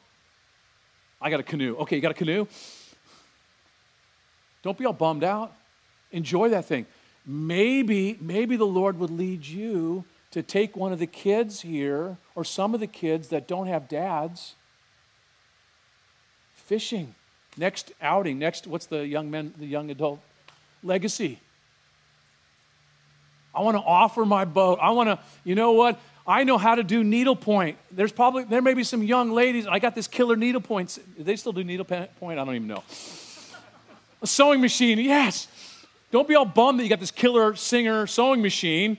I 1.20 1.30
got 1.30 1.38
a 1.38 1.44
canoe. 1.44 1.76
Okay, 1.76 1.94
you 1.94 2.02
got 2.02 2.10
a 2.10 2.14
canoe? 2.14 2.48
Don't 4.64 4.76
be 4.76 4.86
all 4.86 4.92
bummed 4.92 5.22
out. 5.22 5.52
Enjoy 6.10 6.48
that 6.48 6.64
thing. 6.64 6.84
Maybe, 7.24 8.18
maybe 8.20 8.56
the 8.56 8.66
Lord 8.66 8.98
would 8.98 9.10
lead 9.10 9.46
you 9.46 10.04
to 10.32 10.42
take 10.42 10.76
one 10.76 10.92
of 10.92 10.98
the 10.98 11.06
kids 11.06 11.60
here 11.60 12.16
or 12.34 12.44
some 12.44 12.74
of 12.74 12.80
the 12.80 12.86
kids 12.86 13.28
that 13.28 13.46
don't 13.46 13.68
have 13.68 13.88
dads 13.88 14.54
fishing. 16.54 17.14
Next 17.56 17.92
outing, 18.00 18.38
next, 18.38 18.66
what's 18.66 18.86
the 18.86 19.06
young 19.06 19.30
men, 19.30 19.52
the 19.58 19.66
young 19.66 19.90
adult 19.90 20.20
legacy? 20.82 21.38
I 23.54 23.60
want 23.60 23.76
to 23.76 23.82
offer 23.82 24.24
my 24.24 24.46
boat. 24.46 24.78
I 24.80 24.92
want 24.92 25.08
to, 25.10 25.18
you 25.44 25.54
know 25.54 25.72
what? 25.72 26.00
I 26.26 26.44
know 26.44 26.56
how 26.56 26.76
to 26.76 26.82
do 26.82 27.04
needlepoint. 27.04 27.76
There's 27.90 28.12
probably, 28.12 28.44
there 28.44 28.62
may 28.62 28.72
be 28.72 28.84
some 28.84 29.02
young 29.02 29.32
ladies. 29.32 29.66
I 29.66 29.80
got 29.80 29.94
this 29.94 30.08
killer 30.08 30.36
needlepoint. 30.36 30.98
They 31.18 31.36
still 31.36 31.52
do 31.52 31.62
needlepoint? 31.62 32.10
I 32.22 32.34
don't 32.34 32.54
even 32.54 32.68
know. 32.68 32.82
A 34.22 34.26
sewing 34.26 34.62
machine, 34.62 34.98
yes. 34.98 35.48
Don't 36.10 36.28
be 36.28 36.34
all 36.36 36.46
bummed 36.46 36.78
that 36.78 36.84
you 36.84 36.88
got 36.88 37.00
this 37.00 37.10
killer 37.10 37.54
singer 37.54 38.06
sewing 38.06 38.40
machine. 38.40 38.96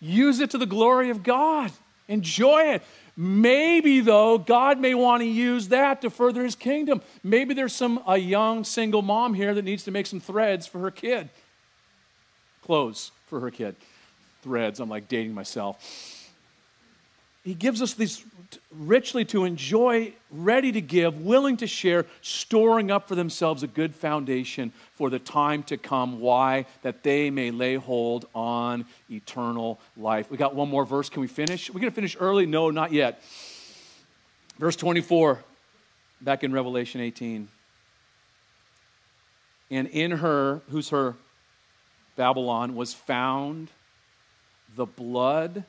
Use 0.00 0.40
it 0.40 0.50
to 0.50 0.58
the 0.58 0.66
glory 0.66 1.10
of 1.10 1.22
God. 1.22 1.70
Enjoy 2.08 2.62
it. 2.72 2.82
Maybe, 3.16 4.00
though, 4.00 4.38
God 4.38 4.80
may 4.80 4.94
want 4.94 5.20
to 5.20 5.26
use 5.26 5.68
that 5.68 6.00
to 6.00 6.10
further 6.10 6.42
his 6.42 6.54
kingdom. 6.54 7.02
Maybe 7.22 7.52
there's 7.52 7.74
some 7.74 8.02
a 8.06 8.16
young 8.16 8.64
single 8.64 9.02
mom 9.02 9.34
here 9.34 9.54
that 9.54 9.62
needs 9.62 9.84
to 9.84 9.90
make 9.90 10.06
some 10.06 10.20
threads 10.20 10.66
for 10.66 10.78
her 10.80 10.90
kid. 10.90 11.28
Clothes 12.62 13.12
for 13.26 13.40
her 13.40 13.50
kid. 13.50 13.76
Threads. 14.42 14.80
I'm 14.80 14.88
like 14.88 15.08
dating 15.08 15.34
myself. 15.34 16.30
He 17.44 17.54
gives 17.54 17.82
us 17.82 17.94
these 17.94 18.24
richly 18.70 19.24
to 19.26 19.44
enjoy, 19.44 20.12
ready 20.30 20.72
to 20.72 20.80
give, 20.80 21.20
willing 21.20 21.56
to 21.58 21.66
share, 21.66 22.06
storing 22.22 22.90
up 22.90 23.08
for 23.08 23.14
themselves 23.14 23.62
a 23.62 23.66
good 23.66 23.94
foundation 23.94 24.72
for 24.94 25.10
the 25.10 25.18
time 25.18 25.62
to 25.64 25.76
come. 25.76 26.20
Why? 26.20 26.66
That 26.82 27.02
they 27.02 27.30
may 27.30 27.50
lay 27.50 27.76
hold 27.76 28.26
on 28.34 28.86
eternal 29.10 29.78
life. 29.96 30.30
We 30.30 30.36
got 30.36 30.54
one 30.54 30.68
more 30.68 30.84
verse. 30.84 31.08
Can 31.08 31.20
we 31.20 31.28
finish? 31.28 31.68
We're 31.70 31.80
going 31.80 31.90
to 31.90 31.94
finish 31.94 32.16
early? 32.18 32.46
No, 32.46 32.70
not 32.70 32.92
yet. 32.92 33.22
Verse 34.58 34.76
24, 34.76 35.42
back 36.20 36.44
in 36.44 36.52
Revelation 36.52 37.00
18. 37.00 37.48
And 39.70 39.88
in 39.88 40.10
her, 40.10 40.60
who's 40.70 40.90
her? 40.90 41.14
Babylon, 42.16 42.74
was 42.74 42.92
found 42.92 43.68
the 44.76 44.84
blood 44.84 45.64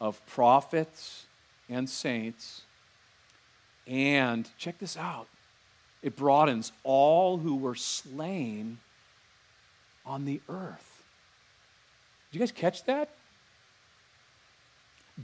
of 0.00 0.24
prophets 0.26 1.26
and 1.72 1.88
saints. 1.88 2.62
And 3.86 4.48
check 4.58 4.78
this 4.78 4.96
out 4.96 5.26
it 6.02 6.16
broadens 6.16 6.72
all 6.82 7.38
who 7.38 7.56
were 7.56 7.76
slain 7.76 8.78
on 10.04 10.24
the 10.24 10.40
earth. 10.48 11.04
Did 12.30 12.38
you 12.38 12.40
guys 12.40 12.52
catch 12.52 12.84
that? 12.84 13.10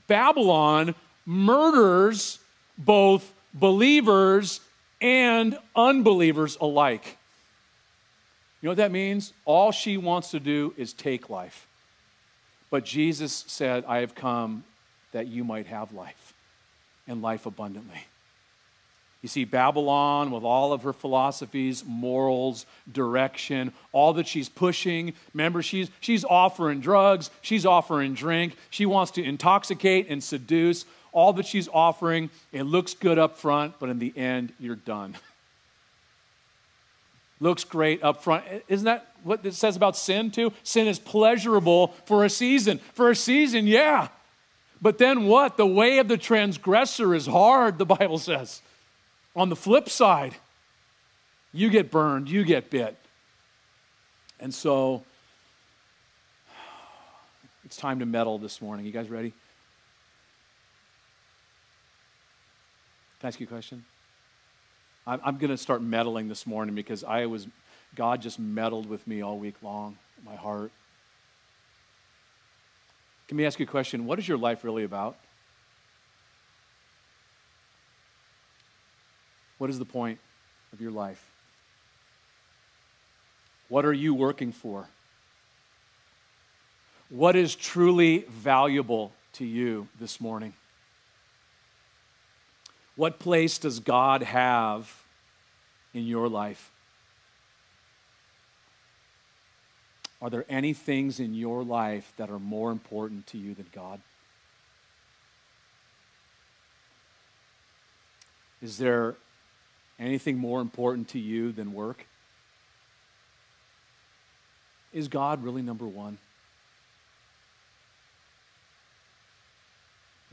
Babylon 0.07 0.95
murders 1.27 2.39
both 2.77 3.33
believers 3.53 4.61
and 5.01 5.59
unbelievers 5.75 6.57
alike. 6.61 7.17
You 8.61 8.69
know 8.69 8.71
what 8.71 8.77
that 8.77 8.93
means? 8.93 9.33
All 9.45 9.73
she 9.73 9.97
wants 9.97 10.31
to 10.31 10.41
do 10.41 10.75
is 10.77 10.93
take 10.93 11.29
life. 11.29 11.67
But 12.71 12.85
Jesus 12.85 13.45
said, 13.49 13.85
I 13.87 13.99
have 13.99 14.15
come 14.15 14.65
that 15.13 15.27
you 15.27 15.43
might 15.43 15.67
have 15.67 15.93
life 15.93 16.35
and 17.09 17.23
life 17.23 17.47
abundantly. 17.47 18.05
You 19.23 19.29
see, 19.29 19.45
Babylon, 19.45 20.31
with 20.31 20.45
all 20.45 20.73
of 20.73 20.85
her 20.85 20.93
philosophies, 20.93 21.85
morals, 21.85 22.67
direction, 22.91 23.73
all 23.91 24.13
that 24.13 24.29
she's 24.29 24.49
pushing. 24.49 25.13
Remember, 25.35 25.61
she's, 25.61 25.91
she's 25.99 26.25
offering 26.25 26.81
drugs, 26.81 27.31
she's 27.41 27.67
offering 27.67 28.15
drink, 28.15 28.55
she 28.71 28.87
wants 28.87 29.11
to 29.13 29.25
intoxicate 29.25 30.07
and 30.09 30.23
seduce. 30.23 30.85
All 31.11 31.33
that 31.33 31.47
she's 31.47 31.69
offering, 31.73 32.31
it 32.53 32.63
looks 32.63 32.95
good 32.95 33.19
up 33.19 33.39
front, 33.39 33.75
but 33.81 33.89
in 33.89 33.99
the 33.99 34.17
end, 34.17 34.53
you're 34.61 34.77
done. 34.77 35.17
looks 37.41 37.65
great 37.65 38.05
up 38.05 38.23
front. 38.23 38.45
Isn't 38.69 38.85
that 38.85 39.09
what 39.25 39.45
it 39.45 39.55
says 39.55 39.75
about 39.75 39.97
sin, 39.97 40.31
too? 40.31 40.53
Sin 40.63 40.87
is 40.87 41.01
pleasurable 41.01 41.89
for 42.05 42.25
a 42.25 42.31
season. 42.31 42.79
For 42.95 43.11
a 43.11 43.17
season, 43.17 43.67
yeah. 43.67 44.09
But 44.81 44.99
then 44.99 45.27
what? 45.27 45.57
The 45.57 45.67
way 45.67 45.99
of 45.99 46.09
the 46.09 46.17
transgressor 46.17 47.15
is 47.15 47.27
hard, 47.27 47.79
the 47.79 47.87
Bible 47.87 48.19
says. 48.19 48.63
On 49.35 49.49
the 49.49 49.57
flip 49.57 49.89
side, 49.89 50.37
you 51.53 51.71
get 51.71 51.91
burned, 51.91 52.29
you 52.29 52.45
get 52.45 52.71
bit. 52.71 52.97
And 54.41 54.55
so 54.55 55.03
it's 57.65 57.77
time 57.77 57.99
to 57.99 58.07
meddle 58.07 58.39
this 58.39 58.63
morning. 58.63 58.87
You 58.87 58.93
guys 58.93 59.11
ready? 59.11 59.33
Can 63.21 63.27
I 63.27 63.29
ask 63.29 63.41
you 63.41 63.47
a 63.47 63.49
question? 63.49 63.85
I'm, 65.07 65.39
going 65.39 65.51
to 65.51 65.57
start 65.57 65.83
meddling 65.83 66.29
this 66.29 66.47
morning 66.47 66.75
because 66.75 67.03
I 67.03 67.27
was, 67.27 67.49
God 67.97 68.21
just 68.21 68.39
meddled 68.39 68.89
with 68.89 69.07
me 69.07 69.23
all 69.23 69.39
week 69.39 69.55
long, 69.63 69.97
my 70.25 70.37
heart. 70.37 70.71
Let 73.31 73.37
me 73.37 73.45
ask 73.45 73.59
you 73.59 73.67
a 73.67 73.69
question. 73.69 74.07
What 74.07 74.19
is 74.19 74.27
your 74.27 74.39
life 74.39 74.65
really 74.65 74.85
about? 74.85 75.17
What 79.59 79.69
is 79.69 79.79
the 79.79 79.85
point 79.85 80.19
of 80.73 80.81
your 80.81 80.93
life? 80.93 81.23
What 83.69 83.85
are 83.85 83.93
you 83.93 84.15
working 84.15 84.53
for? 84.53 84.89
What 87.11 87.37
is 87.37 87.55
truly 87.55 88.25
valuable 88.29 89.13
to 89.35 89.45
you 89.45 89.89
this 90.01 90.21
morning? 90.21 90.55
What 92.97 93.19
place 93.19 93.59
does 93.59 93.81
God 93.81 94.23
have 94.23 95.05
in 95.93 96.05
your 96.07 96.29
life? 96.29 96.71
Are 100.21 100.31
there 100.31 100.45
any 100.49 100.73
things 100.73 101.21
in 101.21 101.35
your 101.35 101.63
life 101.63 102.13
that 102.17 102.31
are 102.31 102.41
more 102.41 102.73
important 102.73 103.27
to 103.29 103.39
you 103.39 103.55
than 103.55 103.67
God? 103.73 104.01
Is 108.61 108.79
there 108.79 109.15
anything 109.99 110.39
more 110.39 110.61
important 110.61 111.09
to 111.09 111.21
you 111.21 111.53
than 111.53 111.73
work? 111.73 112.07
Is 114.93 115.07
God 115.07 115.45
really 115.45 115.63
number 115.63 115.87
one? 115.87 116.19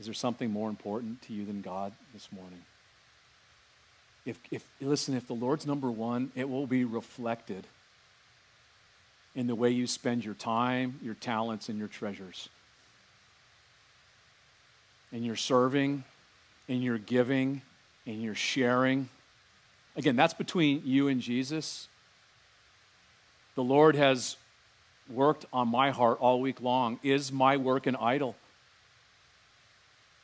Is 0.00 0.06
there 0.06 0.14
something 0.14 0.50
more 0.50 0.68
important 0.68 1.22
to 1.22 1.32
you 1.32 1.44
than 1.44 1.62
God 1.62 1.92
this 2.12 2.28
morning? 2.32 2.62
If, 4.24 4.40
if 4.50 4.64
listen, 4.80 5.16
if 5.16 5.28
the 5.28 5.34
Lord's 5.34 5.66
number 5.66 5.90
one, 5.90 6.32
it 6.34 6.48
will 6.48 6.66
be 6.66 6.84
reflected 6.84 7.66
in 9.36 9.46
the 9.46 9.54
way 9.54 9.70
you 9.70 9.86
spend 9.86 10.24
your 10.24 10.34
time, 10.34 10.98
your 11.02 11.14
talents, 11.14 11.68
and 11.68 11.78
your 11.78 11.88
treasures. 11.88 12.48
In 15.12 15.22
your 15.22 15.36
serving, 15.36 16.04
in 16.66 16.80
your 16.80 16.98
giving, 16.98 17.60
in 18.06 18.22
your 18.22 18.34
sharing. 18.34 19.10
Again, 19.94 20.16
that's 20.16 20.34
between 20.34 20.82
you 20.84 21.08
and 21.08 21.20
Jesus. 21.20 21.86
The 23.54 23.62
Lord 23.62 23.94
has 23.94 24.36
worked 25.08 25.44
on 25.52 25.68
my 25.68 25.90
heart 25.90 26.18
all 26.18 26.40
week 26.40 26.62
long. 26.62 26.98
Is 27.02 27.30
my 27.30 27.58
work 27.58 27.86
an 27.86 27.96
idol? 27.96 28.36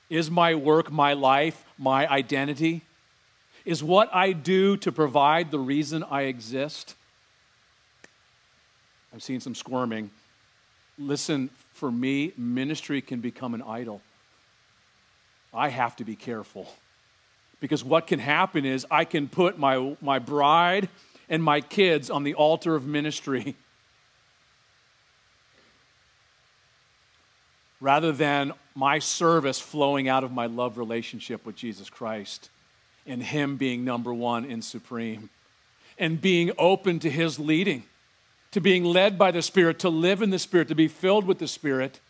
Is 0.09 0.31
my 0.31 0.55
work 0.55 0.91
my 0.91 1.13
life, 1.13 1.65
my 1.79 2.09
identity? 2.09 2.83
Is 3.65 3.83
what 3.83 4.09
I 4.13 4.33
do 4.33 4.77
to 4.79 4.91
provide 4.91 5.51
the 5.51 5.59
reason 5.59 6.03
I 6.03 6.23
exist? 6.23 6.97
I'm 9.13 9.21
seeing 9.21 9.41
some 9.41 9.55
squirming. 9.55 10.11
Listen, 10.99 11.51
for 11.73 11.91
me, 11.91 12.33
ministry 12.37 13.01
can 13.03 13.21
become 13.21 13.55
an 13.55 13.63
idol. 13.63 14.01
I 15.53 15.69
have 15.69 15.97
to 15.97 16.05
be 16.05 16.17
careful. 16.17 16.69
Because 17.61 17.85
what 17.85 18.07
can 18.07 18.19
happen 18.19 18.65
is 18.65 18.87
I 18.91 19.05
can 19.05 19.29
put 19.29 19.59
my, 19.59 19.97
my 20.01 20.19
bride 20.19 20.89
and 21.29 21.43
my 21.43 21.61
kids 21.61 22.11
on 22.11 22.25
the 22.25 22.35
altar 22.35 22.75
of 22.75 22.87
ministry 22.87 23.55
rather 27.81 28.13
than 28.13 28.53
my 28.75 28.99
service 28.99 29.61
flowing 29.61 30.09
out 30.09 30.25
of 30.25 30.33
my 30.33 30.47
love 30.47 30.79
relationship 30.79 31.45
with 31.45 31.55
Jesus 31.55 31.91
Christ 31.91 32.49
and 33.07 33.23
Him 33.23 33.57
being 33.57 33.85
number 33.85 34.13
one 34.15 34.45
and 34.45 34.65
supreme 34.65 35.31
and 35.99 36.21
being 36.21 36.51
open 36.59 36.99
to 37.01 37.11
His 37.11 37.39
leading 37.39 37.85
to 38.53 38.61
being 38.61 38.85
led 38.85 39.19
by 39.19 39.31
the 39.31 39.43
Spirit, 39.43 39.79
to 39.81 39.89
live 39.89 40.23
in 40.23 40.31
the 40.31 40.39
Spirit, 40.39 40.69
to 40.69 40.75
be 40.75 40.89
filled 40.89 41.27
with 41.27 41.39
the 41.39 41.49
Spirit. 41.49 42.01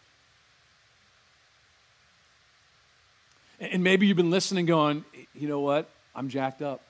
And 3.61 3.83
maybe 3.83 4.07
you've 4.07 4.17
been 4.17 4.31
listening 4.31 4.67
going, 4.67 5.05
you 5.35 5.49
know 5.49 5.61
what? 5.61 5.89
I'm 6.15 6.29
jacked 6.29 6.63
up. 6.63 6.83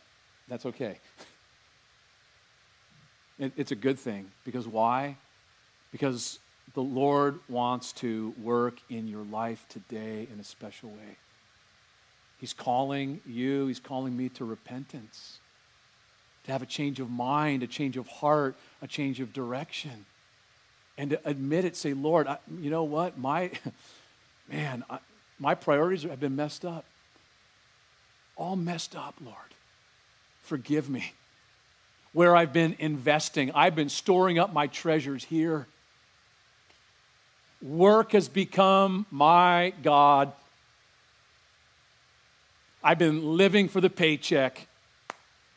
That's 0.48 0.66
okay. 0.66 0.98
It's 3.56 3.72
a 3.72 3.76
good 3.76 3.98
thing. 3.98 4.30
Because 4.44 4.68
why? 4.68 5.16
Because 5.90 6.38
the 6.74 6.82
Lord 6.82 7.40
wants 7.48 7.92
to 7.94 8.32
work 8.40 8.74
in 8.88 9.08
your 9.08 9.24
life 9.24 9.66
today 9.68 10.28
in 10.32 10.38
a 10.38 10.44
special 10.44 10.90
way. 10.90 11.16
He's 12.38 12.52
calling 12.52 13.20
you, 13.26 13.66
He's 13.66 13.80
calling 13.80 14.16
me 14.16 14.28
to 14.30 14.44
repentance, 14.44 15.38
to 16.44 16.52
have 16.52 16.62
a 16.62 16.66
change 16.66 17.00
of 17.00 17.10
mind, 17.10 17.62
a 17.62 17.66
change 17.66 17.96
of 17.96 18.06
heart, 18.08 18.56
a 18.80 18.86
change 18.86 19.20
of 19.20 19.32
direction. 19.32 20.06
And 20.98 21.10
to 21.10 21.20
admit 21.24 21.64
it, 21.64 21.76
say, 21.76 21.94
Lord, 21.94 22.26
I, 22.26 22.38
you 22.60 22.70
know 22.70 22.84
what? 22.84 23.18
My, 23.18 23.50
man, 24.50 24.84
I, 24.90 24.98
my 25.38 25.54
priorities 25.54 26.02
have 26.02 26.20
been 26.20 26.36
messed 26.36 26.64
up. 26.64 26.84
All 28.36 28.56
messed 28.56 28.96
up, 28.96 29.14
Lord. 29.24 29.36
Forgive 30.42 30.90
me. 30.90 31.12
Where 32.12 32.36
I've 32.36 32.52
been 32.52 32.76
investing, 32.78 33.52
I've 33.52 33.74
been 33.74 33.88
storing 33.88 34.38
up 34.38 34.52
my 34.52 34.66
treasures 34.66 35.24
here. 35.24 35.66
Work 37.62 38.12
has 38.12 38.28
become 38.28 39.06
my 39.10 39.72
God. 39.82 40.32
I've 42.84 42.98
been 42.98 43.36
living 43.36 43.68
for 43.68 43.80
the 43.80 43.88
paycheck. 43.88 44.66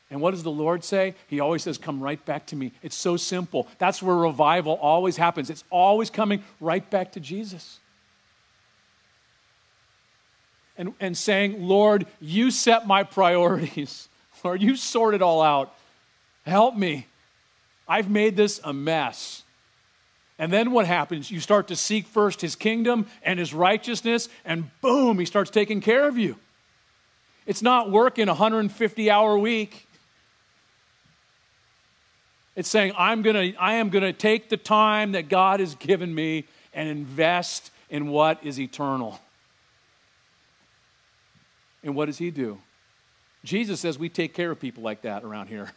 And 0.10 0.22
what 0.22 0.32
does 0.32 0.44
the 0.44 0.52
Lord 0.52 0.84
say? 0.84 1.16
He 1.28 1.40
always 1.40 1.64
says, 1.64 1.78
Come 1.78 2.02
right 2.02 2.24
back 2.26 2.46
to 2.48 2.56
me. 2.56 2.74
It's 2.84 2.96
so 2.96 3.18
simple. 3.18 3.68
That's 3.80 4.04
where 4.04 4.16
revival 4.16 4.74
always 4.74 5.18
happens. 5.18 5.50
It's 5.50 5.64
always 5.70 6.10
coming 6.10 6.44
right 6.60 6.88
back 6.90 7.14
to 7.14 7.20
Jesus. 7.20 7.80
And, 10.78 10.94
and 11.00 11.18
saying, 11.18 11.66
Lord, 11.66 12.06
you 12.20 12.52
set 12.52 12.86
my 12.86 13.04
priorities. 13.04 14.10
Lord, 14.44 14.62
you 14.62 14.76
sort 14.76 15.16
it 15.16 15.22
all 15.22 15.42
out. 15.42 15.74
Help 16.46 16.76
me. 16.76 17.08
I've 17.88 18.10
made 18.10 18.36
this 18.36 18.60
a 18.64 18.74
mess. 18.74 19.44
And 20.38 20.52
then 20.52 20.72
what 20.72 20.86
happens? 20.86 21.32
You 21.32 21.40
start 21.40 21.70
to 21.70 21.76
seek 21.76 22.06
first 22.06 22.42
his 22.42 22.56
kingdom 22.56 23.08
and 23.24 23.40
his 23.40 23.54
righteousness, 23.54 24.28
and 24.44 24.70
boom, 24.82 25.18
he 25.18 25.26
starts 25.26 25.50
taking 25.50 25.80
care 25.80 26.08
of 26.08 26.18
you. 26.18 26.36
It's 27.46 27.62
not 27.62 27.90
working 27.90 28.28
a 28.28 28.34
150 28.34 29.10
hour 29.10 29.38
week. 29.38 29.88
It's 32.56 32.70
saying, 32.70 32.94
I'm 32.98 33.22
gonna, 33.22 33.52
I 33.60 33.74
am 33.76 33.90
going 33.90 34.04
to 34.04 34.14
take 34.14 34.50
the 34.50 34.58
time 34.58 35.12
that 35.12 35.30
God 35.30 35.60
has 35.60 35.76
given 35.76 36.14
me 36.14 36.46
and 36.74 36.88
invest 36.88 37.72
in 37.90 38.08
what 38.08 38.44
is 38.44 38.60
eternal. 38.60 39.20
And 41.84 41.96
what 41.96 42.06
does 42.06 42.18
he 42.18 42.32
do? 42.32 42.60
Jesus 43.44 43.80
says 43.80 44.00
we 44.00 44.10
take 44.10 44.34
care 44.34 44.52
of 44.52 44.60
people 44.60 44.84
like 44.84 45.04
that 45.04 45.24
around 45.24 45.48
here. 45.48 45.72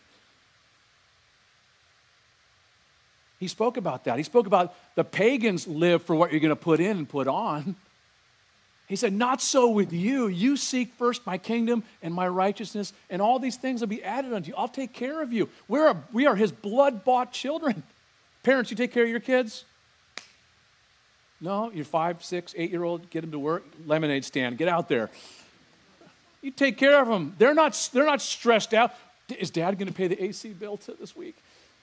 He 3.38 3.46
spoke 3.46 3.76
about 3.76 4.04
that. 4.04 4.16
He 4.16 4.24
spoke 4.24 4.46
about 4.46 4.74
the 4.96 5.04
pagans 5.04 5.68
live 5.68 6.02
for 6.02 6.16
what 6.16 6.32
you're 6.32 6.40
going 6.40 6.48
to 6.50 6.56
put 6.56 6.80
in 6.80 6.96
and 6.96 7.08
put 7.08 7.28
on. 7.28 7.76
He 8.88 8.96
said, 8.96 9.12
Not 9.12 9.42
so 9.42 9.68
with 9.68 9.92
you. 9.92 10.26
You 10.26 10.56
seek 10.56 10.92
first 10.94 11.26
my 11.26 11.36
kingdom 11.36 11.84
and 12.02 12.12
my 12.12 12.26
righteousness, 12.26 12.92
and 13.10 13.20
all 13.20 13.38
these 13.38 13.56
things 13.56 13.80
will 13.80 13.88
be 13.88 14.02
added 14.02 14.32
unto 14.32 14.48
you. 14.48 14.54
I'll 14.56 14.66
take 14.66 14.92
care 14.92 15.22
of 15.22 15.32
you. 15.32 15.48
We're 15.68 15.88
a, 15.88 16.02
we 16.12 16.26
are 16.26 16.34
his 16.34 16.50
blood 16.50 17.04
bought 17.04 17.32
children. 17.32 17.82
Parents, 18.42 18.70
you 18.70 18.76
take 18.76 18.92
care 18.92 19.04
of 19.04 19.10
your 19.10 19.20
kids? 19.20 19.64
No, 21.40 21.70
your 21.70 21.84
five, 21.84 22.24
six, 22.24 22.54
eight 22.56 22.70
year 22.70 22.82
old, 22.82 23.10
get 23.10 23.20
them 23.20 23.30
to 23.30 23.38
work, 23.38 23.64
lemonade 23.86 24.24
stand, 24.24 24.58
get 24.58 24.68
out 24.68 24.88
there. 24.88 25.10
You 26.40 26.50
take 26.50 26.78
care 26.78 27.00
of 27.00 27.08
them. 27.08 27.34
They're 27.38 27.54
not, 27.54 27.90
they're 27.92 28.06
not 28.06 28.22
stressed 28.22 28.72
out. 28.72 28.94
Is 29.38 29.50
dad 29.50 29.78
going 29.78 29.88
to 29.88 29.94
pay 29.94 30.08
the 30.08 30.22
AC 30.22 30.52
bill 30.54 30.80
this 30.98 31.14
week? 31.14 31.36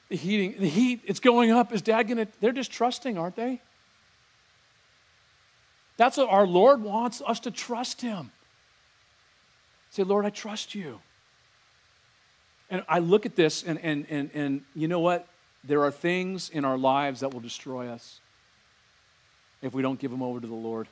The 0.09 0.15
heating, 0.15 0.55
the 0.59 0.69
heat, 0.69 1.01
it's 1.05 1.19
going 1.19 1.51
up. 1.51 1.71
Is 1.71 1.81
dad 1.81 2.03
going 2.03 2.17
to? 2.17 2.27
They're 2.41 2.51
just 2.51 2.71
trusting, 2.71 3.17
aren't 3.17 3.35
they? 3.35 3.61
That's 5.97 6.17
what 6.17 6.29
our 6.29 6.45
Lord 6.45 6.81
wants 6.81 7.21
us 7.25 7.39
to 7.41 7.51
trust 7.51 8.01
Him. 8.01 8.31
Say, 9.91 10.03
Lord, 10.03 10.25
I 10.25 10.29
trust 10.29 10.75
you. 10.75 10.99
And 12.69 12.83
I 12.89 12.99
look 12.99 13.25
at 13.25 13.35
this, 13.35 13.63
and, 13.63 13.79
and, 13.81 14.05
and, 14.09 14.29
and 14.33 14.61
you 14.73 14.87
know 14.87 14.99
what? 14.99 15.27
There 15.63 15.83
are 15.83 15.91
things 15.91 16.49
in 16.49 16.65
our 16.65 16.77
lives 16.77 17.21
that 17.21 17.33
will 17.33 17.39
destroy 17.39 17.87
us 17.87 18.19
if 19.61 19.73
we 19.73 19.81
don't 19.81 19.99
give 19.99 20.11
them 20.11 20.21
over 20.21 20.39
to 20.39 20.47
the 20.47 20.53
Lord. 20.53 20.87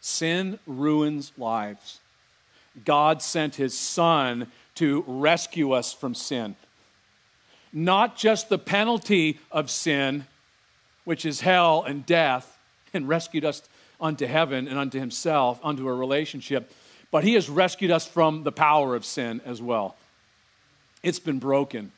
Sin 0.00 0.58
ruins 0.66 1.32
lives. 1.36 2.00
God 2.84 3.22
sent 3.22 3.56
his 3.56 3.76
son 3.76 4.50
to 4.76 5.04
rescue 5.06 5.72
us 5.72 5.92
from 5.92 6.14
sin. 6.14 6.56
Not 7.72 8.16
just 8.16 8.48
the 8.48 8.58
penalty 8.58 9.40
of 9.50 9.70
sin, 9.70 10.26
which 11.06 11.24
is 11.24 11.40
hell 11.40 11.84
and 11.84 12.04
death, 12.04 12.58
and 12.92 13.08
rescued 13.08 13.44
us 13.44 13.62
unto 14.00 14.26
heaven 14.26 14.68
and 14.68 14.76
unto 14.76 14.98
himself, 14.98 15.58
unto 15.62 15.88
a 15.88 15.94
relationship, 15.94 16.70
but 17.10 17.24
he 17.24 17.34
has 17.34 17.48
rescued 17.48 17.90
us 17.90 18.06
from 18.06 18.42
the 18.42 18.52
power 18.52 18.94
of 18.94 19.04
sin 19.04 19.40
as 19.46 19.62
well. 19.62 19.96
It's 21.02 21.20
been 21.20 21.38
broken. 21.38 21.92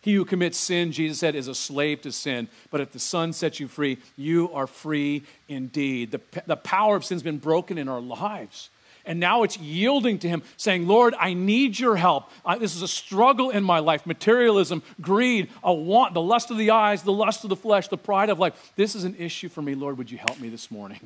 He 0.00 0.14
who 0.14 0.24
commits 0.24 0.58
sin, 0.58 0.90
Jesus 0.90 1.18
said, 1.18 1.36
is 1.36 1.46
a 1.46 1.54
slave 1.54 2.02
to 2.02 2.10
sin. 2.10 2.48
But 2.70 2.80
if 2.80 2.90
the 2.90 2.98
Son 2.98 3.32
sets 3.32 3.60
you 3.60 3.68
free, 3.68 3.98
you 4.16 4.50
are 4.52 4.66
free 4.66 5.22
indeed. 5.48 6.10
The, 6.10 6.20
the 6.46 6.56
power 6.56 6.96
of 6.96 7.04
sin 7.04 7.14
has 7.14 7.22
been 7.22 7.38
broken 7.38 7.78
in 7.78 7.88
our 7.88 8.00
lives. 8.00 8.70
And 9.04 9.18
now 9.18 9.42
it's 9.42 9.58
yielding 9.58 10.18
to 10.20 10.28
Him, 10.28 10.42
saying, 10.56 10.86
Lord, 10.86 11.14
I 11.18 11.34
need 11.34 11.78
your 11.78 11.96
help. 11.96 12.30
I, 12.44 12.58
this 12.58 12.76
is 12.76 12.82
a 12.82 12.88
struggle 12.88 13.50
in 13.50 13.64
my 13.64 13.80
life 13.80 14.06
materialism, 14.06 14.82
greed, 15.00 15.50
a 15.62 15.72
want, 15.72 16.14
the 16.14 16.22
lust 16.22 16.50
of 16.50 16.58
the 16.58 16.70
eyes, 16.70 17.02
the 17.02 17.12
lust 17.12 17.44
of 17.44 17.50
the 17.50 17.56
flesh, 17.56 17.88
the 17.88 17.98
pride 17.98 18.30
of 18.30 18.38
life. 18.38 18.72
This 18.76 18.94
is 18.94 19.04
an 19.04 19.16
issue 19.18 19.48
for 19.48 19.62
me. 19.62 19.74
Lord, 19.74 19.98
would 19.98 20.10
you 20.10 20.18
help 20.18 20.38
me 20.38 20.48
this 20.48 20.70
morning? 20.70 21.00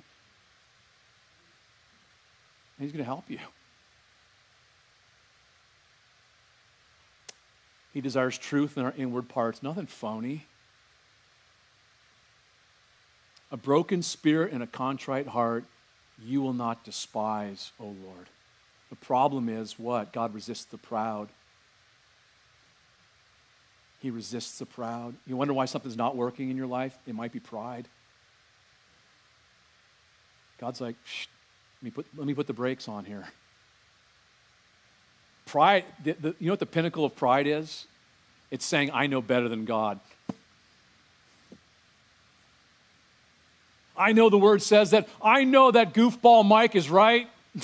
And 2.79 2.85
He's 2.85 2.93
going 2.93 3.05
to 3.05 3.05
help 3.05 3.25
you. 3.31 3.39
He 7.95 8.03
desires 8.03 8.37
truth 8.37 8.77
in 8.77 8.85
our 8.85 8.93
inward 8.99 9.27
parts, 9.27 9.63
nothing 9.63 9.87
phony. 9.87 10.45
A 13.51 13.57
broken 13.57 14.03
spirit 14.03 14.53
and 14.53 14.63
a 14.63 14.67
contrite 14.67 15.29
heart 15.29 15.65
you 16.23 16.41
will 16.41 16.53
not 16.53 16.85
despise, 16.85 17.73
O 17.79 17.85
Lord. 17.85 18.29
The 18.91 18.97
problem 18.97 19.49
is 19.49 19.79
what? 19.79 20.13
God 20.13 20.35
resists 20.35 20.65
the 20.65 20.79
proud. 20.79 21.29
He 24.01 24.11
resists 24.11 24.59
the 24.59 24.67
proud. 24.67 25.15
You 25.27 25.37
wonder 25.37 25.55
why 25.55 25.65
something's 25.65 25.97
not 25.97 26.17
working 26.17 26.51
in 26.51 26.57
your 26.57 26.67
life? 26.67 26.97
It 27.07 27.15
might 27.15 27.33
be 27.33 27.41
pride. 27.41 27.89
God's 30.59 30.81
like, 30.81 30.97
let, 31.81 31.85
me 31.85 31.91
put, 31.91 32.07
let 32.17 32.27
me 32.27 32.35
put 32.35 32.47
the 32.47 32.53
brakes 32.53 32.89
on 32.89 33.05
here. 33.05 33.27
Pride, 35.45 35.85
the, 36.03 36.13
the, 36.13 36.35
you 36.39 36.47
know 36.47 36.53
what 36.53 36.61
the 36.61 36.67
pinnacle 36.67 37.05
of 37.05 37.15
pride 37.15 37.47
is? 37.47 37.87
It's 38.51 38.65
saying, 38.65 38.91
I 38.93 39.07
know 39.07 39.21
better 39.21 39.49
than 39.49 39.65
God. 39.65 40.01
I 43.97 44.13
know 44.13 44.29
the 44.29 44.39
word 44.39 44.63
says 44.63 44.91
that. 44.91 45.09
I 45.23 45.45
know 45.45 45.71
that 45.71 45.95
goofball 45.95 46.45
Mike 46.45 46.75
is 46.75 46.91
right. 46.91 47.29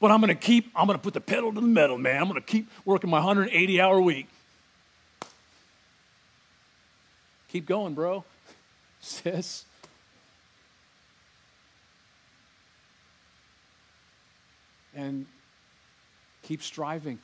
but 0.00 0.10
I'm 0.10 0.20
going 0.20 0.28
to 0.28 0.34
keep, 0.34 0.70
I'm 0.74 0.86
going 0.86 0.98
to 0.98 1.02
put 1.02 1.14
the 1.14 1.20
pedal 1.20 1.52
to 1.52 1.60
the 1.60 1.66
metal, 1.66 1.98
man. 1.98 2.20
I'm 2.20 2.28
going 2.28 2.40
to 2.40 2.46
keep 2.46 2.68
working 2.84 3.10
my 3.10 3.18
180 3.18 3.80
hour 3.80 4.00
week. 4.00 4.28
Keep 7.48 7.66
going, 7.66 7.94
bro. 7.94 8.24
Sis. 9.00 9.64
And 14.94 15.26
keep 16.42 16.62
striving. 16.62 17.18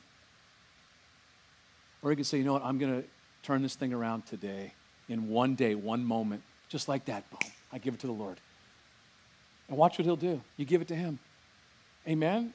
Or 2.01 2.11
you 2.11 2.15
can 2.15 2.25
say, 2.25 2.37
you 2.37 2.43
know 2.43 2.53
what, 2.53 2.63
I'm 2.63 2.77
going 2.77 3.01
to 3.01 3.07
turn 3.43 3.61
this 3.61 3.75
thing 3.75 3.93
around 3.93 4.25
today 4.25 4.73
in 5.09 5.29
one 5.29 5.55
day, 5.55 5.75
one 5.75 6.03
moment, 6.03 6.41
just 6.69 6.87
like 6.87 7.05
that. 7.05 7.29
Boom. 7.29 7.51
I 7.71 7.77
give 7.77 7.93
it 7.93 7.99
to 8.01 8.07
the 8.07 8.13
Lord. 8.13 8.37
And 9.69 9.77
watch 9.77 9.97
what 9.97 10.05
He'll 10.05 10.15
do. 10.15 10.41
You 10.55 10.65
give 10.65 10.81
it 10.81 10.87
to 10.89 10.95
Him. 10.95 11.19
Amen? 12.07 12.53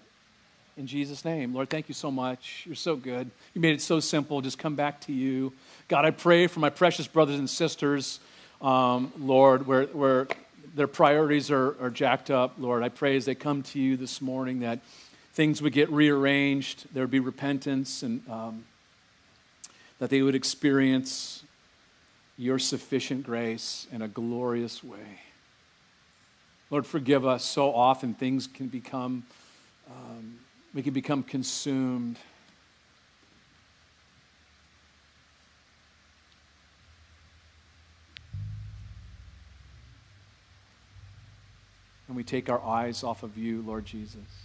In 0.76 0.86
Jesus' 0.86 1.24
name. 1.24 1.54
Lord, 1.54 1.68
thank 1.68 1.88
you 1.88 1.94
so 1.94 2.10
much. 2.10 2.64
You're 2.66 2.74
so 2.74 2.96
good. 2.96 3.30
You 3.52 3.60
made 3.60 3.74
it 3.74 3.82
so 3.82 4.00
simple. 4.00 4.40
Just 4.40 4.58
come 4.58 4.74
back 4.74 5.00
to 5.02 5.12
you. 5.12 5.52
God, 5.88 6.06
I 6.06 6.10
pray 6.10 6.46
for 6.46 6.60
my 6.60 6.70
precious 6.70 7.06
brothers 7.06 7.38
and 7.38 7.48
sisters, 7.48 8.20
um, 8.62 9.12
Lord, 9.18 9.66
where, 9.66 9.84
where 9.86 10.28
their 10.74 10.86
priorities 10.86 11.50
are, 11.50 11.76
are 11.82 11.90
jacked 11.90 12.30
up. 12.30 12.54
Lord, 12.58 12.82
I 12.82 12.88
pray 12.88 13.16
as 13.16 13.26
they 13.26 13.34
come 13.34 13.62
to 13.64 13.78
you 13.78 13.98
this 13.98 14.22
morning 14.22 14.60
that 14.60 14.80
things 15.34 15.60
would 15.60 15.72
get 15.74 15.90
rearranged, 15.90 16.86
there 16.94 17.02
would 17.02 17.10
be 17.10 17.20
repentance, 17.20 18.02
and 18.02 18.22
um, 18.30 18.64
that 19.98 20.08
they 20.08 20.22
would 20.22 20.34
experience 20.34 21.44
your 22.36 22.58
sufficient 22.58 23.24
grace 23.24 23.86
in 23.92 24.02
a 24.02 24.08
glorious 24.08 24.82
way. 24.82 25.20
Lord, 26.70 26.86
forgive 26.86 27.26
us. 27.26 27.44
So 27.44 27.74
often 27.74 28.14
things 28.14 28.46
can 28.46 28.68
become, 28.68 29.24
um, 29.90 30.38
we 30.72 30.82
can 30.82 30.94
become 30.94 31.22
consumed. 31.22 32.18
And 42.08 42.16
we 42.16 42.24
take 42.24 42.48
our 42.48 42.62
eyes 42.62 43.04
off 43.04 43.22
of 43.22 43.36
you, 43.36 43.62
Lord 43.62 43.84
Jesus. 43.84 44.41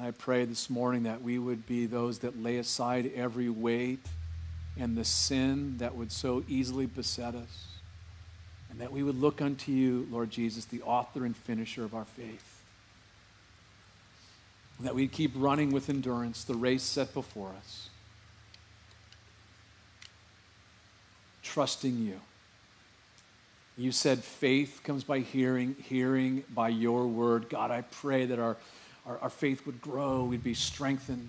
I 0.00 0.10
pray 0.10 0.44
this 0.44 0.68
morning 0.68 1.04
that 1.04 1.22
we 1.22 1.38
would 1.38 1.66
be 1.66 1.86
those 1.86 2.18
that 2.20 2.42
lay 2.42 2.56
aside 2.56 3.12
every 3.14 3.48
weight 3.48 4.04
and 4.76 4.96
the 4.96 5.04
sin 5.04 5.78
that 5.78 5.94
would 5.94 6.10
so 6.10 6.42
easily 6.48 6.86
beset 6.86 7.36
us. 7.36 7.66
And 8.70 8.80
that 8.80 8.90
we 8.90 9.04
would 9.04 9.20
look 9.20 9.40
unto 9.40 9.70
you, 9.70 10.08
Lord 10.10 10.30
Jesus, 10.30 10.64
the 10.64 10.82
author 10.82 11.24
and 11.24 11.36
finisher 11.36 11.84
of 11.84 11.94
our 11.94 12.04
faith. 12.04 12.62
That 14.80 14.96
we'd 14.96 15.12
keep 15.12 15.30
running 15.36 15.70
with 15.70 15.88
endurance 15.88 16.42
the 16.42 16.56
race 16.56 16.82
set 16.82 17.14
before 17.14 17.52
us. 17.56 17.88
Trusting 21.44 21.98
you. 21.98 22.20
You 23.76 23.92
said 23.92 24.24
faith 24.24 24.80
comes 24.82 25.04
by 25.04 25.20
hearing, 25.20 25.76
hearing 25.88 26.42
by 26.52 26.70
your 26.70 27.06
word. 27.06 27.48
God, 27.48 27.70
I 27.70 27.82
pray 27.82 28.26
that 28.26 28.40
our 28.40 28.56
our, 29.06 29.18
our 29.18 29.30
faith 29.30 29.66
would 29.66 29.80
grow, 29.80 30.24
we'd 30.24 30.44
be 30.44 30.54
strengthened. 30.54 31.28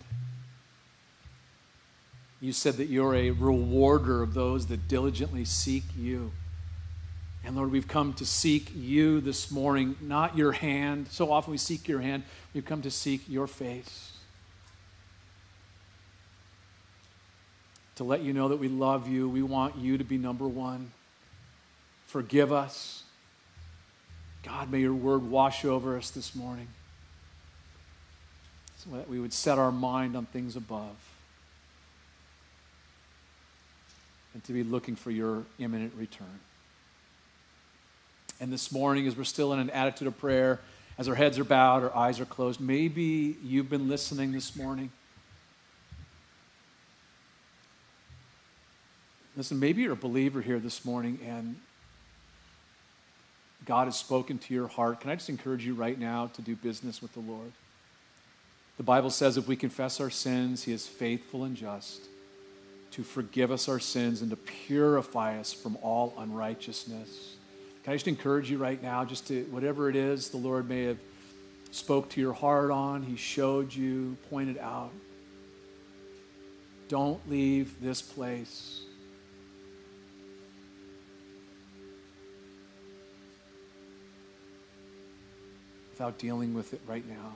You 2.42 2.54
said 2.54 2.76
that 2.78 2.88
you're 2.88 3.16
a 3.16 3.32
rewarder 3.32 4.22
of 4.22 4.34
those 4.34 4.68
that 4.68 4.88
diligently 4.88 5.46
seek 5.46 5.84
you. 5.98 6.32
And 7.44 7.56
Lord, 7.56 7.72
we've 7.72 7.88
come 7.88 8.14
to 8.14 8.26
seek 8.26 8.72
you 8.76 9.22
this 9.22 9.52
morning, 9.52 9.96
not 10.02 10.38
your 10.38 10.52
hand. 10.52 11.08
So 11.10 11.32
often 11.32 11.52
we 11.52 11.58
seek 11.58 11.88
your 11.88 12.02
hand. 12.02 12.24
We've 12.54 12.66
come 12.66 12.82
to 12.82 12.92
seek 12.92 13.22
your 13.28 13.48
face. 13.48 14.14
To 17.96 18.04
let 18.04 18.22
you 18.22 18.34
know 18.34 18.50
that 18.50 18.58
we 18.58 18.68
love 18.68 19.08
you. 19.08 19.30
We 19.30 19.42
want 19.42 19.78
you 19.78 19.98
to 19.98 20.04
be 20.04 20.18
number 20.18 20.48
one. 20.48 20.92
Forgive 22.08 22.52
us. 22.52 23.04
God, 24.44 24.72
may 24.72 24.80
your 24.80 24.94
word 24.94 25.30
wash 25.30 25.66
over 25.66 25.98
us 25.98 26.10
this 26.12 26.36
morning 26.36 26.68
that 28.92 29.10
we 29.10 29.20
would 29.20 29.34
set 29.34 29.58
our 29.58 29.72
mind 29.72 30.16
on 30.16 30.26
things 30.26 30.56
above 30.56 30.96
and 34.34 34.44
to 34.44 34.54
be 34.54 34.64
looking 34.64 34.96
for 34.96 35.12
your 35.12 35.44
imminent 35.60 35.94
return. 35.96 36.40
And 38.40 38.52
this 38.52 38.72
morning, 38.72 39.08
as 39.08 39.16
we're 39.16 39.24
still 39.24 39.54
in 39.54 39.60
an 39.60 39.70
attitude 39.70 40.08
of 40.08 40.18
prayer, 40.18 40.60
as 40.98 41.08
our 41.08 41.16
heads 41.16 41.40
are 41.40 41.46
bowed, 41.46 41.84
our 41.84 41.96
eyes 41.96 42.20
are 42.20 42.26
closed, 42.26 42.60
maybe 42.60 43.38
you've 43.44 43.70
been 43.70 43.88
listening 43.88 44.34
this 44.34 44.56
morning. 44.56 44.92
Listen, 49.38 49.60
maybe 49.60 49.82
you're 49.82 49.94
a 49.94 49.98
believer 49.98 50.42
here 50.42 50.60
this 50.60 50.86
morning 50.86 51.20
and 51.26 51.56
God 53.66 53.86
has 53.86 53.98
spoken 53.98 54.38
to 54.38 54.54
your 54.54 54.68
heart. 54.68 55.02
Can 55.02 55.10
I 55.10 55.16
just 55.16 55.30
encourage 55.30 55.66
you 55.66 55.74
right 55.74 56.00
now 56.00 56.28
to 56.28 56.42
do 56.42 56.56
business 56.56 57.02
with 57.02 57.14
the 57.14 57.20
Lord? 57.20 57.52
The 58.78 58.84
Bible 58.84 59.10
says 59.10 59.38
if 59.38 59.48
we 59.48 59.56
confess 59.56 60.02
our 60.02 60.10
sins, 60.10 60.64
He 60.64 60.74
is 60.74 60.88
faithful 60.88 61.44
and 61.44 61.56
just 61.56 62.02
to 62.92 63.04
forgive 63.04 63.52
us 63.52 63.68
our 63.68 63.80
sins 63.80 64.22
and 64.22 64.30
to 64.32 64.38
purify 64.38 65.38
us 65.38 65.54
from 65.54 65.78
all 65.82 66.14
unrighteousness. 66.18 67.36
Can 67.84 67.94
I 67.94 67.96
just 67.96 68.08
encourage 68.08 68.50
you 68.50 68.58
right 68.58 68.82
now, 68.82 69.06
just 69.06 69.28
to 69.28 69.44
whatever 69.52 69.90
it 69.90 69.96
is 69.96 70.30
the 70.30 70.38
Lord 70.38 70.68
may 70.68 70.84
have 70.84 70.98
spoke 71.72 72.10
to 72.10 72.22
your 72.22 72.34
heart 72.34 72.72
on, 72.72 73.04
He 73.04 73.16
showed 73.16 73.74
you, 73.74 74.18
pointed 74.30 74.58
out. 74.58 74.92
Don't 76.88 77.20
leave 77.30 77.82
this 77.82 78.02
place. 78.02 78.82
Without 85.92 86.18
dealing 86.18 86.54
with 86.54 86.74
it 86.74 86.82
right 86.88 87.08
now. 87.08 87.34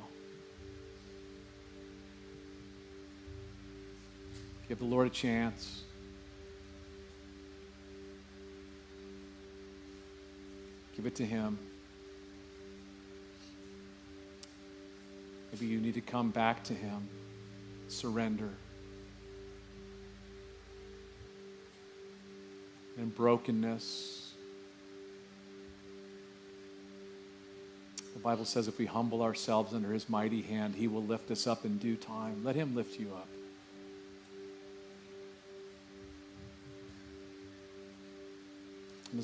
Give 4.70 4.78
the 4.78 4.86
Lord 4.86 5.08
a 5.08 5.10
chance. 5.10 5.82
Give 10.96 11.08
it 11.08 11.16
to 11.16 11.26
Him. 11.26 11.58
Maybe 15.52 15.66
you 15.66 15.82
need 15.82 15.96
to 15.96 16.02
come 16.02 16.30
back 16.30 16.64
to 16.66 16.76
Him, 16.76 17.10
surrender. 17.88 18.52
And 22.96 23.16
brokenness. 23.16 24.34
The 28.14 28.20
Bible 28.20 28.46
says 28.46 28.68
if 28.68 28.78
we 28.78 28.86
humble 28.86 29.24
ourselves 29.24 29.74
under 29.74 29.94
His 29.94 30.08
mighty 30.08 30.44
hand, 30.44 30.76
He 30.76 30.88
will 30.88 31.04
lift 31.04 31.32
us 31.32 31.48
up 31.48 31.66
in 31.66 31.80
due 31.80 31.96
time. 31.96 32.44
Let 32.44 32.56
Him 32.56 32.76
lift 32.76 33.00
you 33.00 33.08
up. 33.16 33.30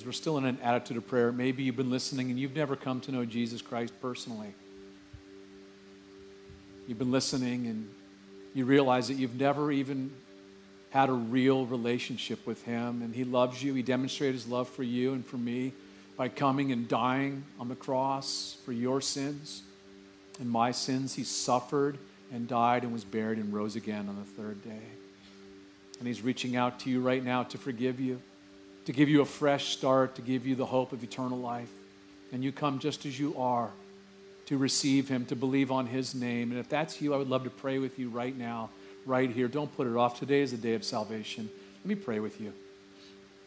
We're 0.04 0.12
still 0.12 0.38
in 0.38 0.46
an 0.46 0.58
attitude 0.64 0.98
of 0.98 1.08
prayer, 1.08 1.32
maybe 1.32 1.64
you've 1.64 1.78
been 1.78 1.92
listening 1.92 2.32
and 2.32 2.40
you've 2.40 2.56
never 2.56 2.76
come 2.76 3.00
to 3.02 3.12
know 3.12 3.24
Jesus 3.24 3.62
Christ 3.62 3.94
personally. 4.02 4.54
You've 6.88 7.00
been 7.00 7.12
listening 7.12 7.68
and 7.68 7.90
you 8.54 8.66
realize 8.66 9.08
that 9.10 9.16
you've 9.16 9.40
never 9.40 9.72
even 9.72 10.12
had 10.90 11.10
a 11.10 11.14
real 11.14 11.66
relationship 11.66 12.48
with 12.48 12.64
Him, 12.64 13.02
and 13.02 13.14
He 13.14 13.26
loves 13.26 13.62
you. 13.62 13.74
He 13.74 13.82
demonstrated 13.82 14.36
His 14.36 14.48
love 14.48 14.70
for 14.70 14.84
you 14.84 15.14
and 15.14 15.26
for 15.26 15.38
me 15.38 15.74
by 16.16 16.30
coming 16.30 16.72
and 16.72 16.88
dying 16.88 17.44
on 17.60 17.68
the 17.68 17.76
cross 17.76 18.56
for 18.66 18.72
your 18.72 19.02
sins 19.02 19.62
and 20.40 20.50
my 20.50 20.72
sins. 20.72 21.14
He 21.16 21.26
suffered 21.26 21.98
and 22.32 22.48
died 22.48 22.84
and 22.84 22.94
was 22.94 23.04
buried 23.04 23.40
and 23.40 23.54
rose 23.54 23.76
again 23.76 24.08
on 24.08 24.16
the 24.16 24.42
third 24.42 24.64
day. 24.64 24.88
And 26.00 26.08
He's 26.08 26.22
reaching 26.22 26.56
out 26.56 26.80
to 26.82 26.90
you 26.90 27.02
right 27.02 27.24
now 27.24 27.44
to 27.44 27.58
forgive 27.58 28.00
you 28.00 28.22
to 28.86 28.94
give 28.94 29.10
you 29.10 29.22
a 29.22 29.26
fresh 29.26 29.70
start, 29.70 30.16
to 30.16 30.22
give 30.22 30.46
you 30.46 30.56
the 30.56 30.66
hope 30.66 30.94
of 30.94 31.04
eternal 31.04 31.40
life. 31.40 31.70
And 32.32 32.44
you 32.44 32.52
come 32.52 32.80
just 32.80 33.06
as 33.06 33.20
you 33.20 33.36
are 33.38 33.72
to 34.48 34.58
receive 34.58 35.10
Him, 35.10 35.26
to 35.26 35.36
believe 35.36 35.72
on 35.72 35.88
His 35.88 36.14
name. 36.14 36.52
And 36.52 36.60
if 36.60 36.70
that's 36.70 37.02
you, 37.02 37.14
I 37.14 37.18
would 37.18 37.30
love 37.30 37.44
to 37.44 37.50
pray 37.50 37.80
with 37.80 37.98
you 37.98 38.10
right 38.10 38.36
now, 38.36 38.70
right 39.06 39.30
here. 39.30 39.48
Don't 39.48 39.76
put 39.76 39.88
it 39.88 39.96
off. 39.96 40.20
Today 40.20 40.42
is 40.42 40.52
the 40.52 40.58
day 40.58 40.74
of 40.74 40.84
salvation. 40.84 41.50
Let 41.84 41.86
me 41.88 41.96
pray 41.96 42.20
with 42.20 42.40
you. 42.40 42.54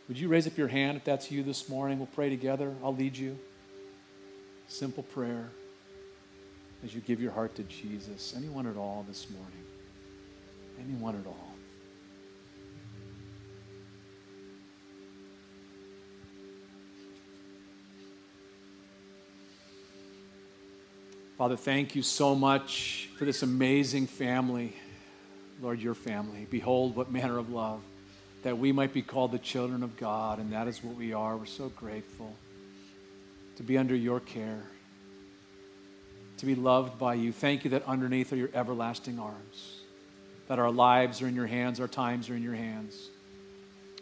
Would 0.09 0.19
you 0.19 0.29
raise 0.29 0.47
up 0.47 0.57
your 0.57 0.69
hand 0.69 0.97
if 0.97 1.05
that's 1.05 1.31
you 1.31 1.43
this 1.43 1.69
morning? 1.69 1.99
We'll 1.99 2.07
pray 2.07 2.31
together. 2.31 2.75
I'll 2.83 2.95
lead 2.95 3.17
you. 3.17 3.39
Simple 4.69 5.03
prayer 5.03 5.51
as 6.85 6.95
you 6.95 7.01
give 7.01 7.21
your 7.21 7.33
heart 7.33 7.55
to 7.57 7.63
Jesus. 7.65 8.35
Anyone 8.37 8.67
at 8.67 8.77
all 8.77 9.05
this 9.07 9.27
morning? 9.31 9.53
Anyone 10.81 11.17
at 11.17 11.27
all? 11.27 11.48
Father, 21.39 21.57
thank 21.57 21.95
you 21.95 22.03
so 22.03 22.35
much 22.35 23.09
for 23.17 23.25
this 23.25 23.45
amazing 23.45 24.09
family. 24.09 24.75
Lord, 25.63 25.81
your 25.81 25.95
family. 25.95 26.49
Behold, 26.51 26.97
what 26.97 27.13
manner 27.13 27.39
of 27.39 27.51
love 27.51 27.81
that 28.43 28.59
we 28.59 28.73
might 28.73 28.93
be 28.93 29.03
called 29.03 29.31
the 29.31 29.39
children 29.39 29.85
of 29.85 29.97
God, 29.97 30.41
and 30.41 30.53
that 30.53 30.67
is 30.67 30.83
what 30.83 30.97
we 30.97 31.13
are. 31.13 31.37
We're 31.37 31.47
so 31.47 31.69
grateful 31.69 32.35
to 33.57 33.63
be 33.63 33.79
under 33.79 33.95
your 33.95 34.19
care, 34.19 34.65
to 36.39 36.47
be 36.47 36.57
loved 36.57 36.99
by 36.99 37.15
you. 37.15 37.31
Thank 37.31 37.63
you 37.63 37.71
that 37.71 37.85
underneath 37.87 38.33
are 38.33 38.37
your 38.37 38.51
everlasting 38.53 39.21
arms, 39.21 39.83
that 40.49 40.59
our 40.59 40.73
lives 40.73 41.23
are 41.23 41.29
in 41.29 41.37
your 41.37 41.47
hands, 41.47 41.79
our 41.79 41.89
times 41.89 42.29
are 42.31 42.35
in 42.35 42.43
your 42.43 42.55
hands. 42.55 43.11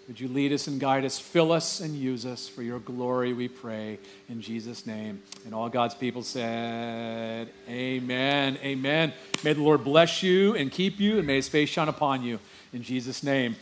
Would 0.06 0.20
you 0.20 0.28
lead 0.28 0.52
us 0.52 0.68
and 0.68 0.78
guide 0.78 1.04
us, 1.04 1.18
fill 1.18 1.50
us 1.50 1.80
and 1.80 1.96
use 1.96 2.24
us 2.24 2.48
for 2.48 2.62
your 2.62 2.78
glory, 2.78 3.32
we 3.32 3.48
pray, 3.48 3.98
in 4.28 4.40
Jesus' 4.40 4.86
name. 4.86 5.20
And 5.44 5.52
all 5.52 5.68
God's 5.68 5.96
people 5.96 6.22
said, 6.22 7.48
Amen. 7.68 8.56
Amen. 8.62 9.12
May 9.42 9.52
the 9.54 9.62
Lord 9.62 9.82
bless 9.82 10.22
you 10.22 10.54
and 10.54 10.70
keep 10.70 11.00
you, 11.00 11.18
and 11.18 11.26
may 11.26 11.36
his 11.36 11.48
face 11.48 11.68
shine 11.70 11.88
upon 11.88 12.22
you. 12.22 12.38
In 12.72 12.82
Jesus' 12.82 13.24
name. 13.24 13.56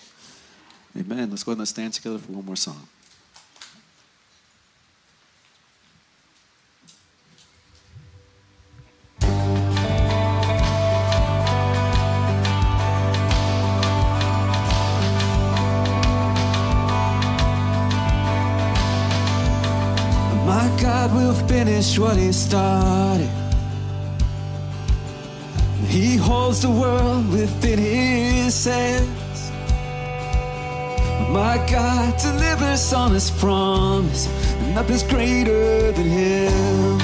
Amen. 0.97 1.31
Let's 1.31 1.45
go 1.45 1.53
ahead 1.53 1.59
and 1.59 1.69
stand 1.69 1.95
together 1.95 2.19
for 2.19 2.33
one 2.33 2.45
more 2.45 2.57
song. 2.57 2.89
Finish 21.85 21.99
what 21.99 22.17
He 22.17 22.33
started. 22.33 23.31
He 25.87 26.17
holds 26.17 26.63
the 26.63 26.71
world 26.71 27.31
within 27.31 27.79
His 27.79 28.65
hands. 28.65 29.51
My 31.31 31.57
God 31.71 32.17
delivers 32.19 32.93
on 32.93 33.13
His 33.13 33.31
promise. 33.31 34.29
Nothing's 34.75 35.03
greater 35.03 35.93
than 35.93 36.07
Him. 36.07 36.99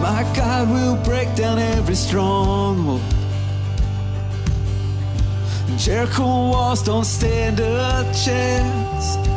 My 0.00 0.22
God 0.34 0.70
will 0.70 0.96
break 1.04 1.34
down 1.34 1.58
every 1.58 1.94
stronghold. 1.94 3.00
Jericho 5.76 6.22
walls 6.22 6.82
don't 6.82 7.04
stand 7.04 7.58
a 7.58 8.04
chance. 8.24 9.31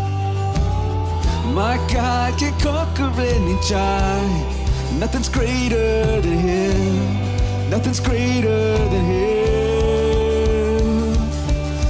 My 1.56 1.78
God 1.88 2.38
can 2.38 2.52
conquer 2.60 3.10
any 3.18 3.58
giant. 3.62 5.00
Nothing's 5.00 5.30
greater 5.30 6.20
than 6.20 6.38
Him. 6.38 7.70
Nothing's 7.70 8.02
greater 8.02 8.78
than 8.90 9.06
Him. 9.06 9.54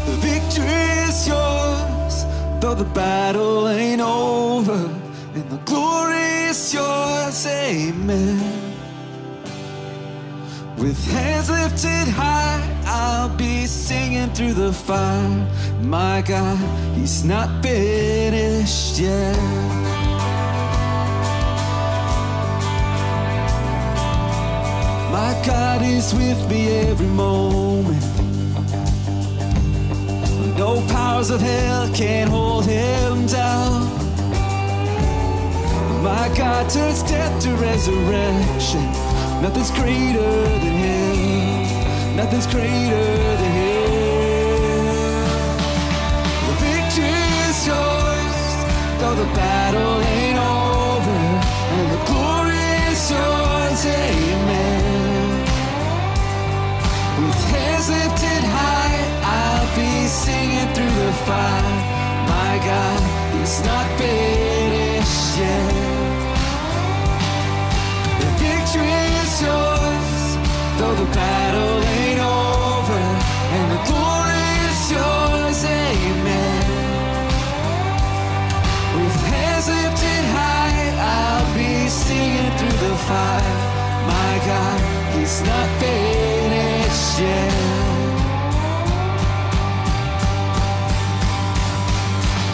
The 0.05 0.18
victory 0.22 1.09
is 1.09 1.28
yours, 1.28 2.26
though 2.61 2.76
the 2.76 2.89
battle 2.93 3.68
ain't 3.68 4.01
over. 4.01 4.88
And 5.34 5.49
the 5.49 5.57
glory 5.66 6.49
is 6.51 6.72
yours, 6.72 7.47
amen. 7.47 8.76
With 10.78 11.03
hands 11.11 11.49
lifted 11.49 12.07
high, 12.13 12.61
I'll 12.98 13.36
be 13.36 13.66
singing 13.68 14.30
through 14.34 14.54
the 14.54 14.72
fire. 14.72 15.48
My 15.82 16.22
God, 16.22 16.58
He's 16.96 17.26
not 17.26 17.50
finished 17.62 19.00
yet. 19.00 19.36
My 25.12 25.32
God 25.46 25.82
is 25.82 26.14
with 26.14 26.50
me 26.50 26.62
every 26.89 27.08
moment. 27.08 28.06
No 30.58 30.82
powers 30.88 31.30
of 31.32 31.41
hell 31.41 31.89
can 31.93 32.28
hold 32.28 32.66
Him 32.66 33.26
down. 33.26 33.82
My 36.02 36.28
God 36.38 36.70
turns 36.70 37.04
death 37.04 37.43
to 37.43 37.50
resurrection. 37.56 38.86
Nothing's 39.41 39.72
greater 39.72 40.32
than 40.64 40.76
Him. 40.84 41.05
Nothing's 42.36 42.54
greater 42.54 43.08
than 43.40 43.52
Him. 43.56 43.92
The 46.48 46.56
victory 46.68 47.24
is 47.48 47.60
yours, 47.66 48.40
though 49.00 49.16
the 49.16 49.30
battle 49.40 50.02
ain't 50.04 50.38
over, 50.38 51.20
and 51.76 51.86
the 51.96 52.02
glory 52.12 52.68
is 52.92 53.10
yours. 53.10 53.86
Amen. 53.86 55.46
With 57.24 57.42
hands 57.56 57.88
lifted 57.88 58.44
high, 58.52 59.00
I'll 59.40 59.70
be 59.80 60.06
singing 60.08 60.68
through 60.76 60.96
the 61.06 61.14
fire. 61.24 61.72
My 62.28 62.60
God, 62.68 63.00
He's 63.32 63.64
not 63.64 63.88
finished 63.98 65.40
yet. 65.40 65.72
The 68.20 68.30
victory 68.44 68.92
is 69.24 69.42
yours, 69.42 70.36
though 70.78 70.96
the 70.96 71.10
battle 71.16 71.95
My 84.08 84.42
God, 84.46 84.80
He's 85.16 85.42
not 85.42 85.70
finished 85.80 87.20
yet. 87.20 87.54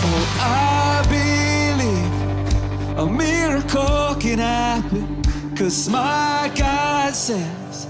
Oh, 0.03 0.25
I 0.39 1.03
believe 1.15 2.97
a 2.97 3.05
miracle 3.09 4.15
can 4.19 4.39
happen. 4.39 5.21
Cause 5.55 5.89
my 5.89 6.51
God 6.55 7.13
says 7.13 7.87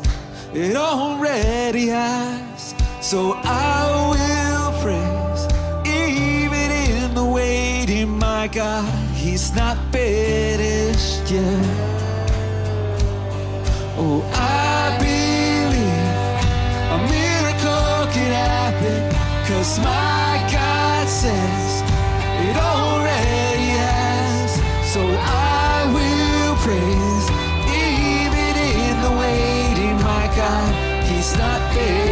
it 0.54 0.76
already 0.76 1.88
has. 1.88 2.51
So 3.12 3.34
I 3.43 4.07
will 4.14 4.72
praise, 4.82 5.43
even 5.86 6.72
in 6.72 7.14
the 7.14 7.26
waiting, 7.26 8.18
my 8.18 8.47
God, 8.47 8.88
He's 9.14 9.53
not 9.53 9.76
finished 9.91 11.30
yet. 11.30 11.66
Oh, 13.99 14.24
I 14.32 14.95
believe 15.03 16.39
a 16.95 16.99
miracle 17.12 18.07
can 18.16 18.32
happen. 18.32 19.01
Cause 19.45 19.78
my 19.80 20.47
God 20.49 21.05
says 21.09 21.82
it 22.47 22.55
already 22.55 23.72
has. 23.84 24.51
So 24.93 25.01
I 25.03 25.84
will 25.95 26.55
praise, 26.64 27.28
even 27.76 28.55
in 28.80 29.01
the 29.03 29.12
waiting, 29.20 29.97
my 29.97 30.34
God, 30.34 31.03
He's 31.09 31.38
not 31.38 31.59
finished 31.74 32.11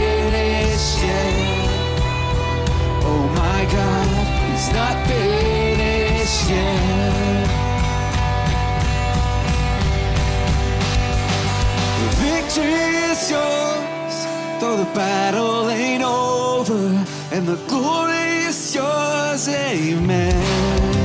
is 12.62 13.32
yours, 13.32 14.16
though 14.60 14.78
the 14.78 14.90
battle 14.94 15.70
ain't 15.70 16.04
over, 16.04 17.06
and 17.32 17.48
the 17.48 17.58
glory 17.68 18.48
is 18.48 18.76
yours, 18.76 19.48
amen. 19.48 20.99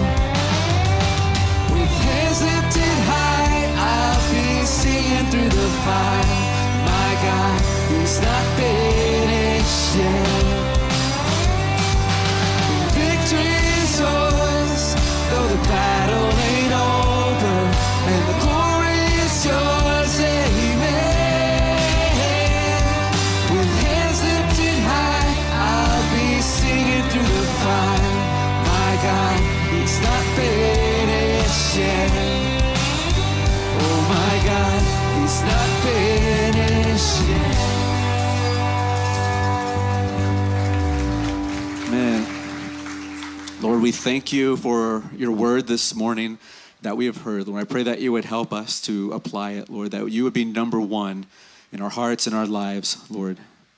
Thank 44.25 44.33
you 44.33 44.57
for 44.57 45.03
your 45.15 45.31
word 45.31 45.67
this 45.67 45.95
morning 45.95 46.39
that 46.81 46.97
we 46.97 47.05
have 47.05 47.19
heard. 47.19 47.47
Lord, 47.47 47.61
I 47.61 47.65
pray 47.65 47.83
that 47.83 48.01
you 48.01 48.11
would 48.13 48.25
help 48.25 48.55
us 48.55 48.81
to 48.81 49.13
apply 49.13 49.51
it, 49.51 49.69
Lord, 49.69 49.91
that 49.91 50.11
you 50.11 50.25
would 50.25 50.33
be 50.33 50.47
number 50.47 50.81
one 50.81 51.27
in 51.71 51.83
our 51.83 51.91
hearts 51.91 52.27
and 52.27 52.35
our 52.35 52.47
lives, 52.47 53.05
Lord, 53.11 53.37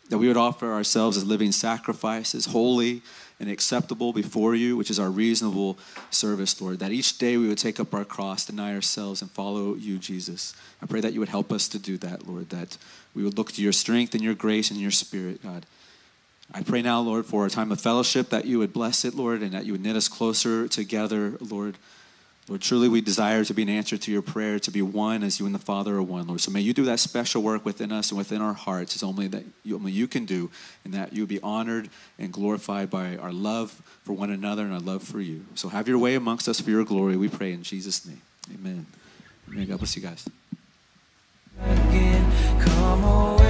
that 0.09 0.19
we 0.19 0.29
would 0.29 0.37
offer 0.37 0.73
ourselves 0.73 1.17
as 1.17 1.25
living 1.25 1.51
sacrifices, 1.51 2.47
holy 2.47 3.03
and 3.41 3.51
acceptable 3.51 4.13
before 4.13 4.55
you, 4.55 4.77
which 4.77 4.89
is 4.89 5.01
our 5.01 5.11
reasonable 5.11 5.79
service, 6.11 6.61
Lord, 6.61 6.79
that 6.79 6.93
each 6.93 7.19
day 7.19 7.37
we 7.37 7.49
would 7.49 7.59
take 7.59 7.81
up 7.81 7.93
our 7.93 8.05
cross, 8.05 8.47
deny 8.47 8.73
ourselves, 8.73 9.23
and 9.23 9.29
follow 9.33 9.75
you, 9.75 9.99
Jesus. 9.99 10.55
I 10.81 10.87
pray 10.87 11.01
that 11.01 11.13
you 11.13 11.19
would 11.19 11.29
help 11.29 11.51
us 11.51 11.67
to 11.71 11.79
do 11.81 11.99
that, 11.99 12.29
Lord, 12.29 12.51
that 12.51 12.79
we 13.17 13.25
would 13.25 13.37
look 13.37 13.51
to 13.51 13.63
your 13.63 13.73
strength 13.73 14.15
and 14.15 14.23
your 14.23 14.35
grace 14.35 14.71
and 14.71 14.81
your 14.81 14.93
spirit, 14.93 15.43
God. 15.43 15.67
I 16.55 16.63
pray 16.63 16.81
now, 16.81 17.01
Lord, 17.01 17.27
for 17.27 17.45
a 17.45 17.51
time 17.51 17.73
of 17.73 17.81
fellowship 17.81 18.31
that 18.31 18.45
you 18.45 18.59
would 18.59 18.73
bless 18.73 19.05
it, 19.05 19.15
Lord, 19.15 19.43
and 19.43 19.53
that 19.53 19.67
you 19.67 19.73
would 19.73 19.83
knit 19.83 19.97
us 19.97 20.09
closer 20.09 20.69
together, 20.69 21.37
Lord. 21.41 21.77
Lord, 22.49 22.61
truly 22.61 22.89
we 22.89 23.01
desire 23.01 23.45
to 23.45 23.53
be 23.53 23.63
an 23.63 23.69
answer 23.69 23.99
to 23.99 24.13
your 24.13 24.23
prayer, 24.23 24.61
to 24.61 24.71
be 24.71 24.81
one 24.81 25.25
as 25.25 25.41
you 25.41 25.47
and 25.47 25.55
the 25.55 25.59
Father 25.59 25.97
are 25.97 26.03
one, 26.03 26.29
Lord. 26.29 26.41
So 26.41 26.53
may 26.53 26.61
you 26.61 26.73
do 26.73 26.85
that 26.85 27.01
special 27.01 27.43
work 27.43 27.65
within 27.65 27.91
us 27.91 28.11
and 28.11 28.19
within 28.19 28.41
our 28.41 28.53
hearts, 28.53 28.95
as 28.95 29.03
only 29.03 29.27
that 29.27 29.43
you, 29.65 29.75
only 29.75 29.91
you 29.91 30.07
can 30.07 30.25
do, 30.25 30.49
and 30.85 30.95
that 30.95 31.13
you 31.13 31.27
be 31.27 31.41
honored 31.41 31.89
and 32.21 32.33
glorified 32.33 32.89
by 32.89 33.17
our 33.17 33.33
love 33.33 33.83
for 34.05 34.13
one 34.13 34.31
another 34.31 34.63
and 34.63 34.73
our 34.73 34.81
love 34.81 35.03
for 35.03 35.21
you. 35.21 35.45
So 35.57 35.71
have 35.71 35.89
your 35.89 35.99
way 35.99 36.15
amongst 36.15 36.49
us 36.49 36.61
for 36.61 36.71
your 36.71 36.85
glory, 36.85 37.17
we 37.17 37.29
pray 37.29 37.53
in 37.53 37.65
Jesus' 37.65 38.07
name. 38.07 38.23
Amen. 38.55 38.87
Amen. 39.51 39.67
God 39.67 39.79
bless 39.79 39.97
you 39.97 40.03
guys. 40.03 40.29
again. 41.61 42.61
Come 42.61 43.03
away. 43.03 43.47